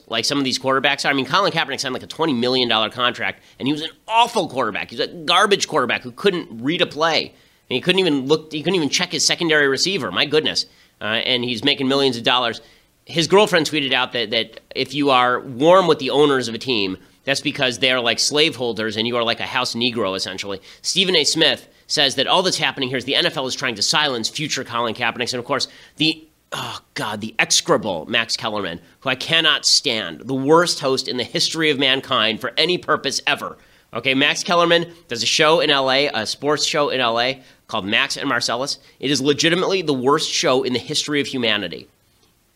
like 0.07 0.25
some 0.25 0.37
of 0.37 0.43
these 0.43 0.59
quarterbacks 0.59 1.05
are, 1.05 1.07
I 1.07 1.13
mean, 1.13 1.25
Colin 1.25 1.53
Kaepernick 1.53 1.79
signed 1.79 1.93
like 1.93 2.03
a 2.03 2.07
$20 2.07 2.37
million 2.37 2.69
contract, 2.91 3.41
and 3.57 3.67
he 3.67 3.71
was 3.71 3.81
an 3.81 3.89
awful 4.07 4.49
quarterback. 4.49 4.89
He 4.89 4.97
was 4.97 5.07
a 5.07 5.13
garbage 5.13 5.67
quarterback 5.67 6.01
who 6.01 6.11
couldn't 6.11 6.61
read 6.61 6.81
a 6.81 6.85
play. 6.85 7.33
And 7.69 7.75
he 7.75 7.81
couldn't 7.81 7.99
even 7.99 8.27
look, 8.27 8.51
he 8.51 8.61
couldn't 8.61 8.75
even 8.75 8.89
check 8.89 9.11
his 9.11 9.25
secondary 9.25 9.67
receiver. 9.67 10.11
My 10.11 10.25
goodness. 10.25 10.65
Uh, 10.99 11.05
and 11.25 11.43
he's 11.43 11.63
making 11.63 11.87
millions 11.87 12.17
of 12.17 12.23
dollars. 12.23 12.61
His 13.05 13.27
girlfriend 13.27 13.69
tweeted 13.69 13.93
out 13.93 14.13
that, 14.13 14.31
that 14.31 14.59
if 14.75 14.93
you 14.93 15.09
are 15.09 15.39
warm 15.39 15.87
with 15.87 15.99
the 15.99 16.09
owners 16.09 16.47
of 16.47 16.55
a 16.55 16.57
team, 16.57 16.97
that's 17.23 17.41
because 17.41 17.79
they're 17.79 17.99
like 17.99 18.19
slaveholders 18.19 18.97
and 18.97 19.07
you 19.07 19.15
are 19.17 19.23
like 19.23 19.39
a 19.39 19.45
house 19.45 19.75
Negro, 19.75 20.15
essentially. 20.15 20.61
Stephen 20.81 21.15
A. 21.15 21.23
Smith 21.23 21.67
says 21.87 22.15
that 22.15 22.27
all 22.27 22.43
that's 22.43 22.57
happening 22.57 22.89
here 22.89 22.97
is 22.97 23.05
the 23.05 23.13
NFL 23.13 23.47
is 23.47 23.55
trying 23.55 23.75
to 23.75 23.81
silence 23.81 24.29
future 24.29 24.63
Colin 24.63 24.93
Kaepernick. 24.93 25.33
And 25.33 25.39
of 25.39 25.45
course, 25.45 25.67
the 25.97 26.26
oh 26.51 26.79
god, 26.93 27.21
the 27.21 27.35
execrable 27.39 28.05
Max 28.07 28.35
Kellerman, 28.35 28.79
who 29.01 29.09
I 29.09 29.15
cannot 29.15 29.65
stand, 29.65 30.21
the 30.21 30.33
worst 30.33 30.79
host 30.79 31.07
in 31.07 31.17
the 31.17 31.23
history 31.23 31.69
of 31.69 31.79
mankind 31.79 32.39
for 32.41 32.53
any 32.57 32.77
purpose 32.77 33.21
ever. 33.27 33.57
Okay, 33.93 34.13
Max 34.13 34.43
Kellerman 34.43 34.93
does 35.07 35.23
a 35.23 35.25
show 35.25 35.59
in 35.59 35.69
LA, 35.69 36.07
a 36.13 36.25
sports 36.25 36.65
show 36.65 36.89
in 36.89 36.99
LA 36.99 37.33
called 37.67 37.85
Max 37.85 38.17
and 38.17 38.27
Marcellus. 38.27 38.79
It 38.99 39.11
is 39.11 39.21
legitimately 39.21 39.81
the 39.81 39.93
worst 39.93 40.29
show 40.29 40.63
in 40.63 40.73
the 40.73 40.79
history 40.79 41.21
of 41.21 41.27
humanity. 41.27 41.87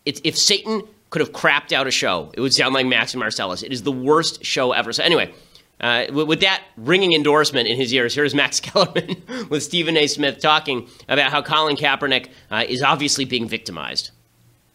If 0.06 0.38
Satan 0.38 0.84
could 1.10 1.20
have 1.20 1.32
crapped 1.32 1.72
out 1.72 1.88
a 1.88 1.92
show, 1.92 2.32
it 2.34 2.42
would 2.42 2.54
sound 2.54 2.74
like 2.74 2.86
Max 2.86 3.14
and 3.14 3.20
Marcellus. 3.20 3.64
It 3.64 3.72
is 3.72 3.84
the 3.84 3.92
worst 3.92 4.44
show 4.44 4.72
ever. 4.72 4.92
So 4.94 5.04
anyway, 5.04 5.34
uh, 5.82 6.06
with 6.12 6.42
that 6.42 6.64
ringing 6.78 7.14
endorsement 7.14 7.68
in 7.68 7.76
his 7.76 7.94
ears, 7.94 8.16
here's 8.16 8.34
Max 8.34 8.60
Kellerman 8.62 9.22
with 9.50 9.64
Stephen 9.64 9.98
A. 9.98 10.08
Smith 10.08 10.40
talking 10.40 10.88
about 11.10 11.32
how 11.32 11.42
Colin 11.42 11.76
Kaepernick 11.76 12.30
uh, 12.50 12.64
is 12.68 12.82
obviously 12.82 13.26
being 13.26 13.48
victimized. 13.48 14.12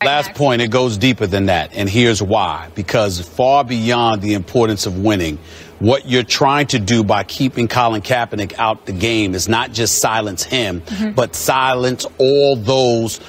Last 0.05 0.35
point, 0.35 0.61
it 0.61 0.71
goes 0.71 0.99
deeper 0.99 1.27
than 1.27 1.47
that, 1.47 1.73
and 1.73 1.89
here's 1.89 2.23
why. 2.23 2.69
Because 2.75 3.19
far 3.19 3.65
beyond 3.65 4.21
the 4.21 4.35
importance 4.35 4.85
of 4.85 4.99
winning, 4.99 5.39
what 5.79 6.07
you're 6.07 6.23
trying 6.23 6.67
to 6.69 6.79
do 6.79 7.03
by 7.03 7.25
keeping 7.25 7.67
Colin 7.67 8.03
Kaepernick 8.03 8.55
out 8.59 8.85
the 8.85 8.93
game 8.93 9.35
is 9.35 9.49
not 9.49 9.73
just 9.73 9.99
silence 9.99 10.43
him, 10.43 10.83
mm-hmm. 10.83 11.13
but 11.13 11.35
silence 11.35 12.05
all 12.19 12.57
those 12.57 13.21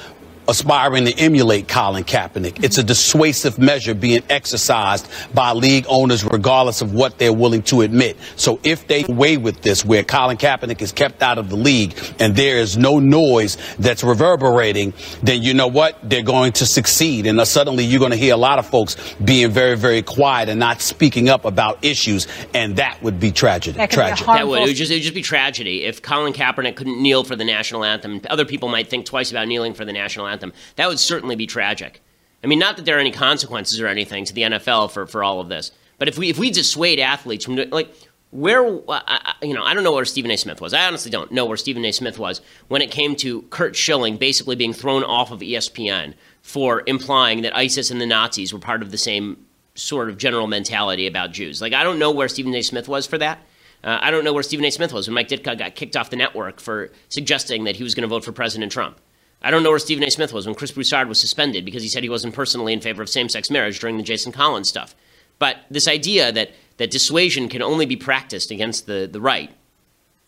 aspiring 0.48 1.06
to 1.06 1.14
emulate 1.20 1.68
Colin 1.68 2.04
Kaepernick. 2.04 2.64
It's 2.64 2.78
a 2.78 2.84
dissuasive 2.84 3.60
measure 3.60 3.94
being 3.94 4.24
exercised 4.30 5.10
by 5.34 5.52
league 5.52 5.86
owners 5.90 6.24
regardless 6.24 6.82
of 6.82 6.94
what 6.94 7.18
they're 7.18 7.34
willing 7.34 7.64
to 7.64 7.82
admit. 7.82 8.18
So 8.36 8.60
if 8.64 8.88
they 8.88 9.04
away 9.04 9.38
with 9.38 9.62
this 9.62 9.84
where 9.84 10.04
Colin 10.04 10.38
Kaepernick 10.38 10.82
is 10.82 10.92
kept 10.92 11.22
out 11.22 11.38
of 11.38 11.50
the 11.50 11.58
league 11.58 11.98
and 12.20 12.36
there 12.36 12.58
is 12.58 12.78
no 12.78 13.00
noise 13.00 13.58
that's 13.78 14.04
reverberating, 14.04 14.94
then 15.22 15.42
you 15.42 15.54
know 15.54 15.68
what? 15.68 15.98
They're 16.08 16.22
going 16.24 16.54
to 16.54 16.66
succeed. 16.66 17.26
And 17.26 17.40
uh, 17.40 17.46
suddenly 17.46 17.84
you're 17.84 18.00
going 18.00 18.12
to 18.12 18.18
hear 18.18 18.34
a 18.34 18.38
lot 18.38 18.60
of 18.60 18.68
folks 18.68 18.96
being 19.24 19.52
very, 19.52 19.76
very 19.76 20.02
quiet 20.02 20.50
and 20.50 20.60
not 20.60 20.82
speaking 20.82 21.30
up 21.30 21.46
about 21.46 21.84
issues. 21.84 22.28
And 22.54 22.78
that 22.78 23.02
would 23.04 23.20
be 23.20 23.32
tragedy. 23.32 23.78
That, 23.78 23.92
tragedy. 23.92 24.26
that 24.26 24.48
would. 24.48 24.62
It 24.62 24.68
would, 24.68 24.76
just, 24.76 24.92
it 24.92 24.96
would 24.96 25.04
just 25.04 25.16
be 25.16 25.22
tragedy 25.22 25.84
if 25.84 26.02
Colin 26.02 26.34
Kaepernick 26.34 26.76
couldn't 26.76 27.02
kneel 27.02 27.24
for 27.24 27.36
the 27.36 27.46
national 27.46 27.84
anthem. 27.84 28.22
Other 28.30 28.46
people 28.46 28.70
might 28.70 28.88
think 28.88 29.06
twice 29.06 29.30
about 29.32 29.48
kneeling 29.48 29.74
for 29.74 29.84
the 29.84 29.94
national 29.94 30.28
anthem 30.28 30.37
anthem. 30.38 30.54
That 30.76 30.88
would 30.88 31.00
certainly 31.00 31.36
be 31.36 31.48
tragic. 31.48 32.02
I 32.44 32.48
mean, 32.48 32.60
not 32.60 32.78
that 32.78 32.86
there 32.86 32.98
are 32.98 33.00
any 33.00 33.12
consequences 33.12 33.80
or 33.80 33.88
anything 33.88 34.26
to 34.26 34.34
the 34.34 34.44
NFL 34.44 34.92
for, 34.92 35.08
for 35.08 35.24
all 35.24 35.40
of 35.40 35.50
this, 35.50 35.72
but 35.98 36.08
if 36.08 36.18
we 36.18 36.30
if 36.30 36.38
we 36.38 36.52
dissuade 36.52 37.00
athletes 37.00 37.46
from 37.46 37.56
like 37.72 37.94
where 38.32 38.64
you 38.66 39.54
know 39.54 39.64
I 39.64 39.74
don't 39.74 39.84
know 39.84 39.94
where 39.94 40.06
Stephen 40.06 40.32
A. 40.32 40.38
Smith 40.38 40.62
was. 40.62 40.74
I 40.74 40.86
honestly 40.86 41.10
don't 41.10 41.32
know 41.32 41.46
where 41.46 41.58
Stephen 41.58 41.84
A. 41.86 41.92
Smith 41.92 42.20
was 42.20 42.42
when 42.68 42.82
it 42.82 42.92
came 42.92 43.16
to 43.18 43.42
Curt 43.44 43.76
Schilling 43.76 44.18
basically 44.18 44.56
being 44.56 44.74
thrown 44.74 45.04
off 45.04 45.32
of 45.32 45.40
ESPN 45.40 46.14
for 46.42 46.84
implying 46.86 47.42
that 47.42 47.56
ISIS 47.56 47.90
and 47.90 48.00
the 48.00 48.06
Nazis 48.06 48.54
were 48.54 48.60
part 48.60 48.82
of 48.82 48.92
the 48.92 48.98
same 48.98 49.46
sort 49.76 50.10
of 50.10 50.18
general 50.18 50.48
mentality 50.48 51.08
about 51.08 51.32
Jews. 51.32 51.62
Like 51.62 51.74
I 51.74 51.84
don't 51.84 52.00
know 52.00 52.12
where 52.12 52.28
Stephen 52.28 52.54
A. 52.54 52.62
Smith 52.62 52.88
was 52.88 53.08
for 53.08 53.18
that. 53.18 53.40
Uh, 53.84 54.00
I 54.02 54.12
don't 54.12 54.24
know 54.24 54.34
where 54.34 54.44
Stephen 54.44 54.66
A. 54.66 54.72
Smith 54.72 54.92
was 54.92 55.08
when 55.08 55.14
Mike 55.16 55.30
Ditka 55.30 55.58
got 55.58 55.76
kicked 55.76 55.96
off 55.96 56.10
the 56.10 56.16
network 56.16 56.60
for 56.60 56.92
suggesting 57.10 57.64
that 57.66 57.76
he 57.76 57.84
was 57.84 57.96
going 57.96 58.02
to 58.02 58.08
vote 58.08 58.26
for 58.26 58.32
President 58.32 58.72
Trump. 58.72 59.00
I 59.42 59.52
don't 59.52 59.64
know 59.64 59.70
where 59.70 59.80
Stephen 59.80 60.04
A. 60.04 60.12
Smith 60.12 60.34
was 60.34 60.46
when 60.46 60.56
Chris 60.56 60.72
Broussard 60.72 61.08
was 61.08 61.20
suspended 61.20 61.64
because 61.64 61.84
he 61.84 61.90
said 61.90 62.04
he 62.04 62.10
wasn't 62.10 62.34
personally 62.34 62.74
in 62.74 62.82
favor 62.82 63.02
of 63.02 63.10
same 63.10 63.30
sex 63.30 63.52
marriage 63.52 63.80
during 63.80 63.98
the 63.98 64.04
Jason 64.04 64.32
Collins 64.32 64.68
stuff. 64.68 64.96
But 65.40 65.58
this 65.70 65.88
idea 65.88 66.32
that, 66.32 66.52
that 66.78 66.90
dissuasion 66.90 67.48
can 67.48 67.62
only 67.62 67.86
be 67.86 67.96
practiced 67.96 68.50
against 68.50 68.88
the, 68.88 69.08
the 69.12 69.22
right 69.22 69.52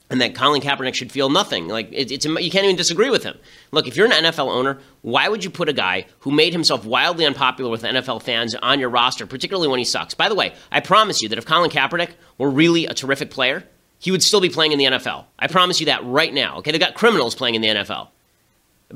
and 0.09 0.21
that 0.21 0.33
Colin 0.33 0.61
Kaepernick 0.61 0.95
should 0.95 1.11
feel 1.11 1.29
nothing. 1.29 1.67
Like 1.67 1.89
it, 1.91 2.11
it's 2.11 2.25
you 2.25 2.51
can't 2.51 2.65
even 2.65 2.75
disagree 2.75 3.09
with 3.09 3.23
him. 3.23 3.37
Look, 3.71 3.87
if 3.87 3.95
you're 3.95 4.11
an 4.11 4.23
NFL 4.23 4.47
owner, 4.47 4.79
why 5.01 5.29
would 5.29 5.43
you 5.43 5.49
put 5.49 5.69
a 5.69 5.73
guy 5.73 6.05
who 6.19 6.31
made 6.31 6.53
himself 6.53 6.85
wildly 6.85 7.25
unpopular 7.25 7.69
with 7.69 7.83
NFL 7.83 8.23
fans 8.23 8.55
on 8.55 8.79
your 8.79 8.89
roster, 8.89 9.27
particularly 9.27 9.67
when 9.67 9.79
he 9.79 9.85
sucks? 9.85 10.13
By 10.13 10.29
the 10.29 10.35
way, 10.35 10.53
I 10.71 10.79
promise 10.79 11.21
you 11.21 11.29
that 11.29 11.37
if 11.37 11.45
Colin 11.45 11.69
Kaepernick 11.69 12.11
were 12.37 12.49
really 12.49 12.85
a 12.85 12.93
terrific 12.93 13.29
player, 13.29 13.63
he 13.99 14.11
would 14.11 14.23
still 14.23 14.41
be 14.41 14.49
playing 14.49 14.71
in 14.71 14.79
the 14.79 14.85
NFL. 14.85 15.25
I 15.37 15.47
promise 15.47 15.79
you 15.79 15.87
that 15.87 16.03
right 16.03 16.33
now. 16.33 16.57
Okay, 16.57 16.71
they've 16.71 16.79
got 16.79 16.95
criminals 16.95 17.35
playing 17.35 17.55
in 17.55 17.61
the 17.61 17.67
NFL. 17.67 18.07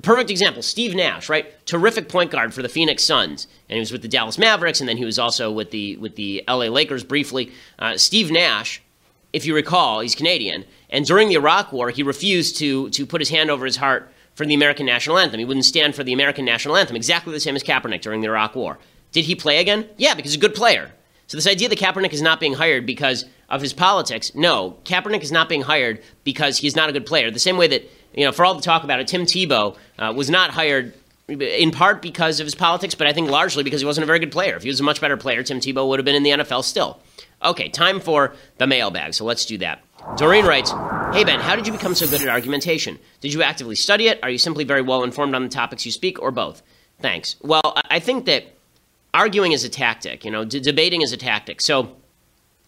Perfect 0.02 0.32
example, 0.32 0.64
Steve 0.64 0.96
Nash, 0.96 1.30
right? 1.30 1.66
Terrific 1.68 2.10
point 2.10 2.32
guard 2.32 2.52
for 2.52 2.64
the 2.64 2.70
Phoenix 2.70 3.04
Suns, 3.04 3.48
and 3.70 3.76
he 3.76 3.80
was 3.80 3.92
with 3.92 4.02
the 4.02 4.08
Dallas 4.08 4.40
Mavericks, 4.40 4.80
and 4.80 4.90
then 4.90 4.98
he 4.98 5.06
was 5.06 5.20
also 5.20 5.52
with 5.52 5.70
the 5.70 5.98
with 5.98 6.16
the 6.16 6.44
LA 6.48 6.66
Lakers 6.66 7.04
briefly. 7.04 7.52
Uh, 7.78 7.96
Steve 7.96 8.32
Nash, 8.32 8.82
if 9.34 9.46
you 9.46 9.54
recall, 9.54 10.00
he's 10.00 10.16
Canadian, 10.16 10.66
and 10.90 11.06
during 11.06 11.30
the 11.30 11.36
Iraq 11.36 11.72
War, 11.72 11.92
he 11.92 12.02
refused 12.02 12.58
to 12.58 12.90
to 12.90 13.06
put 13.06 13.22
his 13.22 13.30
hand 13.30 13.52
over 13.52 13.66
his 13.66 13.78
heart 13.78 14.12
for 14.34 14.48
the 14.48 14.56
American 14.56 14.88
national 14.88 15.20
anthem. 15.20 15.38
He 15.38 15.46
wouldn't 15.46 15.66
stand 15.66 15.94
for 15.94 16.04
the 16.04 16.14
American 16.14 16.44
national 16.44 16.76
anthem, 16.76 16.96
exactly 16.96 17.32
the 17.32 17.40
same 17.40 17.56
as 17.56 17.64
Kaepernick 17.64 18.02
during 18.02 18.22
the 18.22 18.28
Iraq 18.28 18.56
War. 18.56 18.80
Did 19.12 19.26
he 19.26 19.36
play 19.36 19.60
again? 19.60 19.88
Yeah, 19.98 20.16
because 20.16 20.32
he's 20.32 20.40
a 20.40 20.42
good 20.42 20.56
player. 20.56 20.92
So 21.28 21.38
this 21.38 21.48
idea 21.48 21.70
that 21.70 21.80
Kaepernick 21.80 22.14
is 22.14 22.22
not 22.22 22.40
being 22.40 22.54
hired 22.56 22.88
because 22.88 23.26
of 23.48 23.62
his 23.62 23.74
politics, 23.74 24.34
no, 24.34 24.78
Kaepernick 24.86 25.22
is 25.22 25.32
not 25.32 25.50
being 25.50 25.62
hired 25.62 26.02
because 26.24 26.58
he's 26.58 26.76
not 26.76 26.90
a 26.90 26.94
good 26.94 27.06
player. 27.06 27.30
The 27.30 27.40
same 27.40 27.58
way 27.58 27.68
that 27.68 27.90
you 28.14 28.26
know, 28.26 28.32
for 28.32 28.46
all 28.46 28.56
the 28.56 28.62
talk 28.62 28.84
about 28.84 29.00
it, 29.00 29.08
Tim 29.08 29.24
Tebow 29.24 29.76
uh, 30.00 30.14
was 30.16 30.30
not 30.30 30.52
hired 30.52 30.94
in 31.28 31.72
part 31.72 32.02
because 32.02 32.40
of 32.40 32.46
his 32.46 32.56
politics, 32.56 32.96
but 32.96 33.08
I 33.08 33.14
think 33.14 33.30
largely 33.30 33.64
because 33.64 33.82
he 33.82 33.86
wasn't 33.86 34.04
a 34.04 34.08
very 34.08 34.20
good 34.20 34.32
player. 34.32 34.56
If 34.56 34.64
he 34.64 34.70
was 34.70 34.80
a 34.80 34.84
much 34.84 35.00
better 35.00 35.18
player, 35.18 35.42
Tim 35.42 35.60
Tebow 35.60 35.88
would 35.88 36.00
have 36.00 36.06
been 36.06 36.16
in 36.16 36.24
the 36.24 36.32
NFL 36.32 36.64
still. 36.64 37.00
Okay, 37.44 37.70
time 37.70 38.00
for 38.00 38.36
the 38.58 38.68
mailbag, 38.68 39.14
so 39.14 39.26
let's 39.26 39.46
do 39.46 39.58
that. 39.60 39.82
Doreen 40.18 40.46
writes, 40.46 40.72
Hey 41.14 41.24
Ben, 41.24 41.40
how 41.40 41.56
did 41.56 41.66
you 41.66 41.74
become 41.74 41.96
so 41.96 42.08
good 42.08 42.22
at 42.22 42.28
argumentation? 42.28 43.00
Did 43.22 43.34
you 43.34 43.42
actively 43.42 43.76
study 43.76 44.08
it? 44.08 44.20
Are 44.22 44.30
you 44.30 44.38
simply 44.38 44.64
very 44.64 44.82
well 44.82 45.04
informed 45.04 45.34
on 45.34 45.44
the 45.44 45.50
topics 45.50 45.86
you 45.86 45.92
speak, 45.92 46.22
or 46.22 46.32
both? 46.32 46.62
Thanks. 47.00 47.36
Well, 47.42 47.78
I 47.90 48.00
think 48.00 48.26
that 48.26 48.46
arguing 49.14 49.54
is 49.54 49.64
a 49.64 49.70
tactic, 49.70 50.26
you 50.26 50.32
know, 50.32 50.44
d- 50.44 50.60
debating 50.60 51.02
is 51.02 51.14
a 51.14 51.18
tactic. 51.18 51.62
So, 51.62 51.96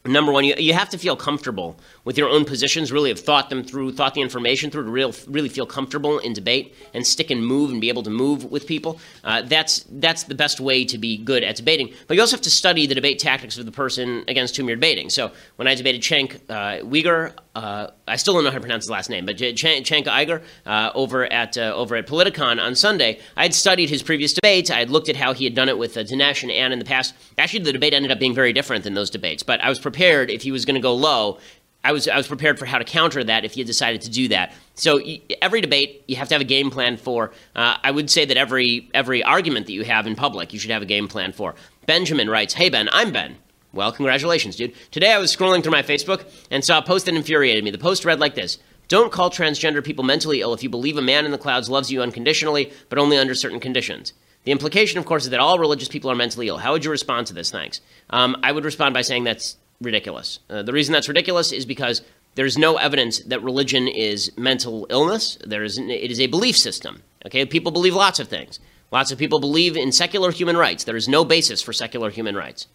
number 0.05 0.31
one, 0.31 0.45
you, 0.45 0.55
you 0.57 0.73
have 0.73 0.89
to 0.89 0.97
feel 0.97 1.15
comfortable 1.15 1.77
with 2.03 2.17
your 2.17 2.29
own 2.29 2.45
positions, 2.45 2.91
really 2.91 3.09
have 3.09 3.19
thought 3.19 3.49
them 3.49 3.63
through, 3.63 3.91
thought 3.91 4.13
the 4.13 4.21
information 4.21 4.69
through 4.69 4.83
to 4.83 4.89
real, 4.89 5.13
really 5.27 5.49
feel 5.49 5.65
comfortable 5.65 6.19
in 6.19 6.33
debate 6.33 6.75
and 6.93 7.05
stick 7.05 7.31
and 7.31 7.45
move 7.45 7.71
and 7.71 7.81
be 7.81 7.89
able 7.89 8.03
to 8.03 8.09
move 8.09 8.45
with 8.45 8.67
people. 8.67 8.99
Uh, 9.23 9.41
that's, 9.41 9.85
that's 9.89 10.23
the 10.23 10.35
best 10.35 10.59
way 10.59 10.85
to 10.85 10.97
be 10.97 11.17
good 11.17 11.43
at 11.43 11.55
debating. 11.55 11.93
But 12.07 12.15
you 12.15 12.21
also 12.21 12.35
have 12.35 12.43
to 12.43 12.51
study 12.51 12.87
the 12.87 12.95
debate 12.95 13.19
tactics 13.19 13.57
of 13.57 13.65
the 13.65 13.71
person 13.71 14.23
against 14.27 14.55
whom 14.55 14.67
you're 14.67 14.77
debating. 14.77 15.09
So 15.09 15.31
when 15.55 15.67
I 15.67 15.75
debated 15.75 16.01
Cenk 16.01 16.35
uh, 16.49 16.83
Uygur, 16.85 17.33
uh, 17.55 17.91
I 18.07 18.17
still 18.17 18.33
don't 18.33 18.43
know 18.43 18.51
how 18.51 18.57
to 18.57 18.61
pronounce 18.61 18.83
his 18.83 18.89
last 18.89 19.09
name, 19.09 19.25
but 19.25 19.37
Cenk, 19.37 19.83
Cenk 19.83 20.05
Uygur 20.05 20.41
uh, 20.65 20.91
over 20.93 21.31
at 21.31 21.57
uh, 21.57 21.73
over 21.73 21.95
at 21.95 22.05
Politicon 22.05 22.61
on 22.61 22.75
Sunday, 22.75 23.19
I 23.35 23.43
had 23.43 23.53
studied 23.53 23.89
his 23.89 24.03
previous 24.03 24.33
debates. 24.33 24.69
I 24.69 24.79
had 24.79 24.89
looked 24.89 25.09
at 25.09 25.15
how 25.15 25.33
he 25.33 25.45
had 25.45 25.55
done 25.55 25.69
it 25.69 25.77
with 25.77 25.95
uh, 25.97 26.01
Dinesh 26.01 26.43
and 26.43 26.51
Ann 26.51 26.71
in 26.71 26.79
the 26.79 26.85
past. 26.85 27.15
Actually, 27.37 27.63
the 27.63 27.73
debate 27.73 27.93
ended 27.93 28.11
up 28.11 28.19
being 28.19 28.35
very 28.35 28.53
different 28.53 28.83
than 28.83 28.93
those 28.93 29.09
debates, 29.09 29.41
but 29.41 29.61
I 29.61 29.69
was 29.69 29.79
prepared 29.79 30.29
if 30.29 30.41
he 30.41 30.51
was 30.51 30.65
going 30.65 30.75
to 30.75 30.81
go 30.81 30.93
low 30.93 31.39
I 31.85 31.91
was 31.91 32.07
I 32.07 32.17
was 32.17 32.27
prepared 32.27 32.57
for 32.57 32.65
how 32.65 32.79
to 32.79 32.83
counter 32.83 33.23
that 33.23 33.45
if 33.45 33.55
you 33.55 33.63
decided 33.63 34.01
to 34.01 34.09
do 34.09 34.27
that. 34.29 34.53
So 34.73 34.99
every 35.39 35.61
debate 35.61 36.03
you 36.07 36.15
have 36.15 36.27
to 36.29 36.33
have 36.33 36.41
a 36.41 36.45
game 36.45 36.71
plan 36.71 36.97
for. 36.97 37.31
Uh, 37.55 37.77
I 37.83 37.91
would 37.91 38.09
say 38.09 38.25
that 38.25 38.37
every 38.37 38.89
every 38.95 39.21
argument 39.21 39.67
that 39.67 39.73
you 39.73 39.83
have 39.83 40.07
in 40.07 40.15
public 40.15 40.51
you 40.51 40.57
should 40.57 40.71
have 40.71 40.81
a 40.81 40.87
game 40.87 41.07
plan 41.07 41.31
for. 41.31 41.53
Benjamin 41.85 42.27
writes, 42.27 42.55
"Hey 42.55 42.69
Ben, 42.69 42.89
I'm 42.91 43.11
Ben." 43.11 43.37
Well, 43.75 43.91
congratulations, 43.91 44.55
dude. 44.55 44.73
Today 44.89 45.11
I 45.11 45.17
was 45.17 45.35
scrolling 45.35 45.61
through 45.61 45.73
my 45.73 45.83
Facebook 45.83 46.25
and 46.49 46.63
saw 46.63 46.77
a 46.77 46.81
post 46.81 47.05
that 47.05 47.13
infuriated 47.13 47.61
me. 47.61 47.71
The 47.71 47.77
post 47.77 48.05
read 48.05 48.21
like 48.21 48.33
this. 48.33 48.57
Don't 48.87 49.11
call 49.11 49.29
transgender 49.29 49.83
people 49.83 50.05
mentally 50.05 50.39
ill 50.39 50.53
if 50.53 50.63
you 50.63 50.69
believe 50.69 50.97
a 50.97 51.01
man 51.01 51.25
in 51.25 51.31
the 51.31 51.37
clouds 51.37 51.69
loves 51.69 51.91
you 51.91 52.01
unconditionally, 52.01 52.71
but 52.87 52.97
only 52.97 53.17
under 53.17 53.35
certain 53.35 53.59
conditions. 53.59 54.13
The 54.45 54.53
implication, 54.53 54.97
of 54.97 55.05
course, 55.05 55.25
is 55.25 55.31
that 55.31 55.41
all 55.41 55.59
religious 55.59 55.89
people 55.89 56.09
are 56.09 56.15
mentally 56.15 56.47
ill. 56.47 56.59
How 56.59 56.71
would 56.71 56.85
you 56.85 56.91
respond 56.91 57.27
to 57.27 57.33
this? 57.33 57.51
Thanks. 57.51 57.81
Um, 58.11 58.37
I 58.43 58.53
would 58.53 58.63
respond 58.63 58.93
by 58.93 59.01
saying 59.01 59.25
that's 59.25 59.57
ridiculous. 59.81 60.39
Uh, 60.49 60.63
the 60.63 60.71
reason 60.71 60.93
that's 60.93 61.09
ridiculous 61.09 61.51
is 61.51 61.65
because 61.65 62.01
there's 62.35 62.57
no 62.57 62.77
evidence 62.77 63.19
that 63.23 63.43
religion 63.43 63.89
is 63.89 64.31
mental 64.37 64.87
illness. 64.89 65.37
There 65.45 65.63
is, 65.63 65.77
it 65.77 66.11
is 66.11 66.21
a 66.21 66.27
belief 66.27 66.55
system. 66.55 67.01
Okay, 67.25 67.45
people 67.45 67.73
believe 67.73 67.95
lots 67.95 68.21
of 68.21 68.29
things. 68.29 68.59
Lots 68.91 69.11
of 69.11 69.17
people 69.17 69.41
believe 69.41 69.75
in 69.75 69.91
secular 69.91 70.31
human 70.31 70.55
rights. 70.55 70.85
There 70.85 70.95
is 70.95 71.09
no 71.09 71.25
basis 71.25 71.61
for 71.61 71.73
secular 71.73 72.09
human 72.09 72.35
rights. 72.35 72.67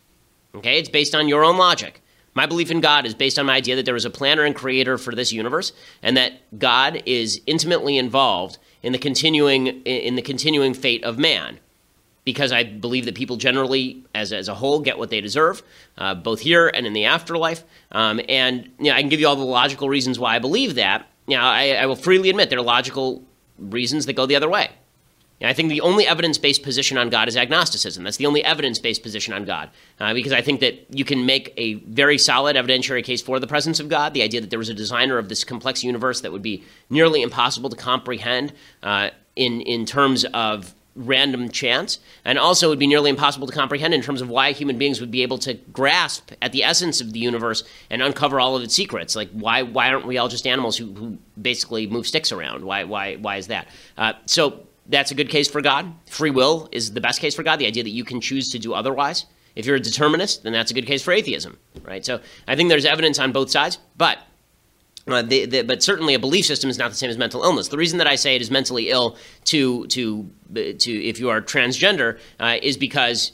Okay, 0.55 0.79
it's 0.79 0.89
based 0.89 1.15
on 1.15 1.29
your 1.29 1.45
own 1.45 1.57
logic. 1.57 2.03
My 2.35 2.47
belief 2.47 2.71
in 2.71 2.81
God 2.81 3.07
is 3.07 3.15
based 3.15 3.39
on 3.39 3.47
my 3.47 3.55
idea 3.57 3.77
that 3.77 3.85
there 3.85 3.97
is 3.97 4.05
a 4.05 4.11
planner 4.11 4.45
and 4.45 4.55
creator 4.55 4.99
for 4.99 5.15
this 5.15 5.33
universe, 5.33 5.73
and 6.03 6.17
that 6.17 6.59
God 6.59 7.03
is 7.07 7.41
intimately 7.47 7.97
involved 7.99 8.59
in 8.83 8.93
the 8.93 8.99
continuing 8.99 9.67
in 9.83 10.15
the 10.15 10.23
continuing 10.23 10.75
fate 10.75 11.05
of 11.05 11.19
man. 11.19 11.59
because 12.25 12.53
I 12.53 12.65
believe 12.65 13.07
that 13.07 13.15
people 13.15 13.37
generally, 13.37 14.05
as, 14.15 14.33
as 14.33 14.49
a 14.49 14.55
whole, 14.55 14.81
get 14.81 14.99
what 14.99 15.11
they 15.11 15.21
deserve, 15.21 15.63
uh, 15.99 16.15
both 16.15 16.41
here 16.41 16.69
and 16.69 16.87
in 16.87 16.93
the 16.93 17.07
afterlife. 17.07 17.65
Um, 17.93 18.21
and 18.29 18.71
you 18.79 18.91
know, 18.91 18.93
I 18.93 19.01
can 19.01 19.09
give 19.09 19.21
you 19.21 19.29
all 19.29 19.37
the 19.37 19.43
logical 19.45 19.89
reasons 19.89 20.19
why 20.19 20.37
I 20.37 20.39
believe 20.39 20.75
that. 20.77 21.09
Now, 21.27 21.49
I, 21.49 21.71
I 21.71 21.87
will 21.87 21.97
freely 21.97 22.31
admit 22.31 22.51
there 22.51 22.59
are 22.59 22.63
logical 22.63 23.25
reasons 23.59 24.07
that 24.07 24.15
go 24.15 24.27
the 24.27 24.37
other 24.37 24.49
way. 24.49 24.71
And 25.41 25.49
I 25.49 25.53
think 25.53 25.71
the 25.71 25.81
only 25.81 26.07
evidence 26.07 26.39
based 26.39 26.63
position 26.63 26.99
on 26.99 27.09
God 27.09 27.29
is 27.29 27.37
agnosticism. 27.37 28.05
That's 28.05 28.19
the 28.19 28.27
only 28.27 28.45
evidence 28.45 28.79
based 28.79 29.03
position 29.03 29.33
on 29.33 29.45
God. 29.45 29.71
Uh, 29.99 30.13
because 30.13 30.33
I 30.33 30.43
think 30.43 30.61
that 30.61 30.87
you 30.91 31.05
can 31.05 31.25
make 31.25 31.55
a 31.57 31.75
very 31.75 32.19
solid 32.19 32.57
evidentiary 32.57 33.03
case 33.03 33.23
for 33.23 33.41
the 33.41 33.47
presence 33.47 33.81
of 33.81 33.89
God, 33.89 34.13
the 34.13 34.23
idea 34.23 34.41
that 34.41 34.51
there 34.51 34.59
was 34.59 34.69
a 34.69 34.75
designer 34.75 35.19
of 35.19 35.29
this 35.29 35.45
complex 35.45 35.83
universe 35.83 36.21
that 36.21 36.33
would 36.33 36.43
be 36.43 36.63
nearly 36.91 37.23
impossible 37.23 37.71
to 37.71 37.77
comprehend 37.77 38.53
uh, 38.83 39.11
in, 39.35 39.61
in 39.63 39.87
terms 39.87 40.25
of 40.27 40.75
random 40.97 41.49
chance, 41.49 41.99
and 42.25 42.39
also 42.39 42.69
would 42.69 42.79
be 42.79 42.87
nearly 42.87 43.11
impossible 43.11 43.47
to 43.47 43.53
comprehend 43.53 43.95
in 43.95 44.03
terms 44.03 44.21
of 44.21 44.29
why 44.29 44.53
human 44.53 44.77
beings 44.77 45.01
would 45.01 45.11
be 45.11 45.23
able 45.23 45.39
to 45.39 45.55
grasp 45.73 46.33
at 46.43 46.53
the 46.53 46.63
essence 46.63 47.01
of 47.01 47.13
the 47.13 47.19
universe 47.19 47.63
and 47.89 48.03
uncover 48.03 48.41
all 48.41 48.57
of 48.57 48.63
its 48.63 48.75
secrets. 48.75 49.17
Like 49.17 49.31
why 49.31 49.63
why 49.63 49.89
aren't 49.89 50.07
we 50.07 50.19
all 50.19 50.29
just 50.29 50.47
animals 50.47 50.77
who, 50.77 50.93
who 50.93 51.19
basically 51.41 51.87
move 51.87 52.07
sticks 52.07 52.33
around? 52.33 52.65
Why 52.65 52.85
why 52.85 53.17
why 53.17 53.37
is 53.37 53.47
that? 53.47 53.69
Uh, 53.97 54.15
so 54.27 54.67
that's 54.91 55.11
a 55.11 55.15
good 55.15 55.29
case 55.29 55.49
for 55.49 55.61
God. 55.61 55.93
Free 56.07 56.31
will 56.31 56.69
is 56.73 56.93
the 56.93 57.01
best 57.01 57.21
case 57.21 57.35
for 57.35 57.43
God. 57.43 57.59
The 57.59 57.67
idea 57.67 57.83
that 57.83 57.91
you 57.91 58.05
can 58.05 58.21
choose 58.21 58.51
to 58.51 58.59
do 58.59 58.75
otherwise. 58.75 59.27
If 59.57 59.67
you're 59.67 59.77
a 59.77 59.81
determinist, 59.81 60.43
then 60.43 60.53
that's 60.53 60.71
a 60.71 60.75
good 60.75 60.87
case 60.87 61.03
for 61.03 61.13
atheism, 61.13 61.59
right? 61.83 62.05
So 62.05 62.21
I 62.47 62.55
think 62.57 62.69
there's 62.69 62.85
evidence 62.85 63.19
on 63.19 63.33
both 63.33 63.51
sides, 63.51 63.79
but 63.97 64.19
uh, 65.09 65.23
the, 65.23 65.47
the, 65.47 65.63
but 65.63 65.83
certainly 65.83 66.15
a 66.15 66.19
belief 66.19 66.45
system 66.45 66.71
is 66.71 66.79
not 66.79 66.91
the 66.91 66.97
same 66.97 67.11
as 67.11 67.19
mental 67.19 67.43
illness. 67.43 67.69
The 67.69 67.77
reason 67.77 67.99
that 67.99 68.07
I 68.07 68.15
say 68.15 68.37
it 68.37 68.43
is 68.43 68.51
mentally 68.51 68.91
ill 68.91 69.17
to 69.45 69.87
to 69.89 70.31
to 70.55 71.05
if 71.05 71.19
you 71.19 71.31
are 71.31 71.41
transgender 71.41 72.19
uh, 72.39 72.57
is 72.63 72.77
because 72.77 73.33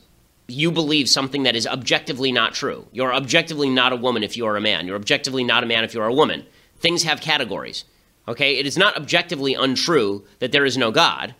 you 0.49 0.71
believe 0.71 1.09
something 1.09 1.43
that 1.43 1.57
is 1.57 1.67
objectively 1.67 2.31
not 2.33 2.55
true. 2.55 2.87
You're 2.93 3.13
objectively 3.13 3.69
not 3.69 3.93
a 3.93 3.97
woman 3.97 4.23
if 4.23 4.37
you 4.37 4.47
are 4.47 4.57
a 4.57 4.61
man. 4.61 4.87
You're 4.87 4.97
objectively 4.97 5.43
not 5.43 5.65
a 5.65 5.67
man 5.67 5.85
if 5.85 5.93
you're 5.93 6.07
a 6.07 6.15
woman. 6.15 6.47
Things 6.79 7.03
have 7.03 7.21
categories. 7.21 7.85
Okay, 8.29 8.57
it 8.57 8.67
is 8.67 8.79
not 8.79 8.97
objectively 8.97 9.55
untrue 9.55 10.25
that 10.39 10.53
there 10.53 10.65
is 10.65 10.77
no 10.77 10.91
God. 10.91 11.35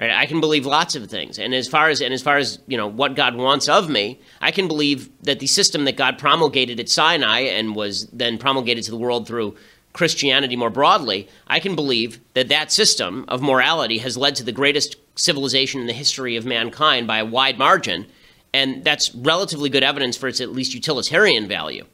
Right? 0.00 0.10
I 0.10 0.26
can 0.26 0.40
believe 0.40 0.66
lots 0.66 0.96
of 0.96 1.08
things, 1.08 1.38
and 1.38 1.54
as 1.54 1.68
far 1.68 1.88
as 1.88 2.00
and 2.00 2.12
as 2.12 2.22
far 2.22 2.36
as 2.38 2.58
you 2.66 2.76
know 2.76 2.88
what 2.88 3.14
God 3.14 3.36
wants 3.36 3.68
of 3.68 3.88
me, 3.88 4.20
I 4.40 4.50
can 4.50 4.66
believe 4.66 5.10
that 5.22 5.38
the 5.38 5.46
system 5.46 5.84
that 5.84 5.96
God 5.96 6.18
promulgated 6.18 6.80
at 6.80 6.88
Sinai 6.88 7.40
and 7.40 7.76
was 7.76 8.06
then 8.06 8.38
promulgated 8.38 8.84
to 8.84 8.90
the 8.90 8.96
world 8.96 9.28
through 9.28 9.54
Christianity 9.92 10.56
more 10.56 10.70
broadly, 10.70 11.28
I 11.46 11.60
can 11.60 11.76
believe 11.76 12.20
that 12.34 12.48
that 12.48 12.72
system 12.72 13.26
of 13.28 13.42
morality 13.42 13.98
has 13.98 14.16
led 14.16 14.34
to 14.36 14.44
the 14.44 14.52
greatest 14.52 14.96
civilization 15.16 15.80
in 15.80 15.86
the 15.86 15.92
history 15.92 16.36
of 16.36 16.46
mankind 16.46 17.06
by 17.06 17.18
a 17.18 17.24
wide 17.24 17.58
margin, 17.58 18.06
and 18.54 18.82
that's 18.82 19.14
relatively 19.14 19.68
good 19.68 19.84
evidence 19.84 20.16
for 20.16 20.28
its 20.28 20.40
at 20.40 20.52
least 20.52 20.74
utilitarian 20.74 21.46
value. 21.46 21.86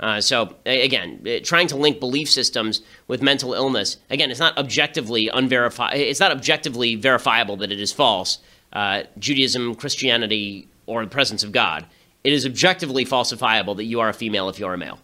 Uh, 0.00 0.20
so 0.20 0.56
again, 0.66 1.24
trying 1.44 1.68
to 1.68 1.76
link 1.76 2.00
belief 2.00 2.28
systems 2.28 2.82
with 3.06 3.22
mental 3.22 3.54
illness 3.54 3.98
again, 4.10 4.30
it's 4.30 4.40
not 4.40 4.56
objectively 4.58 5.28
unverifiable. 5.32 5.98
It's 5.98 6.20
not 6.20 6.32
objectively 6.32 6.96
verifiable 6.96 7.56
that 7.58 7.70
it 7.70 7.80
is 7.80 7.92
false. 7.92 8.38
Uh, 8.72 9.04
Judaism, 9.18 9.76
Christianity, 9.76 10.68
or 10.86 11.04
the 11.04 11.10
presence 11.10 11.44
of 11.44 11.52
God. 11.52 11.86
It 12.24 12.32
is 12.32 12.44
objectively 12.44 13.04
falsifiable 13.04 13.76
that 13.76 13.84
you 13.84 14.00
are 14.00 14.08
a 14.08 14.14
female 14.14 14.48
if 14.48 14.58
you 14.58 14.66
are 14.66 14.74
a 14.74 14.78
male. 14.78 14.98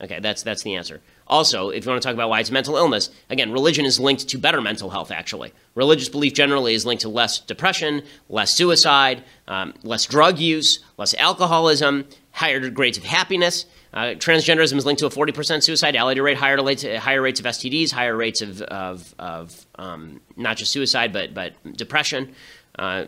Okay, 0.00 0.18
that's 0.18 0.42
that's 0.42 0.64
the 0.64 0.74
answer. 0.74 1.00
Also, 1.28 1.70
if 1.70 1.84
you 1.84 1.90
want 1.90 2.02
to 2.02 2.06
talk 2.06 2.14
about 2.14 2.28
why 2.28 2.40
it's 2.40 2.50
mental 2.50 2.76
illness, 2.76 3.10
again, 3.30 3.52
religion 3.52 3.84
is 3.84 4.00
linked 4.00 4.28
to 4.28 4.38
better 4.38 4.60
mental 4.60 4.90
health. 4.90 5.12
Actually, 5.12 5.52
religious 5.76 6.08
belief 6.08 6.34
generally 6.34 6.74
is 6.74 6.84
linked 6.84 7.02
to 7.02 7.08
less 7.08 7.38
depression, 7.38 8.02
less 8.28 8.52
suicide, 8.52 9.22
um, 9.46 9.72
less 9.84 10.04
drug 10.06 10.38
use, 10.38 10.80
less 10.98 11.14
alcoholism, 11.14 12.04
higher 12.32 12.68
grades 12.70 12.98
of 12.98 13.04
happiness. 13.04 13.66
Uh, 13.92 14.14
transgenderism 14.14 14.76
is 14.76 14.86
linked 14.86 15.00
to 15.00 15.06
a 15.06 15.10
40% 15.10 15.32
suicidality 15.34 16.22
rate, 16.22 16.38
higher, 16.38 16.62
rates, 16.62 16.82
higher 16.82 17.20
rates 17.20 17.40
of 17.40 17.46
STDs, 17.46 17.92
higher 17.92 18.16
rates 18.16 18.40
of, 18.40 18.62
of, 18.62 19.14
of 19.18 19.66
um, 19.78 20.20
not 20.36 20.56
just 20.56 20.72
suicide, 20.72 21.12
but, 21.12 21.34
but 21.34 21.52
depression, 21.76 22.34
uh, 22.78 23.04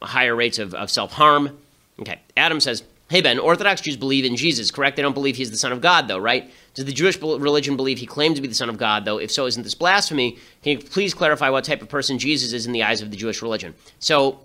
higher 0.00 0.36
rates 0.36 0.58
of, 0.58 0.74
of 0.74 0.90
self 0.90 1.12
harm. 1.12 1.58
Okay, 2.00 2.20
Adam 2.36 2.60
says, 2.60 2.84
Hey 3.10 3.22
Ben, 3.22 3.38
Orthodox 3.38 3.80
Jews 3.80 3.96
believe 3.96 4.24
in 4.24 4.36
Jesus, 4.36 4.70
correct? 4.70 4.96
They 4.96 5.02
don't 5.02 5.14
believe 5.14 5.34
he's 5.34 5.50
the 5.50 5.56
Son 5.56 5.72
of 5.72 5.80
God, 5.80 6.08
though, 6.08 6.18
right? 6.18 6.52
Does 6.74 6.84
the 6.84 6.92
Jewish 6.92 7.18
religion 7.20 7.74
believe 7.74 7.98
he 7.98 8.06
claimed 8.06 8.36
to 8.36 8.42
be 8.42 8.48
the 8.48 8.54
Son 8.54 8.68
of 8.68 8.76
God, 8.76 9.06
though? 9.06 9.18
If 9.18 9.32
so, 9.32 9.46
isn't 9.46 9.62
this 9.62 9.74
blasphemy? 9.74 10.38
Can 10.62 10.72
you 10.72 10.78
please 10.78 11.14
clarify 11.14 11.48
what 11.48 11.64
type 11.64 11.80
of 11.80 11.88
person 11.88 12.18
Jesus 12.18 12.52
is 12.52 12.66
in 12.66 12.72
the 12.72 12.82
eyes 12.82 13.00
of 13.00 13.10
the 13.10 13.16
Jewish 13.16 13.40
religion? 13.40 13.74
So, 13.98 14.40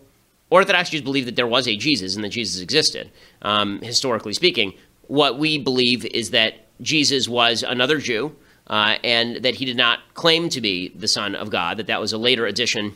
Orthodox 0.49 0.91
Jews 0.91 1.01
believe 1.01 1.25
that 1.25 1.35
there 1.35 1.45
was 1.45 1.67
a 1.67 1.75
Jesus 1.75 2.15
and 2.15 2.23
that 2.23 2.29
Jesus 2.29 2.61
existed, 2.61 3.11
um, 3.41 3.81
historically 3.81 4.33
speaking 4.33 4.73
what 5.07 5.37
we 5.37 5.57
believe 5.57 6.05
is 6.05 6.31
that 6.31 6.55
Jesus 6.81 7.27
was 7.27 7.63
another 7.63 7.97
Jew 7.97 8.35
uh, 8.67 8.97
and 9.03 9.37
that 9.43 9.55
he 9.55 9.65
did 9.65 9.77
not 9.77 9.99
claim 10.13 10.49
to 10.49 10.61
be 10.61 10.89
the 10.89 11.07
Son 11.07 11.35
of 11.35 11.49
God, 11.49 11.77
that 11.77 11.87
that 11.87 11.99
was 11.99 12.13
a 12.13 12.17
later 12.17 12.45
addition 12.45 12.95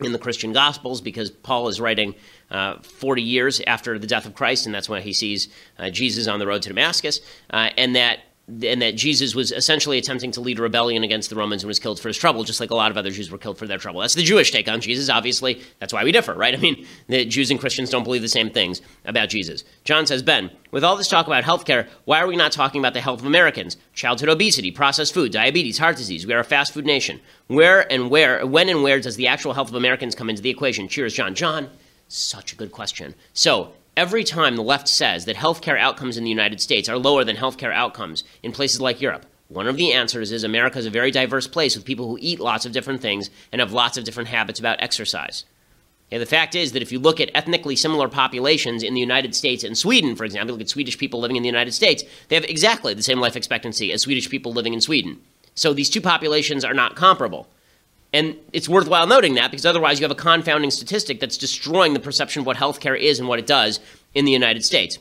in 0.00 0.12
the 0.12 0.18
Christian 0.18 0.52
Gospels 0.52 1.00
because 1.00 1.30
Paul 1.30 1.68
is 1.68 1.80
writing 1.80 2.14
uh, 2.50 2.78
40 2.80 3.22
years 3.22 3.60
after 3.66 3.98
the 3.98 4.06
death 4.06 4.26
of 4.26 4.34
Christ, 4.34 4.66
and 4.66 4.74
that's 4.74 4.88
when 4.88 5.02
he 5.02 5.12
sees 5.12 5.48
uh, 5.78 5.90
Jesus 5.90 6.26
on 6.26 6.38
the 6.38 6.46
road 6.46 6.62
to 6.62 6.68
Damascus, 6.68 7.20
uh, 7.50 7.70
and 7.76 7.96
that 7.96 8.20
and 8.46 8.82
that 8.82 8.94
Jesus 8.94 9.34
was 9.34 9.52
essentially 9.52 9.96
attempting 9.96 10.30
to 10.32 10.40
lead 10.42 10.58
a 10.58 10.62
rebellion 10.62 11.02
against 11.02 11.30
the 11.30 11.36
Romans 11.36 11.62
and 11.62 11.68
was 11.68 11.78
killed 11.78 11.98
for 11.98 12.08
his 12.08 12.18
trouble, 12.18 12.44
just 12.44 12.60
like 12.60 12.70
a 12.70 12.74
lot 12.74 12.90
of 12.90 12.98
other 12.98 13.10
Jews 13.10 13.30
were 13.30 13.38
killed 13.38 13.56
for 13.56 13.66
their 13.66 13.78
trouble. 13.78 14.00
That's 14.00 14.14
the 14.14 14.22
Jewish 14.22 14.50
take 14.50 14.68
on 14.68 14.82
Jesus, 14.82 15.08
obviously. 15.08 15.62
That's 15.78 15.94
why 15.94 16.04
we 16.04 16.12
differ, 16.12 16.34
right? 16.34 16.54
I 16.54 16.58
mean, 16.58 16.86
the 17.08 17.24
Jews 17.24 17.50
and 17.50 17.58
Christians 17.58 17.88
don't 17.88 18.04
believe 18.04 18.20
the 18.20 18.28
same 18.28 18.50
things 18.50 18.82
about 19.06 19.30
Jesus. 19.30 19.64
John 19.84 20.06
says, 20.06 20.22
Ben, 20.22 20.50
with 20.72 20.84
all 20.84 20.96
this 20.96 21.08
talk 21.08 21.26
about 21.26 21.44
healthcare, 21.44 21.88
why 22.04 22.20
are 22.20 22.26
we 22.26 22.36
not 22.36 22.52
talking 22.52 22.80
about 22.80 22.92
the 22.92 23.00
health 23.00 23.20
of 23.20 23.26
Americans? 23.26 23.78
Childhood 23.94 24.28
obesity, 24.28 24.70
processed 24.70 25.14
food, 25.14 25.32
diabetes, 25.32 25.78
heart 25.78 25.96
disease. 25.96 26.26
We 26.26 26.34
are 26.34 26.40
a 26.40 26.44
fast 26.44 26.74
food 26.74 26.84
nation. 26.84 27.20
Where 27.46 27.90
and 27.90 28.10
where, 28.10 28.44
when 28.46 28.68
and 28.68 28.82
where 28.82 29.00
does 29.00 29.16
the 29.16 29.28
actual 29.28 29.54
health 29.54 29.70
of 29.70 29.74
Americans 29.74 30.14
come 30.14 30.28
into 30.28 30.42
the 30.42 30.50
equation? 30.50 30.88
Cheers, 30.88 31.14
John. 31.14 31.34
John, 31.34 31.70
such 32.08 32.52
a 32.52 32.56
good 32.56 32.72
question. 32.72 33.14
So, 33.32 33.72
Every 33.96 34.24
time 34.24 34.56
the 34.56 34.62
left 34.62 34.88
says 34.88 35.24
that 35.24 35.36
healthcare 35.36 35.78
outcomes 35.78 36.16
in 36.16 36.24
the 36.24 36.30
United 36.30 36.60
States 36.60 36.88
are 36.88 36.98
lower 36.98 37.22
than 37.22 37.36
healthcare 37.36 37.72
outcomes 37.72 38.24
in 38.42 38.50
places 38.50 38.80
like 38.80 39.00
Europe, 39.00 39.24
one 39.46 39.68
of 39.68 39.76
the 39.76 39.92
answers 39.92 40.32
is 40.32 40.42
America 40.42 40.80
is 40.80 40.86
a 40.86 40.90
very 40.90 41.12
diverse 41.12 41.46
place 41.46 41.76
with 41.76 41.84
people 41.84 42.08
who 42.08 42.18
eat 42.20 42.40
lots 42.40 42.66
of 42.66 42.72
different 42.72 43.00
things 43.00 43.30
and 43.52 43.60
have 43.60 43.72
lots 43.72 43.96
of 43.96 44.02
different 44.02 44.30
habits 44.30 44.58
about 44.58 44.82
exercise. 44.82 45.44
Okay, 46.08 46.18
the 46.18 46.26
fact 46.26 46.56
is 46.56 46.72
that 46.72 46.82
if 46.82 46.90
you 46.90 46.98
look 46.98 47.20
at 47.20 47.30
ethnically 47.36 47.76
similar 47.76 48.08
populations 48.08 48.82
in 48.82 48.94
the 48.94 49.00
United 49.00 49.32
States 49.32 49.62
and 49.62 49.78
Sweden, 49.78 50.16
for 50.16 50.24
example, 50.24 50.54
look 50.54 50.62
at 50.62 50.68
Swedish 50.68 50.98
people 50.98 51.20
living 51.20 51.36
in 51.36 51.44
the 51.44 51.48
United 51.48 51.72
States, 51.72 52.02
they 52.28 52.34
have 52.34 52.44
exactly 52.44 52.94
the 52.94 53.02
same 53.02 53.20
life 53.20 53.36
expectancy 53.36 53.92
as 53.92 54.02
Swedish 54.02 54.28
people 54.28 54.52
living 54.52 54.74
in 54.74 54.80
Sweden. 54.80 55.20
So 55.54 55.72
these 55.72 55.90
two 55.90 56.00
populations 56.00 56.64
are 56.64 56.74
not 56.74 56.96
comparable. 56.96 57.46
And 58.14 58.36
it's 58.52 58.68
worthwhile 58.68 59.08
noting 59.08 59.34
that 59.34 59.50
because 59.50 59.66
otherwise 59.66 59.98
you 59.98 60.04
have 60.04 60.12
a 60.12 60.14
confounding 60.14 60.70
statistic 60.70 61.18
that's 61.18 61.36
destroying 61.36 61.94
the 61.94 62.00
perception 62.00 62.40
of 62.40 62.46
what 62.46 62.56
healthcare 62.56 62.96
is 62.96 63.18
and 63.18 63.28
what 63.28 63.40
it 63.40 63.46
does 63.46 63.80
in 64.14 64.24
the 64.24 64.30
United 64.30 64.64
States. 64.64 65.00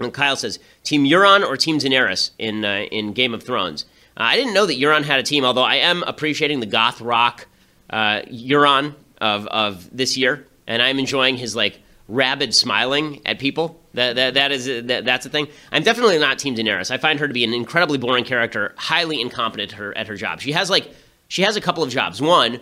And 0.00 0.12
Kyle 0.12 0.34
says, 0.34 0.58
Team 0.82 1.04
Euron 1.04 1.46
or 1.46 1.56
Team 1.56 1.78
Daenerys 1.78 2.32
in, 2.36 2.64
uh, 2.64 2.86
in 2.90 3.12
Game 3.12 3.34
of 3.34 3.44
Thrones? 3.44 3.84
Uh, 4.16 4.24
I 4.24 4.34
didn't 4.34 4.52
know 4.52 4.66
that 4.66 4.76
Euron 4.76 5.04
had 5.04 5.20
a 5.20 5.22
team, 5.22 5.44
although 5.44 5.62
I 5.62 5.76
am 5.76 6.02
appreciating 6.02 6.58
the 6.58 6.66
goth 6.66 7.00
rock 7.00 7.46
uh, 7.88 8.22
Euron 8.22 8.96
of, 9.20 9.46
of 9.46 9.88
this 9.96 10.16
year, 10.16 10.44
and 10.66 10.82
I'm 10.82 10.98
enjoying 10.98 11.36
his 11.36 11.54
like 11.54 11.78
rabid 12.08 12.52
smiling 12.52 13.20
at 13.26 13.38
people. 13.38 13.80
That, 13.94 14.16
that, 14.16 14.34
that 14.34 14.50
is 14.50 14.66
that, 14.66 15.04
that's 15.04 15.24
a 15.24 15.30
thing. 15.30 15.46
I'm 15.70 15.84
definitely 15.84 16.18
not 16.18 16.40
Team 16.40 16.56
Daenerys. 16.56 16.90
I 16.90 16.98
find 16.98 17.20
her 17.20 17.28
to 17.28 17.34
be 17.34 17.44
an 17.44 17.54
incredibly 17.54 17.98
boring 17.98 18.24
character, 18.24 18.74
highly 18.76 19.20
incompetent 19.20 19.72
at 19.72 19.78
her, 19.78 19.96
at 19.96 20.08
her 20.08 20.16
job. 20.16 20.40
She 20.40 20.50
has 20.50 20.68
like 20.68 20.92
she 21.28 21.42
has 21.42 21.56
a 21.56 21.60
couple 21.60 21.82
of 21.82 21.90
jobs. 21.90 22.20
One, 22.20 22.60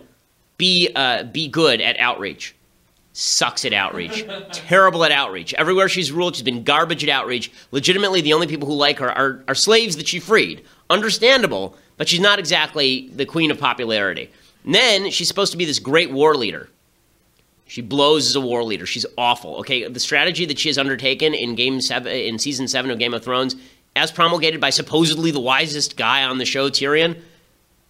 be 0.57 0.89
uh, 0.95 1.23
be 1.23 1.47
good 1.47 1.81
at 1.81 1.97
outreach. 1.99 2.55
Sucks 3.13 3.65
at 3.65 3.73
outreach. 3.73 4.25
Terrible 4.51 5.03
at 5.03 5.11
outreach. 5.11 5.53
Everywhere 5.55 5.89
she's 5.89 6.11
ruled, 6.11 6.35
she's 6.35 6.43
been 6.43 6.63
garbage 6.63 7.03
at 7.03 7.09
outreach. 7.09 7.51
Legitimately, 7.71 8.21
the 8.21 8.33
only 8.33 8.45
people 8.45 8.67
who 8.67 8.75
like 8.75 8.99
her 8.99 9.09
are, 9.09 9.43
are 9.47 9.55
slaves 9.55 9.97
that 9.97 10.07
she 10.07 10.19
freed. 10.19 10.63
Understandable, 10.91 11.75
but 11.97 12.07
she's 12.07 12.19
not 12.19 12.37
exactly 12.37 13.09
the 13.15 13.25
queen 13.25 13.49
of 13.49 13.59
popularity. 13.59 14.29
And 14.63 14.75
then 14.75 15.09
she's 15.09 15.27
supposed 15.27 15.51
to 15.53 15.57
be 15.57 15.65
this 15.65 15.79
great 15.79 16.11
war 16.11 16.35
leader. 16.35 16.69
She 17.65 17.81
blows 17.81 18.27
as 18.27 18.35
a 18.35 18.41
war 18.41 18.63
leader. 18.63 18.85
She's 18.85 19.05
awful. 19.17 19.55
Okay, 19.57 19.87
the 19.87 19.99
strategy 19.99 20.45
that 20.45 20.59
she 20.59 20.69
has 20.69 20.77
undertaken 20.77 21.33
in 21.33 21.55
game 21.55 21.81
seven, 21.81 22.11
in 22.13 22.37
season 22.37 22.67
seven 22.67 22.91
of 22.91 22.99
Game 22.99 23.15
of 23.15 23.23
Thrones, 23.23 23.55
as 23.95 24.11
promulgated 24.11 24.61
by 24.61 24.69
supposedly 24.69 25.31
the 25.31 25.39
wisest 25.39 25.97
guy 25.97 26.23
on 26.23 26.37
the 26.37 26.45
show, 26.45 26.69
Tyrion, 26.69 27.19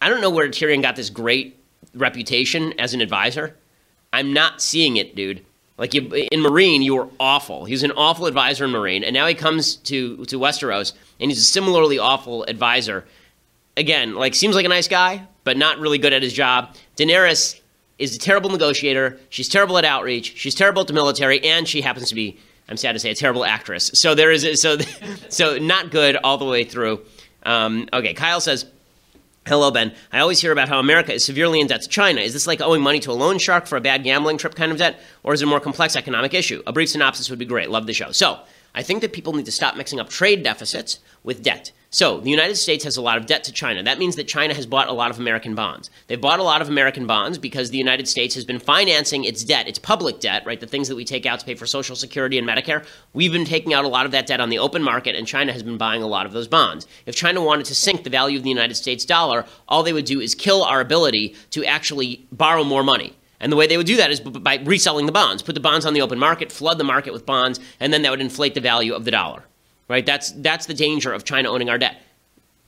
I 0.02 0.10
don't 0.10 0.22
know 0.22 0.30
where 0.30 0.48
Tyrion 0.50 0.82
got 0.82 0.95
this 0.95 1.10
great 1.10 1.60
reputation 1.93 2.74
as 2.80 2.93
an 2.93 3.02
advisor. 3.02 3.56
I'm 4.14 4.34
not 4.34 4.62
seeing 4.62 4.98
it, 4.98 5.16
dude. 5.16 5.45
Like 5.78 5.93
you, 5.93 6.02
in 6.02 6.41
Meereen, 6.41 6.84
you 6.84 6.95
were 6.95 7.08
awful. 7.20 7.66
He 7.66 7.74
was 7.74 7.84
an 7.84 7.91
awful 7.91 8.26
advisor 8.26 8.66
in 8.66 8.72
Meereen, 8.72 9.04
and 9.04 9.14
now 9.14 9.28
he 9.28 9.36
comes 9.36 9.76
to 9.76 10.26
to 10.26 10.39
Westeros, 10.39 10.93
and 11.20 11.30
he's 11.30 11.39
a 11.39 11.43
similarly 11.43 12.00
awful 12.00 12.43
advisor. 12.45 13.06
Again, 13.76 14.16
like 14.16 14.34
seems 14.34 14.56
like 14.56 14.66
a 14.66 14.70
nice 14.70 14.88
guy, 14.88 15.28
but 15.43 15.56
not 15.56 15.78
really 15.78 16.00
good 16.00 16.14
at 16.14 16.24
his 16.24 16.34
job. 16.34 16.76
Daenerys, 16.95 17.60
is 17.98 18.16
a 18.16 18.20
terrible 18.20 18.50
negotiator. 18.50 19.20
She's 19.30 19.50
terrible 19.50 19.78
at 19.78 19.86
outreach. 19.86 20.38
She's 20.38 20.56
terrible 20.56 20.82
at 20.82 20.88
the 20.88 20.93
military, 20.93 21.43
and 21.43 21.68
she 21.68 21.82
happens 21.82 22.10
to 22.10 22.16
be, 22.16 22.38
I'm 22.70 22.78
sad 22.78 22.93
to 22.93 23.00
say, 23.00 23.12
a 23.12 23.16
terrible 23.16 23.43
actress. 23.43 23.91
So 23.93 24.16
there 24.16 24.32
is, 24.32 24.43
a, 24.43 24.56
so, 24.56 24.78
so 25.30 25.58
not 25.58 25.91
good 25.91 26.16
all 26.18 26.38
the 26.38 26.45
way 26.45 26.64
through. 26.64 27.02
Um, 27.43 27.89
okay, 27.93 28.14
Kyle 28.14 28.41
says, 28.41 28.66
Hello, 29.48 29.72
Ben. 29.72 29.93
I 30.12 30.20
always 30.20 30.41
hear 30.41 30.52
about 30.52 30.68
how 30.68 30.78
America 30.78 31.14
is 31.14 31.24
severely 31.24 31.62
in 31.62 31.68
debt 31.68 31.82
to 31.82 31.88
China. 31.88 32.20
Is 32.20 32.34
this 32.34 32.48
like 32.48 32.60
owing 32.60 32.82
money 32.82 33.00
to 33.00 33.12
a 33.12 33.14
loan 33.14 33.39
shark 33.39 33.66
for 33.66 33.78
a 33.78 33.82
bad 33.82 34.04
gambling 34.04 34.38
trip 34.38 34.56
kind 34.56 34.74
of 34.74 34.78
debt, 34.78 35.00
or 35.24 35.34
is 35.34 35.41
it 35.41 35.45
a 35.45 35.48
more 35.48 35.62
complex 35.62 35.95
economic 35.95 36.34
issue? 36.34 36.62
A 36.68 36.74
brief 36.74 36.89
synopsis 36.89 37.30
would 37.30 37.39
be 37.39 37.45
great. 37.45 37.70
Love 37.70 37.88
the 37.88 37.93
show. 37.93 38.12
So, 38.12 38.41
I 38.76 38.84
think 38.84 39.00
that 39.00 39.14
people 39.14 39.32
need 39.32 39.45
to 39.45 39.52
stop 39.54 39.78
mixing 39.78 40.02
up 40.02 40.10
trade 40.10 40.43
deficits 40.43 41.00
with 41.24 41.43
debt. 41.43 41.72
So, 41.90 42.20
the 42.20 42.30
United 42.30 42.58
States 42.58 42.84
has 42.84 42.98
a 42.98 43.02
lot 43.02 43.18
of 43.18 43.28
debt 43.28 43.46
to 43.46 43.54
China. 43.54 43.82
That 43.82 43.98
means 43.98 44.18
that 44.18 44.28
China 44.28 44.54
has 44.54 44.66
bought 44.66 44.90
a 44.90 44.94
lot 44.94 45.10
of 45.10 45.20
American 45.20 45.56
bonds. 45.56 45.90
They've 46.08 46.20
bought 46.20 46.40
a 46.40 46.44
lot 46.44 46.62
of 46.62 46.68
American 46.68 47.08
bonds 47.08 47.38
because 47.38 47.70
the 47.70 47.78
United 47.78 48.10
States 48.10 48.36
has 48.36 48.44
been 48.44 48.60
financing 48.60 49.24
its 49.24 49.42
debt, 49.46 49.70
its 49.70 49.80
public 49.80 50.20
debt, 50.20 50.46
right? 50.46 50.60
The 50.60 50.68
things 50.68 50.90
that 50.90 50.98
we 50.98 51.06
take 51.06 51.26
out 51.26 51.40
to 51.40 51.46
pay 51.46 51.56
for 51.56 51.66
Social 51.66 51.96
Security 51.96 52.38
and 52.38 52.46
Medicare. 52.46 52.86
We've 53.14 53.32
been 53.32 53.46
taking 53.46 53.74
out 53.74 53.86
a 53.86 53.88
lot 53.88 54.06
of 54.06 54.12
that 54.12 54.28
debt 54.28 54.42
on 54.42 54.50
the 54.50 54.60
open 54.60 54.84
market, 54.84 55.16
and 55.16 55.26
China 55.26 55.54
has 55.54 55.64
been 55.64 55.78
buying 55.78 56.04
a 56.04 56.08
lot 56.08 56.26
of 56.26 56.34
those 56.34 56.50
bonds. 56.50 56.88
If 57.06 57.16
China 57.16 57.42
wanted 57.42 57.66
to 57.68 57.76
sink 57.76 58.04
the 58.04 58.10
value 58.10 58.38
of 58.38 58.44
the 58.44 58.50
United 58.50 58.76
States 58.76 59.06
dollar, 59.06 59.46
all 59.70 59.82
they 59.82 59.94
would 59.94 60.06
do 60.06 60.20
is 60.20 60.36
kill 60.36 60.66
our 60.66 60.82
ability 60.82 61.38
to 61.52 61.64
actually 61.64 62.28
borrow 62.34 62.66
more 62.66 62.84
money. 62.84 63.16
And 63.40 63.50
the 63.50 63.56
way 63.56 63.66
they 63.66 63.78
would 63.78 63.88
do 63.88 63.96
that 63.96 64.12
is 64.12 64.20
by 64.20 64.58
reselling 64.58 65.06
the 65.06 65.14
bonds, 65.14 65.42
put 65.42 65.56
the 65.56 65.62
bonds 65.62 65.86
on 65.86 65.94
the 65.94 66.02
open 66.02 66.20
market, 66.20 66.52
flood 66.52 66.80
the 66.80 66.84
market 66.84 67.14
with 67.14 67.26
bonds, 67.26 67.62
and 67.80 67.94
then 67.94 68.02
that 68.02 68.10
would 68.10 68.20
inflate 68.20 68.56
the 68.56 68.62
value 68.62 68.94
of 68.94 69.06
the 69.06 69.12
dollar. 69.12 69.44
Right? 69.88 70.06
That's 70.06 70.32
that's 70.32 70.66
the 70.66 70.74
danger 70.74 71.14
of 71.14 71.24
China 71.24 71.50
owning 71.50 71.70
our 71.70 71.78
debt. 71.78 71.98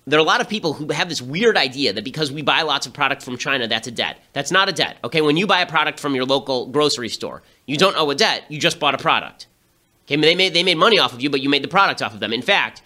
There 0.07 0.17
are 0.17 0.21
a 0.21 0.25
lot 0.25 0.41
of 0.41 0.49
people 0.49 0.73
who 0.73 0.91
have 0.91 1.09
this 1.09 1.21
weird 1.21 1.55
idea 1.55 1.93
that 1.93 2.03
because 2.03 2.31
we 2.31 2.41
buy 2.41 2.63
lots 2.63 2.87
of 2.87 2.93
product 2.93 3.21
from 3.21 3.37
China, 3.37 3.67
that's 3.67 3.87
a 3.87 3.91
debt. 3.91 4.17
That's 4.33 4.51
not 4.51 4.67
a 4.67 4.71
debt. 4.71 4.97
Okay, 5.03 5.21
when 5.21 5.37
you 5.37 5.45
buy 5.45 5.61
a 5.61 5.67
product 5.67 5.99
from 5.99 6.15
your 6.15 6.25
local 6.25 6.65
grocery 6.67 7.09
store, 7.09 7.43
you 7.65 7.77
don't 7.77 7.95
owe 7.97 8.09
a 8.09 8.15
debt. 8.15 8.43
You 8.49 8.59
just 8.59 8.79
bought 8.79 8.95
a 8.95 8.97
product. 8.97 9.47
Okay, 10.05 10.15
they 10.15 10.35
made 10.35 10.53
they 10.53 10.63
made 10.63 10.77
money 10.77 10.97
off 10.97 11.13
of 11.13 11.21
you, 11.21 11.29
but 11.29 11.41
you 11.41 11.49
made 11.49 11.63
the 11.63 11.67
product 11.67 12.01
off 12.01 12.13
of 12.13 12.19
them. 12.19 12.33
In 12.33 12.41
fact, 12.41 12.81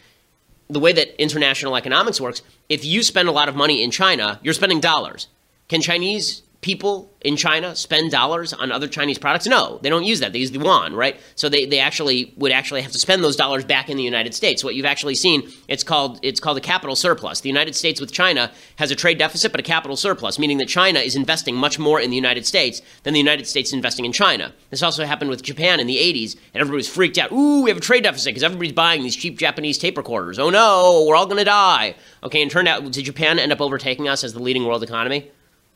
the 0.70 0.80
way 0.80 0.92
that 0.94 1.22
international 1.22 1.76
economics 1.76 2.20
works, 2.20 2.42
if 2.70 2.84
you 2.84 3.04
spend 3.04 3.30
a 3.30 3.32
lot 3.32 3.50
of 3.50 3.56
money 3.56 3.84
in 3.84 3.92
China, 3.92 4.40
you're 4.44 4.54
spending 4.54 4.80
dollars. 4.80 5.28
Can 5.70 5.82
Chinese 5.82 6.43
people 6.64 7.14
in 7.22 7.38
China 7.38 7.76
spend 7.76 8.12
dollars 8.12 8.54
on 8.54 8.72
other 8.72 8.88
Chinese 8.88 9.20
products? 9.20 9.46
No, 9.46 9.80
they 9.84 9.90
don't 9.90 10.04
use 10.04 10.20
that. 10.22 10.34
They 10.34 10.40
use 10.40 10.52
the 10.52 10.60
yuan, 10.60 10.96
right? 10.96 11.20
So 11.36 11.50
they, 11.50 11.66
they 11.66 11.80
actually 11.80 12.34
would 12.38 12.52
actually 12.52 12.82
have 12.82 12.92
to 12.94 13.00
spend 13.00 13.24
those 13.24 13.36
dollars 13.36 13.64
back 13.64 13.90
in 13.90 13.98
the 13.98 14.04
United 14.04 14.34
States. 14.34 14.64
What 14.64 14.74
you've 14.74 14.86
actually 14.86 15.16
seen, 15.16 15.50
it's 15.68 15.84
called 15.84 16.20
it's 16.24 16.40
called 16.40 16.58
a 16.58 16.62
capital 16.62 16.96
surplus. 16.96 17.42
The 17.42 17.50
United 17.50 17.76
States 17.76 18.02
with 18.02 18.12
China 18.12 18.52
has 18.78 18.90
a 18.90 18.96
trade 18.96 19.20
deficit 19.20 19.52
but 19.52 19.60
a 19.60 19.64
capital 19.64 19.96
surplus, 19.96 20.40
meaning 20.40 20.58
that 20.58 20.68
China 20.68 21.00
is 21.00 21.16
investing 21.16 21.56
much 21.56 21.78
more 21.78 22.00
in 22.00 22.10
the 22.10 22.16
United 22.16 22.46
States 22.46 22.82
than 23.04 23.14
the 23.14 23.20
United 23.20 23.46
States 23.46 23.70
is 23.70 23.74
investing 23.74 24.06
in 24.06 24.12
China. 24.12 24.54
This 24.72 24.82
also 24.82 25.06
happened 25.06 25.30
with 25.30 25.44
Japan 25.44 25.80
in 25.80 25.88
the 25.88 25.98
80s, 25.98 26.36
and 26.54 26.62
everybody 26.62 26.78
was 26.78 26.90
freaked 26.90 27.18
out. 27.18 27.32
Ooh, 27.32 27.62
we 27.62 27.70
have 27.70 27.78
a 27.78 27.82
trade 27.82 28.04
deficit 28.04 28.32
because 28.32 28.44
everybody's 28.44 28.72
buying 28.74 29.04
these 29.04 29.16
cheap 29.16 29.38
Japanese 29.38 29.78
tape 29.78 29.98
recorders. 29.98 30.40
Oh 30.40 30.50
no, 30.50 31.06
we're 31.08 31.16
all 31.16 31.26
going 31.26 31.38
to 31.38 31.44
die. 31.44 31.96
Okay, 32.24 32.42
and 32.42 32.50
turned 32.50 32.68
out, 32.68 32.90
did 32.92 33.06
Japan 33.06 33.38
end 33.38 33.52
up 33.52 33.62
overtaking 33.62 34.08
us 34.08 34.24
as 34.24 34.34
the 34.34 34.42
leading 34.42 34.66
world 34.66 34.82
economy? 34.82 35.30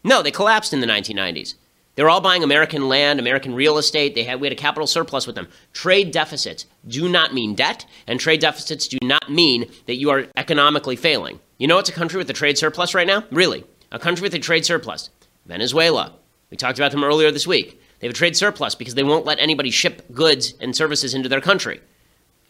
No, 0.07 0.21
they 0.21 0.31
collapsed 0.31 0.71
in 0.71 0.79
the 0.79 0.87
1990s. 0.87 1.55
They 1.95 2.03
were 2.03 2.09
all 2.09 2.21
buying 2.21 2.41
American 2.41 2.87
land, 2.87 3.19
American 3.19 3.53
real 3.53 3.77
estate. 3.77 4.15
They 4.15 4.23
had 4.23 4.39
we 4.39 4.47
had 4.47 4.53
a 4.53 4.55
capital 4.55 4.87
surplus 4.87 5.27
with 5.27 5.35
them. 5.35 5.49
Trade 5.73 6.11
deficits 6.11 6.65
do 6.87 7.09
not 7.09 7.33
mean 7.33 7.55
debt, 7.55 7.85
and 8.07 8.17
trade 8.17 8.39
deficits 8.39 8.87
do 8.87 8.97
not 9.03 9.29
mean 9.29 9.69
that 9.85 9.95
you 9.97 10.09
are 10.09 10.27
economically 10.37 10.95
failing. 10.95 11.41
You 11.57 11.67
know 11.67 11.77
it's 11.77 11.89
a 11.89 11.91
country 11.91 12.17
with 12.17 12.29
a 12.29 12.33
trade 12.33 12.57
surplus 12.57 12.95
right 12.95 13.05
now? 13.05 13.25
Really? 13.31 13.65
A 13.91 13.99
country 13.99 14.23
with 14.23 14.33
a 14.33 14.39
trade 14.39 14.63
surplus. 14.63 15.09
Venezuela. 15.45 16.13
We 16.51 16.55
talked 16.55 16.79
about 16.79 16.91
them 16.91 17.03
earlier 17.03 17.29
this 17.29 17.45
week. 17.45 17.81
They 17.99 18.07
have 18.07 18.15
a 18.15 18.17
trade 18.17 18.37
surplus 18.37 18.75
because 18.75 18.95
they 18.95 19.03
won't 19.03 19.25
let 19.25 19.39
anybody 19.39 19.71
ship 19.71 20.03
goods 20.13 20.53
and 20.61 20.73
services 20.73 21.13
into 21.13 21.27
their 21.27 21.41
country. 21.41 21.81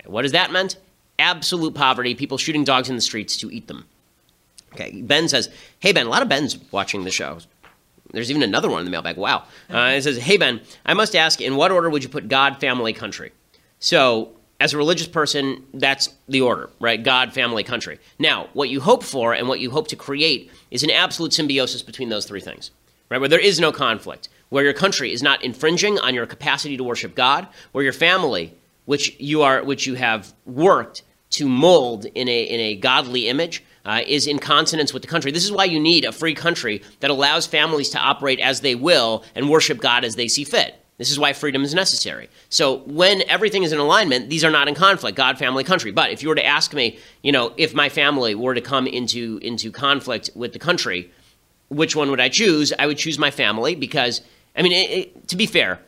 What 0.05 0.21
does 0.21 0.33
that 0.33 0.51
mean? 0.51 0.69
Absolute 1.17 1.73
poverty, 1.73 2.13
people 2.13 2.37
shooting 2.37 2.63
dogs 2.63 2.87
in 2.87 2.95
the 2.95 3.01
streets 3.01 3.35
to 3.37 3.49
eat 3.49 3.67
them. 3.67 3.85
Okay, 4.73 5.01
Ben 5.01 5.27
says, 5.27 5.49
Hey, 5.79 5.91
Ben, 5.91 6.07
a 6.07 6.09
lot 6.09 6.21
of 6.21 6.29
Ben's 6.29 6.57
watching 6.71 7.03
the 7.03 7.11
show. 7.11 7.39
There's 8.11 8.29
even 8.29 8.43
another 8.43 8.69
one 8.69 8.79
in 8.79 8.85
the 8.85 8.91
mailbag. 8.91 9.17
Wow. 9.17 9.43
Uh, 9.71 9.93
it 9.95 10.03
says, 10.03 10.17
Hey, 10.17 10.37
Ben, 10.37 10.61
I 10.85 10.93
must 10.93 11.15
ask, 11.15 11.41
in 11.41 11.55
what 11.55 11.71
order 11.71 11.89
would 11.89 12.03
you 12.03 12.09
put 12.09 12.27
God, 12.27 12.59
family, 12.59 12.93
country? 12.93 13.31
So, 13.79 14.33
as 14.59 14.73
a 14.73 14.77
religious 14.77 15.07
person, 15.07 15.63
that's 15.73 16.09
the 16.27 16.41
order, 16.41 16.69
right? 16.79 17.01
God, 17.01 17.33
family, 17.33 17.63
country. 17.63 17.99
Now, 18.17 18.47
what 18.53 18.69
you 18.69 18.81
hope 18.81 19.03
for 19.03 19.33
and 19.33 19.47
what 19.47 19.59
you 19.59 19.69
hope 19.69 19.87
to 19.89 19.95
create 19.95 20.51
is 20.71 20.83
an 20.83 20.89
absolute 20.89 21.33
symbiosis 21.33 21.83
between 21.83 22.09
those 22.09 22.25
three 22.25 22.41
things, 22.41 22.71
right? 23.09 23.19
Where 23.19 23.29
there 23.29 23.39
is 23.39 23.59
no 23.59 23.71
conflict, 23.71 24.29
where 24.49 24.63
your 24.63 24.73
country 24.73 25.13
is 25.13 25.21
not 25.21 25.43
infringing 25.43 25.99
on 25.99 26.15
your 26.15 26.25
capacity 26.25 26.75
to 26.75 26.83
worship 26.83 27.13
God, 27.13 27.47
where 27.71 27.83
your 27.83 27.93
family, 27.93 28.53
which 28.85 29.15
you 29.19 29.43
are, 29.43 29.63
which 29.63 29.85
you 29.85 29.93
have 29.93 30.33
worked 30.45 31.03
to 31.29 31.47
mold 31.47 32.05
in 32.05 32.27
a 32.27 32.43
in 32.43 32.59
a 32.59 32.75
godly 32.75 33.27
image, 33.27 33.63
uh, 33.87 34.01
is 34.05 34.27
in 34.27 34.37
consonance 34.37 34.93
with 34.93 35.01
the 35.01 35.07
country. 35.07 35.31
This 35.31 35.45
is 35.45 35.51
why 35.51 35.63
you 35.63 35.79
need 35.79 36.05
a 36.05 36.11
free 36.11 36.35
country 36.35 36.83
that 36.99 37.09
allows 37.09 37.47
families 37.47 37.89
to 37.91 37.97
operate 37.97 38.39
as 38.41 38.61
they 38.61 38.75
will 38.75 39.23
and 39.33 39.49
worship 39.49 39.79
God 39.79 40.03
as 40.03 40.15
they 40.15 40.27
see 40.27 40.43
fit. 40.43 40.75
This 40.97 41.09
is 41.09 41.19
why 41.19 41.33
freedom 41.33 41.63
is 41.63 41.73
necessary. 41.73 42.27
So 42.49 42.79
when 42.79 43.21
everything 43.29 43.63
is 43.63 43.71
in 43.71 43.79
alignment, 43.79 44.29
these 44.29 44.43
are 44.43 44.49
not 44.49 44.67
in 44.67 44.75
conflict, 44.75 45.15
God, 45.15 45.37
family, 45.37 45.63
country. 45.63 45.91
But 45.91 46.11
if 46.11 46.21
you 46.21 46.29
were 46.29 46.35
to 46.35 46.45
ask 46.45 46.73
me, 46.73 46.97
you 47.21 47.31
know, 47.31 47.53
if 47.55 47.73
my 47.73 47.87
family 47.87 48.35
were 48.35 48.55
to 48.55 48.61
come 48.61 48.87
into 48.87 49.39
into 49.41 49.71
conflict 49.71 50.31
with 50.35 50.53
the 50.53 50.59
country, 50.59 51.11
which 51.69 51.95
one 51.95 52.09
would 52.09 52.19
I 52.19 52.29
choose? 52.29 52.73
I 52.77 52.87
would 52.87 52.97
choose 52.97 53.17
my 53.17 53.31
family 53.31 53.75
because 53.75 54.21
I 54.55 54.63
mean, 54.63 54.71
it, 54.71 54.89
it, 54.89 55.27
to 55.29 55.37
be 55.37 55.45
fair, 55.45 55.79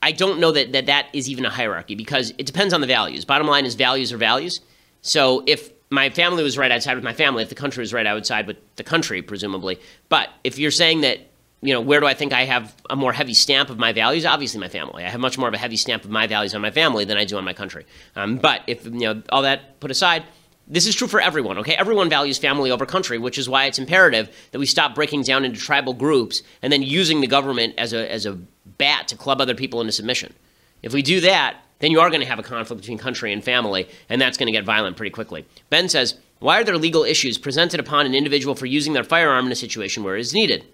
I 0.00 0.12
don't 0.12 0.38
know 0.38 0.52
that, 0.52 0.72
that 0.72 0.86
that 0.86 1.08
is 1.12 1.28
even 1.28 1.44
a 1.44 1.50
hierarchy 1.50 1.96
because 1.96 2.32
it 2.38 2.46
depends 2.46 2.72
on 2.72 2.80
the 2.80 2.86
values. 2.86 3.24
Bottom 3.24 3.48
line 3.48 3.66
is 3.66 3.74
values 3.74 4.12
are 4.12 4.16
values. 4.16 4.60
So 5.02 5.42
if 5.46 5.70
my 5.90 6.10
family 6.10 6.42
was 6.42 6.58
right 6.58 6.70
outside 6.70 6.94
with 6.94 7.04
my 7.04 7.12
family, 7.12 7.42
if 7.42 7.48
the 7.48 7.54
country 7.54 7.80
was 7.80 7.92
right 7.92 8.06
outside 8.06 8.46
with 8.46 8.56
the 8.76 8.84
country, 8.84 9.22
presumably. 9.22 9.78
But 10.08 10.30
if 10.42 10.58
you're 10.58 10.70
saying 10.70 11.02
that, 11.02 11.18
you 11.62 11.72
know, 11.72 11.80
where 11.80 12.00
do 12.00 12.06
I 12.06 12.14
think 12.14 12.32
I 12.32 12.44
have 12.44 12.74
a 12.90 12.96
more 12.96 13.12
heavy 13.12 13.34
stamp 13.34 13.70
of 13.70 13.78
my 13.78 13.92
values? 13.92 14.26
Obviously, 14.26 14.60
my 14.60 14.68
family. 14.68 15.04
I 15.04 15.08
have 15.08 15.20
much 15.20 15.38
more 15.38 15.48
of 15.48 15.54
a 15.54 15.58
heavy 15.58 15.76
stamp 15.76 16.04
of 16.04 16.10
my 16.10 16.26
values 16.26 16.54
on 16.54 16.60
my 16.60 16.70
family 16.70 17.04
than 17.04 17.16
I 17.16 17.24
do 17.24 17.36
on 17.38 17.44
my 17.44 17.54
country. 17.54 17.86
Um, 18.14 18.36
but 18.36 18.62
if, 18.66 18.84
you 18.84 18.92
know, 18.92 19.22
all 19.30 19.42
that 19.42 19.80
put 19.80 19.90
aside, 19.90 20.24
this 20.68 20.86
is 20.86 20.94
true 20.94 21.06
for 21.06 21.20
everyone, 21.20 21.58
okay? 21.58 21.74
Everyone 21.74 22.10
values 22.10 22.38
family 22.38 22.70
over 22.70 22.84
country, 22.84 23.18
which 23.18 23.38
is 23.38 23.48
why 23.48 23.66
it's 23.66 23.78
imperative 23.78 24.28
that 24.50 24.58
we 24.58 24.66
stop 24.66 24.94
breaking 24.94 25.22
down 25.22 25.44
into 25.44 25.60
tribal 25.60 25.94
groups 25.94 26.42
and 26.60 26.72
then 26.72 26.82
using 26.82 27.20
the 27.20 27.26
government 27.28 27.74
as 27.78 27.92
a, 27.92 28.10
as 28.12 28.26
a 28.26 28.32
bat 28.78 29.08
to 29.08 29.16
club 29.16 29.40
other 29.40 29.54
people 29.54 29.80
into 29.80 29.92
submission. 29.92 30.34
If 30.82 30.92
we 30.92 31.02
do 31.02 31.20
that, 31.20 31.56
then 31.78 31.90
you 31.90 32.00
are 32.00 32.08
going 32.08 32.20
to 32.20 32.26
have 32.26 32.38
a 32.38 32.42
conflict 32.42 32.80
between 32.80 32.98
country 32.98 33.32
and 33.32 33.44
family, 33.44 33.88
and 34.08 34.20
that's 34.20 34.38
going 34.38 34.46
to 34.46 34.52
get 34.52 34.64
violent 34.64 34.96
pretty 34.96 35.10
quickly. 35.10 35.44
Ben 35.70 35.88
says, 35.88 36.14
Why 36.38 36.60
are 36.60 36.64
there 36.64 36.78
legal 36.78 37.04
issues 37.04 37.38
presented 37.38 37.80
upon 37.80 38.06
an 38.06 38.14
individual 38.14 38.54
for 38.54 38.66
using 38.66 38.92
their 38.92 39.04
firearm 39.04 39.46
in 39.46 39.52
a 39.52 39.56
situation 39.56 40.02
where 40.02 40.16
it 40.16 40.20
is 40.20 40.34
needed? 40.34 40.64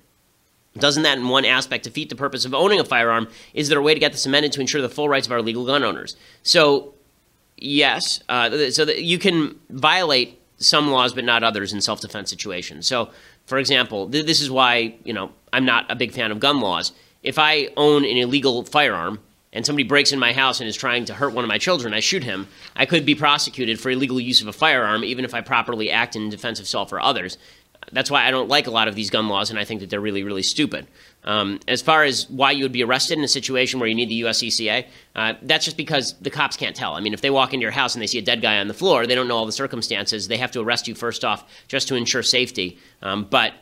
Doesn't 0.79 1.03
that, 1.03 1.19
in 1.19 1.29
one 1.29 1.45
aspect, 1.45 1.85
defeat 1.85 2.09
the 2.09 2.17
purpose 2.17 2.45
of 2.45 2.55
owning 2.55 2.81
a 2.81 2.85
firearm? 2.85 3.29
Is 3.53 3.69
there 3.69 3.79
a 3.79 3.83
way 3.83 3.95
to 3.95 4.01
get 4.01 4.13
this 4.13 4.25
amended 4.25 4.53
to 4.53 4.61
ensure 4.61 4.81
the 4.81 4.89
full 4.89 5.09
rights 5.09 5.27
of 5.27 5.33
our 5.33 5.43
legal 5.43 5.67
gun 5.67 5.83
owners? 5.83 6.17
So, 6.43 6.95
yes, 7.59 8.23
uh, 8.29 8.71
so 8.71 8.85
that 8.85 9.03
you 9.03 9.19
can 9.19 9.59
violate 9.69 10.39
some 10.57 10.91
laws 10.91 11.13
but 11.13 11.25
not 11.25 11.43
others 11.43 11.73
in 11.73 11.81
self-defense 11.81 12.31
situations. 12.31 12.87
So, 12.87 13.11
for 13.47 13.59
example, 13.59 14.09
th- 14.09 14.25
this 14.25 14.41
is 14.41 14.51
why 14.51 14.95
you 15.05 15.13
know 15.13 15.33
I'm 15.53 15.65
not 15.65 15.91
a 15.91 15.95
big 15.95 16.13
fan 16.13 16.31
of 16.31 16.41
gun 16.41 16.61
laws. 16.61 16.93
If 17.23 17.39
I 17.39 17.69
own 17.77 18.05
an 18.05 18.17
illegal 18.17 18.65
firearm 18.65 19.21
and 19.53 19.67
somebody 19.67 19.87
breaks 19.87 20.13
in 20.13 20.19
my 20.19 20.33
house 20.33 20.61
and 20.61 20.69
is 20.69 20.77
trying 20.77 21.05
to 21.07 21.15
hurt 21.15 21.35
one 21.35 21.45
of 21.45 21.49
my 21.49 21.59
children, 21.59 21.93
I 21.93 22.01
shoot 22.01 22.25
him, 22.25 22.49
I 22.75 22.87
could 22.87 23.05
be 23.05 23.15
prosecuted 23.15 23.79
for 23.79 23.91
illegal 23.91 24.21
use 24.21 24.41
of 24.41 24.49
a 24.49 24.53
firearm, 24.53 25.05
even 25.05 25.25
if 25.25 25.35
I 25.35 25.41
properly 25.41 25.91
act 25.91 26.17
in 26.17 26.31
defense 26.31 26.61
of 26.61 26.67
self 26.67 26.93
or 26.93 27.01
others. 27.01 27.39
That's 27.91 28.11
why 28.11 28.27
I 28.27 28.31
don't 28.31 28.49
like 28.49 28.67
a 28.67 28.71
lot 28.71 28.89
of 28.89 28.95
these 28.95 29.11
gun 29.11 29.29
laws, 29.29 29.51
and 29.51 29.59
I 29.59 29.65
think 29.65 29.81
that 29.81 29.91
they're 29.91 30.01
really, 30.01 30.23
really 30.23 30.43
stupid. 30.43 30.87
Um, 31.25 31.61
as 31.69 31.83
far 31.83 32.05
as 32.05 32.29
why 32.31 32.53
you 32.53 32.65
would 32.65 32.73
be 32.73 32.83
arrested 32.83 33.19
in 33.19 33.25
a 33.25 33.29
situation 33.29 33.81
where 33.81 33.89
you 33.89 33.95
need 33.95 34.09
the 34.09 34.23
USCCA, 34.23 34.87
uh, 35.15 35.35
that's 35.43 35.65
just 35.65 35.77
because 35.77 36.15
the 36.21 36.31
cops 36.31 36.57
can't 36.57 36.75
tell. 36.75 36.95
I 36.95 37.01
mean, 37.01 37.13
if 37.13 37.21
they 37.21 37.31
walk 37.31 37.53
into 37.53 37.63
your 37.63 37.71
house 37.73 37.95
and 37.95 38.03
they 38.03 38.07
see 38.07 38.19
a 38.19 38.23
dead 38.23 38.41
guy 38.41 38.59
on 38.59 38.69
the 38.69 38.75
floor, 38.75 39.07
they 39.07 39.15
don't 39.15 39.29
know 39.29 39.37
all 39.37 39.47
the 39.47 39.53
circumstances. 39.53 40.29
They 40.29 40.37
have 40.39 40.53
to 40.53 40.61
arrest 40.61 40.89
you 40.89 40.95
first 40.95 41.25
off 41.25 41.45
just 41.69 41.89
to 41.89 41.97
ensure 41.97 42.23
safety. 42.23 42.79
Um, 43.03 43.27
but 43.29 43.53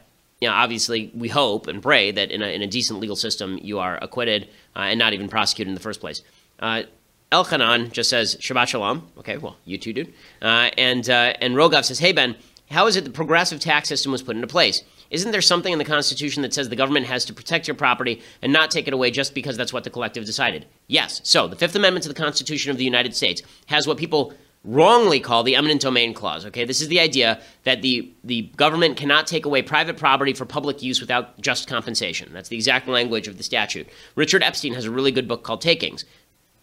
you 0.41 0.49
know, 0.49 0.55
obviously, 0.55 1.11
we 1.15 1.29
hope 1.29 1.67
and 1.67 1.83
pray 1.83 2.11
that 2.13 2.31
in 2.31 2.43
a, 2.43 2.47
in 2.47 2.63
a 2.63 2.67
decent 2.67 2.99
legal 3.01 3.17
system, 3.17 3.59
you 3.63 3.79
are 3.79 3.99
acquitted 4.03 4.49
uh, 4.75 4.81
and 4.81 4.99
not 4.99 5.13
even 5.13 5.29
prosecuted 5.29 5.69
in 5.69 5.75
the 5.75 5.81
first 5.81 6.01
place. 6.01 6.23
Uh, 6.59 6.83
Elchanan 7.31 7.93
just 7.93 8.11
says 8.11 8.37
Shabbat 8.37 8.69
Shalom. 8.69 9.07
Okay, 9.19 9.37
well, 9.37 9.57
you 9.65 9.79
too, 9.79 9.93
dude. 9.93 10.13
Uh, 10.43 10.71
and 10.77 11.09
uh, 11.09 11.35
and 11.41 11.55
Rogav 11.55 11.85
says, 11.85 11.99
Hey 11.99 12.13
Ben, 12.13 12.37
how 12.71 12.87
is 12.87 12.97
it 12.97 13.05
the 13.05 13.11
progressive 13.11 13.61
tax 13.61 13.89
system 13.89 14.13
was 14.13 14.23
put 14.23 14.35
into 14.35 14.49
place? 14.49 14.83
Isn't 15.11 15.33
there 15.33 15.43
something 15.43 15.73
in 15.73 15.79
the 15.79 15.85
Constitution 15.85 16.43
that 16.43 16.55
says 16.55 16.69
the 16.69 16.77
government 16.77 17.07
has 17.07 17.25
to 17.27 17.35
protect 17.35 17.67
your 17.67 17.75
property 17.75 18.23
and 18.43 18.53
not 18.53 18.71
take 18.71 18.87
it 18.87 18.95
away 18.95 19.11
just 19.11 19.35
because 19.35 19.57
that's 19.57 19.73
what 19.73 19.83
the 19.83 19.91
collective 19.91 20.25
decided? 20.25 20.67
Yes. 20.87 21.21
So 21.25 21.49
the 21.49 21.57
Fifth 21.57 21.75
Amendment 21.75 22.05
to 22.05 22.09
the 22.09 22.15
Constitution 22.15 22.71
of 22.71 22.79
the 22.79 22.85
United 22.85 23.17
States 23.17 23.43
has 23.67 23.89
what 23.89 23.97
people 23.97 24.33
wrongly 24.65 25.21
call 25.21 25.43
the 25.43 25.57
eminent 25.57 25.81
domain 25.81 26.13
clause. 26.13 26.45
Okay, 26.47 26.65
this 26.65 26.81
is 26.81 26.89
the 26.89 27.01
idea 27.01 27.41
that 27.65 27.83
the 27.83 28.13
the 28.25 28.43
government 28.57 28.97
cannot 28.97 29.27
take 29.27 29.47
away 29.47 29.63
private 29.63 29.97
property 29.97 30.33
for 30.33 30.45
public 30.45 30.83
use 30.83 31.01
without 31.01 31.41
just 31.41 31.67
compensation. 31.67 32.31
That's 32.33 32.49
the 32.49 32.57
exact 32.57 32.87
language 32.87 33.27
of 33.29 33.39
the 33.39 33.43
statute. 33.43 33.89
Richard 34.17 34.43
Epstein 34.43 34.75
has 34.75 34.85
a 34.85 34.91
really 34.91 35.13
good 35.13 35.29
book 35.29 35.43
called 35.43 35.61
Takings. 35.61 36.05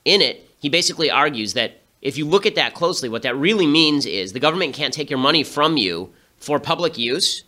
In 0.06 0.22
it, 0.22 0.50
he 0.60 0.70
basically 0.70 1.10
argues 1.10 1.54
that 1.54 1.82
if 2.02 2.18
you 2.18 2.26
look 2.26 2.46
at 2.46 2.56
that 2.56 2.74
closely, 2.74 3.10
what 3.10 3.24
that 3.24 3.36
really 3.36 3.66
means 3.66 4.06
is 4.06 4.32
the 4.32 4.40
government 4.40 4.76
can't 4.76 4.94
take 4.94 5.10
your 5.10 5.20
money 5.20 5.44
from 5.44 5.78
you 5.78 6.14
for 6.38 6.60
public 6.60 6.98
use 6.98 7.44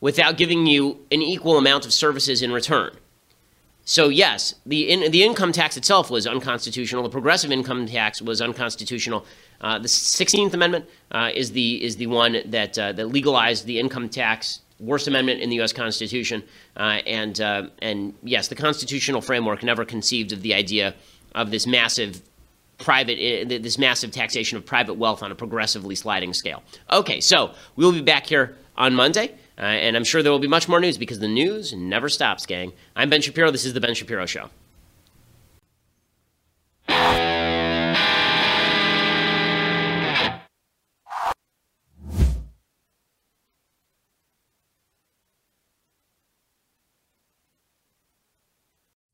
without 0.00 0.36
giving 0.36 0.66
you 0.66 1.04
an 1.10 1.20
equal 1.22 1.58
amount 1.58 1.84
of 1.84 1.92
services 1.92 2.40
in 2.40 2.52
return. 2.52 2.96
So 3.84 4.10
yes, 4.10 4.54
the 4.66 4.90
in, 4.90 5.10
the 5.10 5.24
income 5.24 5.50
tax 5.50 5.76
itself 5.76 6.10
was 6.10 6.26
unconstitutional. 6.26 7.02
The 7.02 7.08
progressive 7.08 7.50
income 7.50 7.86
tax 7.86 8.20
was 8.20 8.40
unconstitutional. 8.42 9.24
Uh, 9.60 9.78
the 9.78 9.88
Sixteenth 9.88 10.54
Amendment 10.54 10.86
uh, 11.12 11.30
is 11.34 11.52
the 11.52 11.82
is 11.84 11.96
the 11.96 12.06
one 12.06 12.38
that 12.46 12.78
uh, 12.78 12.92
that 12.92 13.06
legalized 13.06 13.66
the 13.66 13.78
income 13.78 14.08
tax. 14.08 14.60
Worst 14.80 15.08
amendment 15.08 15.40
in 15.40 15.50
the 15.50 15.56
U.S. 15.56 15.72
Constitution, 15.72 16.40
uh, 16.76 17.00
and 17.04 17.40
uh, 17.40 17.66
and 17.82 18.14
yes, 18.22 18.46
the 18.46 18.54
constitutional 18.54 19.20
framework 19.20 19.64
never 19.64 19.84
conceived 19.84 20.32
of 20.32 20.42
the 20.42 20.54
idea 20.54 20.94
of 21.34 21.50
this 21.50 21.66
massive 21.66 22.22
private 22.78 23.48
this 23.48 23.76
massive 23.76 24.12
taxation 24.12 24.56
of 24.56 24.64
private 24.64 24.94
wealth 24.94 25.22
on 25.22 25.32
a 25.32 25.34
progressively 25.34 25.96
sliding 25.96 26.32
scale. 26.32 26.62
Okay, 26.92 27.20
so 27.20 27.52
we 27.74 27.84
will 27.84 27.92
be 27.92 28.00
back 28.00 28.26
here 28.26 28.56
on 28.76 28.94
Monday. 28.94 29.34
Uh, 29.58 29.62
and 29.62 29.96
I'm 29.96 30.04
sure 30.04 30.22
there 30.22 30.30
will 30.30 30.38
be 30.38 30.46
much 30.46 30.68
more 30.68 30.78
news 30.78 30.96
because 30.96 31.18
the 31.18 31.26
news 31.26 31.72
never 31.72 32.08
stops, 32.08 32.46
gang. 32.46 32.72
I'm 32.94 33.10
Ben 33.10 33.20
Shapiro. 33.20 33.50
This 33.50 33.64
is 33.64 33.72
The 33.72 33.80
Ben 33.80 33.94
Shapiro 33.94 34.24
Show. 34.24 34.50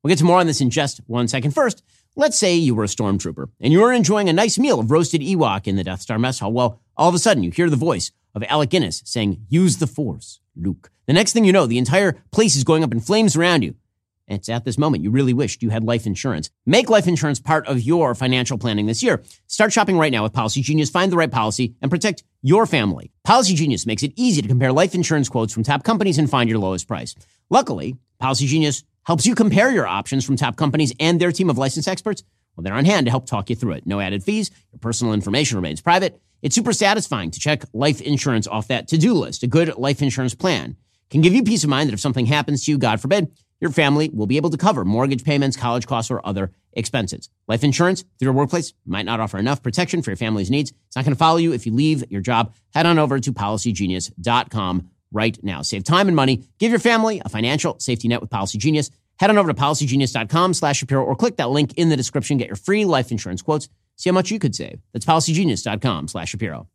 We'll 0.05 0.11
get 0.11 0.19
to 0.19 0.25
more 0.25 0.39
on 0.39 0.47
this 0.47 0.61
in 0.61 0.69
just 0.69 1.01
one 1.07 1.29
second. 1.29 1.53
First, 1.53 1.83
let's 2.15 2.39
say 2.39 2.55
you 2.55 2.75
were 2.75 2.85
a 2.85 2.89
stormtrooper 2.89 3.49
and 3.59 3.73
you 3.73 3.81
were 3.81 3.91
enjoying 3.91 4.29
a 4.29 4.35
nice 4.35 4.59
meal 4.59 4.79
of 4.79 4.91
roasted 4.91 5.23
Ewok 5.23 5.67
in 5.67 5.77
the 5.77 5.85
Death 5.85 6.03
Star 6.03 6.19
mess 6.19 6.41
hall. 6.41 6.53
Well, 6.53 6.79
all 6.95 7.09
of 7.09 7.15
a 7.15 7.19
sudden 7.19 7.43
you 7.43 7.51
hear 7.51 7.71
the 7.71 7.77
voice 7.77 8.13
of 8.35 8.45
Alec 8.45 8.69
Guinness 8.69 9.01
saying, 9.07 9.47
Use 9.49 9.79
the 9.79 9.87
Force, 9.87 10.41
Luke. 10.55 10.91
The 11.07 11.15
next 11.15 11.33
thing 11.33 11.47
you 11.47 11.53
know, 11.53 11.65
the 11.65 11.79
entire 11.79 12.23
place 12.33 12.55
is 12.55 12.65
going 12.65 12.85
up 12.85 12.93
in 12.93 13.01
flames 13.01 13.35
around 13.35 13.63
you. 13.63 13.77
And 14.29 14.39
it's 14.39 14.51
at 14.51 14.67
this 14.67 14.77
moment 14.77 15.03
you 15.03 15.11
really 15.11 15.33
wished 15.33 15.63
you 15.63 15.71
had 15.71 15.85
life 15.85 16.07
insurance. 16.07 16.51
Make 16.67 16.91
life 16.91 17.09
insurance 17.09 17.41
part 17.41 17.67
of 17.67 17.81
your 17.81 18.15
financial 18.15 18.59
planning 18.59 18.85
this 18.85 19.03
year. 19.03 19.23
Start 19.47 19.73
shopping 19.73 19.97
right 19.97 20.13
now 20.13 20.23
with 20.23 20.35
Policy 20.35 20.61
Genius. 20.61 20.91
Find 20.91 21.11
the 21.11 21.17
right 21.17 21.31
policy 21.31 21.77
and 21.81 21.91
protect 21.91 22.25
your 22.43 22.67
family. 22.67 23.11
Policy 23.25 23.55
Genius 23.55 23.87
makes 23.87 24.03
it 24.03 24.13
easy 24.17 24.43
to 24.43 24.49
compare 24.49 24.73
life 24.73 24.95
insurance 24.95 25.31
quotes 25.31 25.55
from 25.55 25.63
top 25.63 25.83
companies 25.83 26.19
and 26.19 26.29
find 26.29 26.51
your 26.51 26.59
lowest 26.59 26.87
price. 26.87 27.15
Luckily, 27.49 27.97
Policy 28.19 28.47
Genius 28.47 28.85
helps 29.07 29.27
you 29.27 29.35
compare 29.35 29.71
your 29.71 29.87
options 29.87 30.25
from 30.25 30.37
top 30.37 30.57
companies 30.57 30.93
and 30.99 31.21
their 31.21 31.33
team 31.33 31.51
of 31.51 31.59
licensed 31.59 31.89
experts. 31.89 32.23
Well, 32.57 32.63
they're 32.63 32.75
on 32.75 32.85
hand 32.85 33.07
to 33.07 33.11
help 33.11 33.27
talk 33.27 33.51
you 33.51 33.57
through 33.57 33.73
it. 33.73 33.87
No 33.87 34.01
added 34.01 34.23
fees. 34.23 34.51
Your 34.73 34.79
personal 34.79 35.13
information 35.13 35.57
remains 35.57 35.81
private. 35.81 36.21
It's 36.43 36.55
super 36.55 36.73
satisfying 36.73 37.31
to 37.31 37.41
check 37.41 37.65
life 37.73 38.01
insurance 38.01 38.47
off 38.47 38.69
that 38.69 38.89
to 38.89 38.99
do 38.99 39.15
list. 39.15 39.43
A 39.43 39.47
good 39.47 39.77
life 39.77 40.03
insurance 40.03 40.35
plan 40.35 40.77
can 41.11 41.21
give 41.21 41.35
you 41.35 41.43
peace 41.43 41.65
of 41.65 41.71
mind 41.71 41.89
that 41.89 41.95
if 41.95 42.01
something 42.01 42.27
happens 42.27 42.65
to 42.65 42.71
you, 42.71 42.79
God 42.79 43.01
forbid, 43.01 43.33
your 43.61 43.71
family 43.71 44.11
will 44.13 44.27
be 44.27 44.37
able 44.37 44.51
to 44.51 44.59
cover 44.59 44.85
mortgage 44.85 45.25
payments, 45.25 45.57
college 45.57 45.87
costs, 45.87 46.11
or 46.11 46.25
other 46.27 46.53
expenses. 46.75 47.31
Life 47.49 47.65
insurance 47.65 48.03
through 48.03 48.27
your 48.27 48.33
workplace 48.33 48.75
might 48.85 49.07
not 49.07 49.21
offer 49.21 49.39
enough 49.39 49.63
protection 49.63 50.03
for 50.03 50.11
your 50.11 50.17
family's 50.17 50.51
needs. 50.51 50.73
It's 50.87 50.97
not 50.97 51.05
going 51.05 51.15
to 51.15 51.19
follow 51.19 51.39
you 51.39 51.53
if 51.53 51.67
you 51.67 51.73
leave 51.73 52.05
your 52.11 52.21
job. 52.21 52.53
Head 52.75 52.85
on 52.85 52.99
over 52.99 53.19
to 53.19 53.33
policygenius.com 53.33 54.91
right 55.15 55.39
now. 55.43 55.62
Save 55.62 55.85
time 55.85 56.09
and 56.09 56.17
money. 56.17 56.45
Give 56.59 56.71
your 56.71 56.81
family 56.81 57.23
a 57.25 57.29
financial 57.29 57.79
safety 57.79 58.09
net 58.09 58.21
with 58.21 58.31
Policy 58.31 58.59
Genius. 58.59 58.91
Head 59.19 59.31
on 59.31 59.39
over 59.39 59.53
to 59.53 59.59
policygenius.com 59.59 60.55
slash 60.55 60.79
Shapiro 60.79 61.05
or 61.05 61.15
click 61.15 61.37
that 61.37 61.51
link 61.51 61.75
in 61.75 61.89
the 61.89 61.97
description. 61.97 62.37
Get 62.37 62.49
your 62.49 62.57
free 62.57 62.85
life 62.85 63.11
insurance 63.11 63.43
quotes. 63.43 63.69
See 63.97 64.11
how 64.11 64.15
much 64.15 64.31
you 64.31 64.39
could 64.39 64.55
save. 64.55 64.81
That's 64.93 65.07
policygenius.com 65.07 66.09
slash 66.09 66.31
Shapiro. 66.31 66.69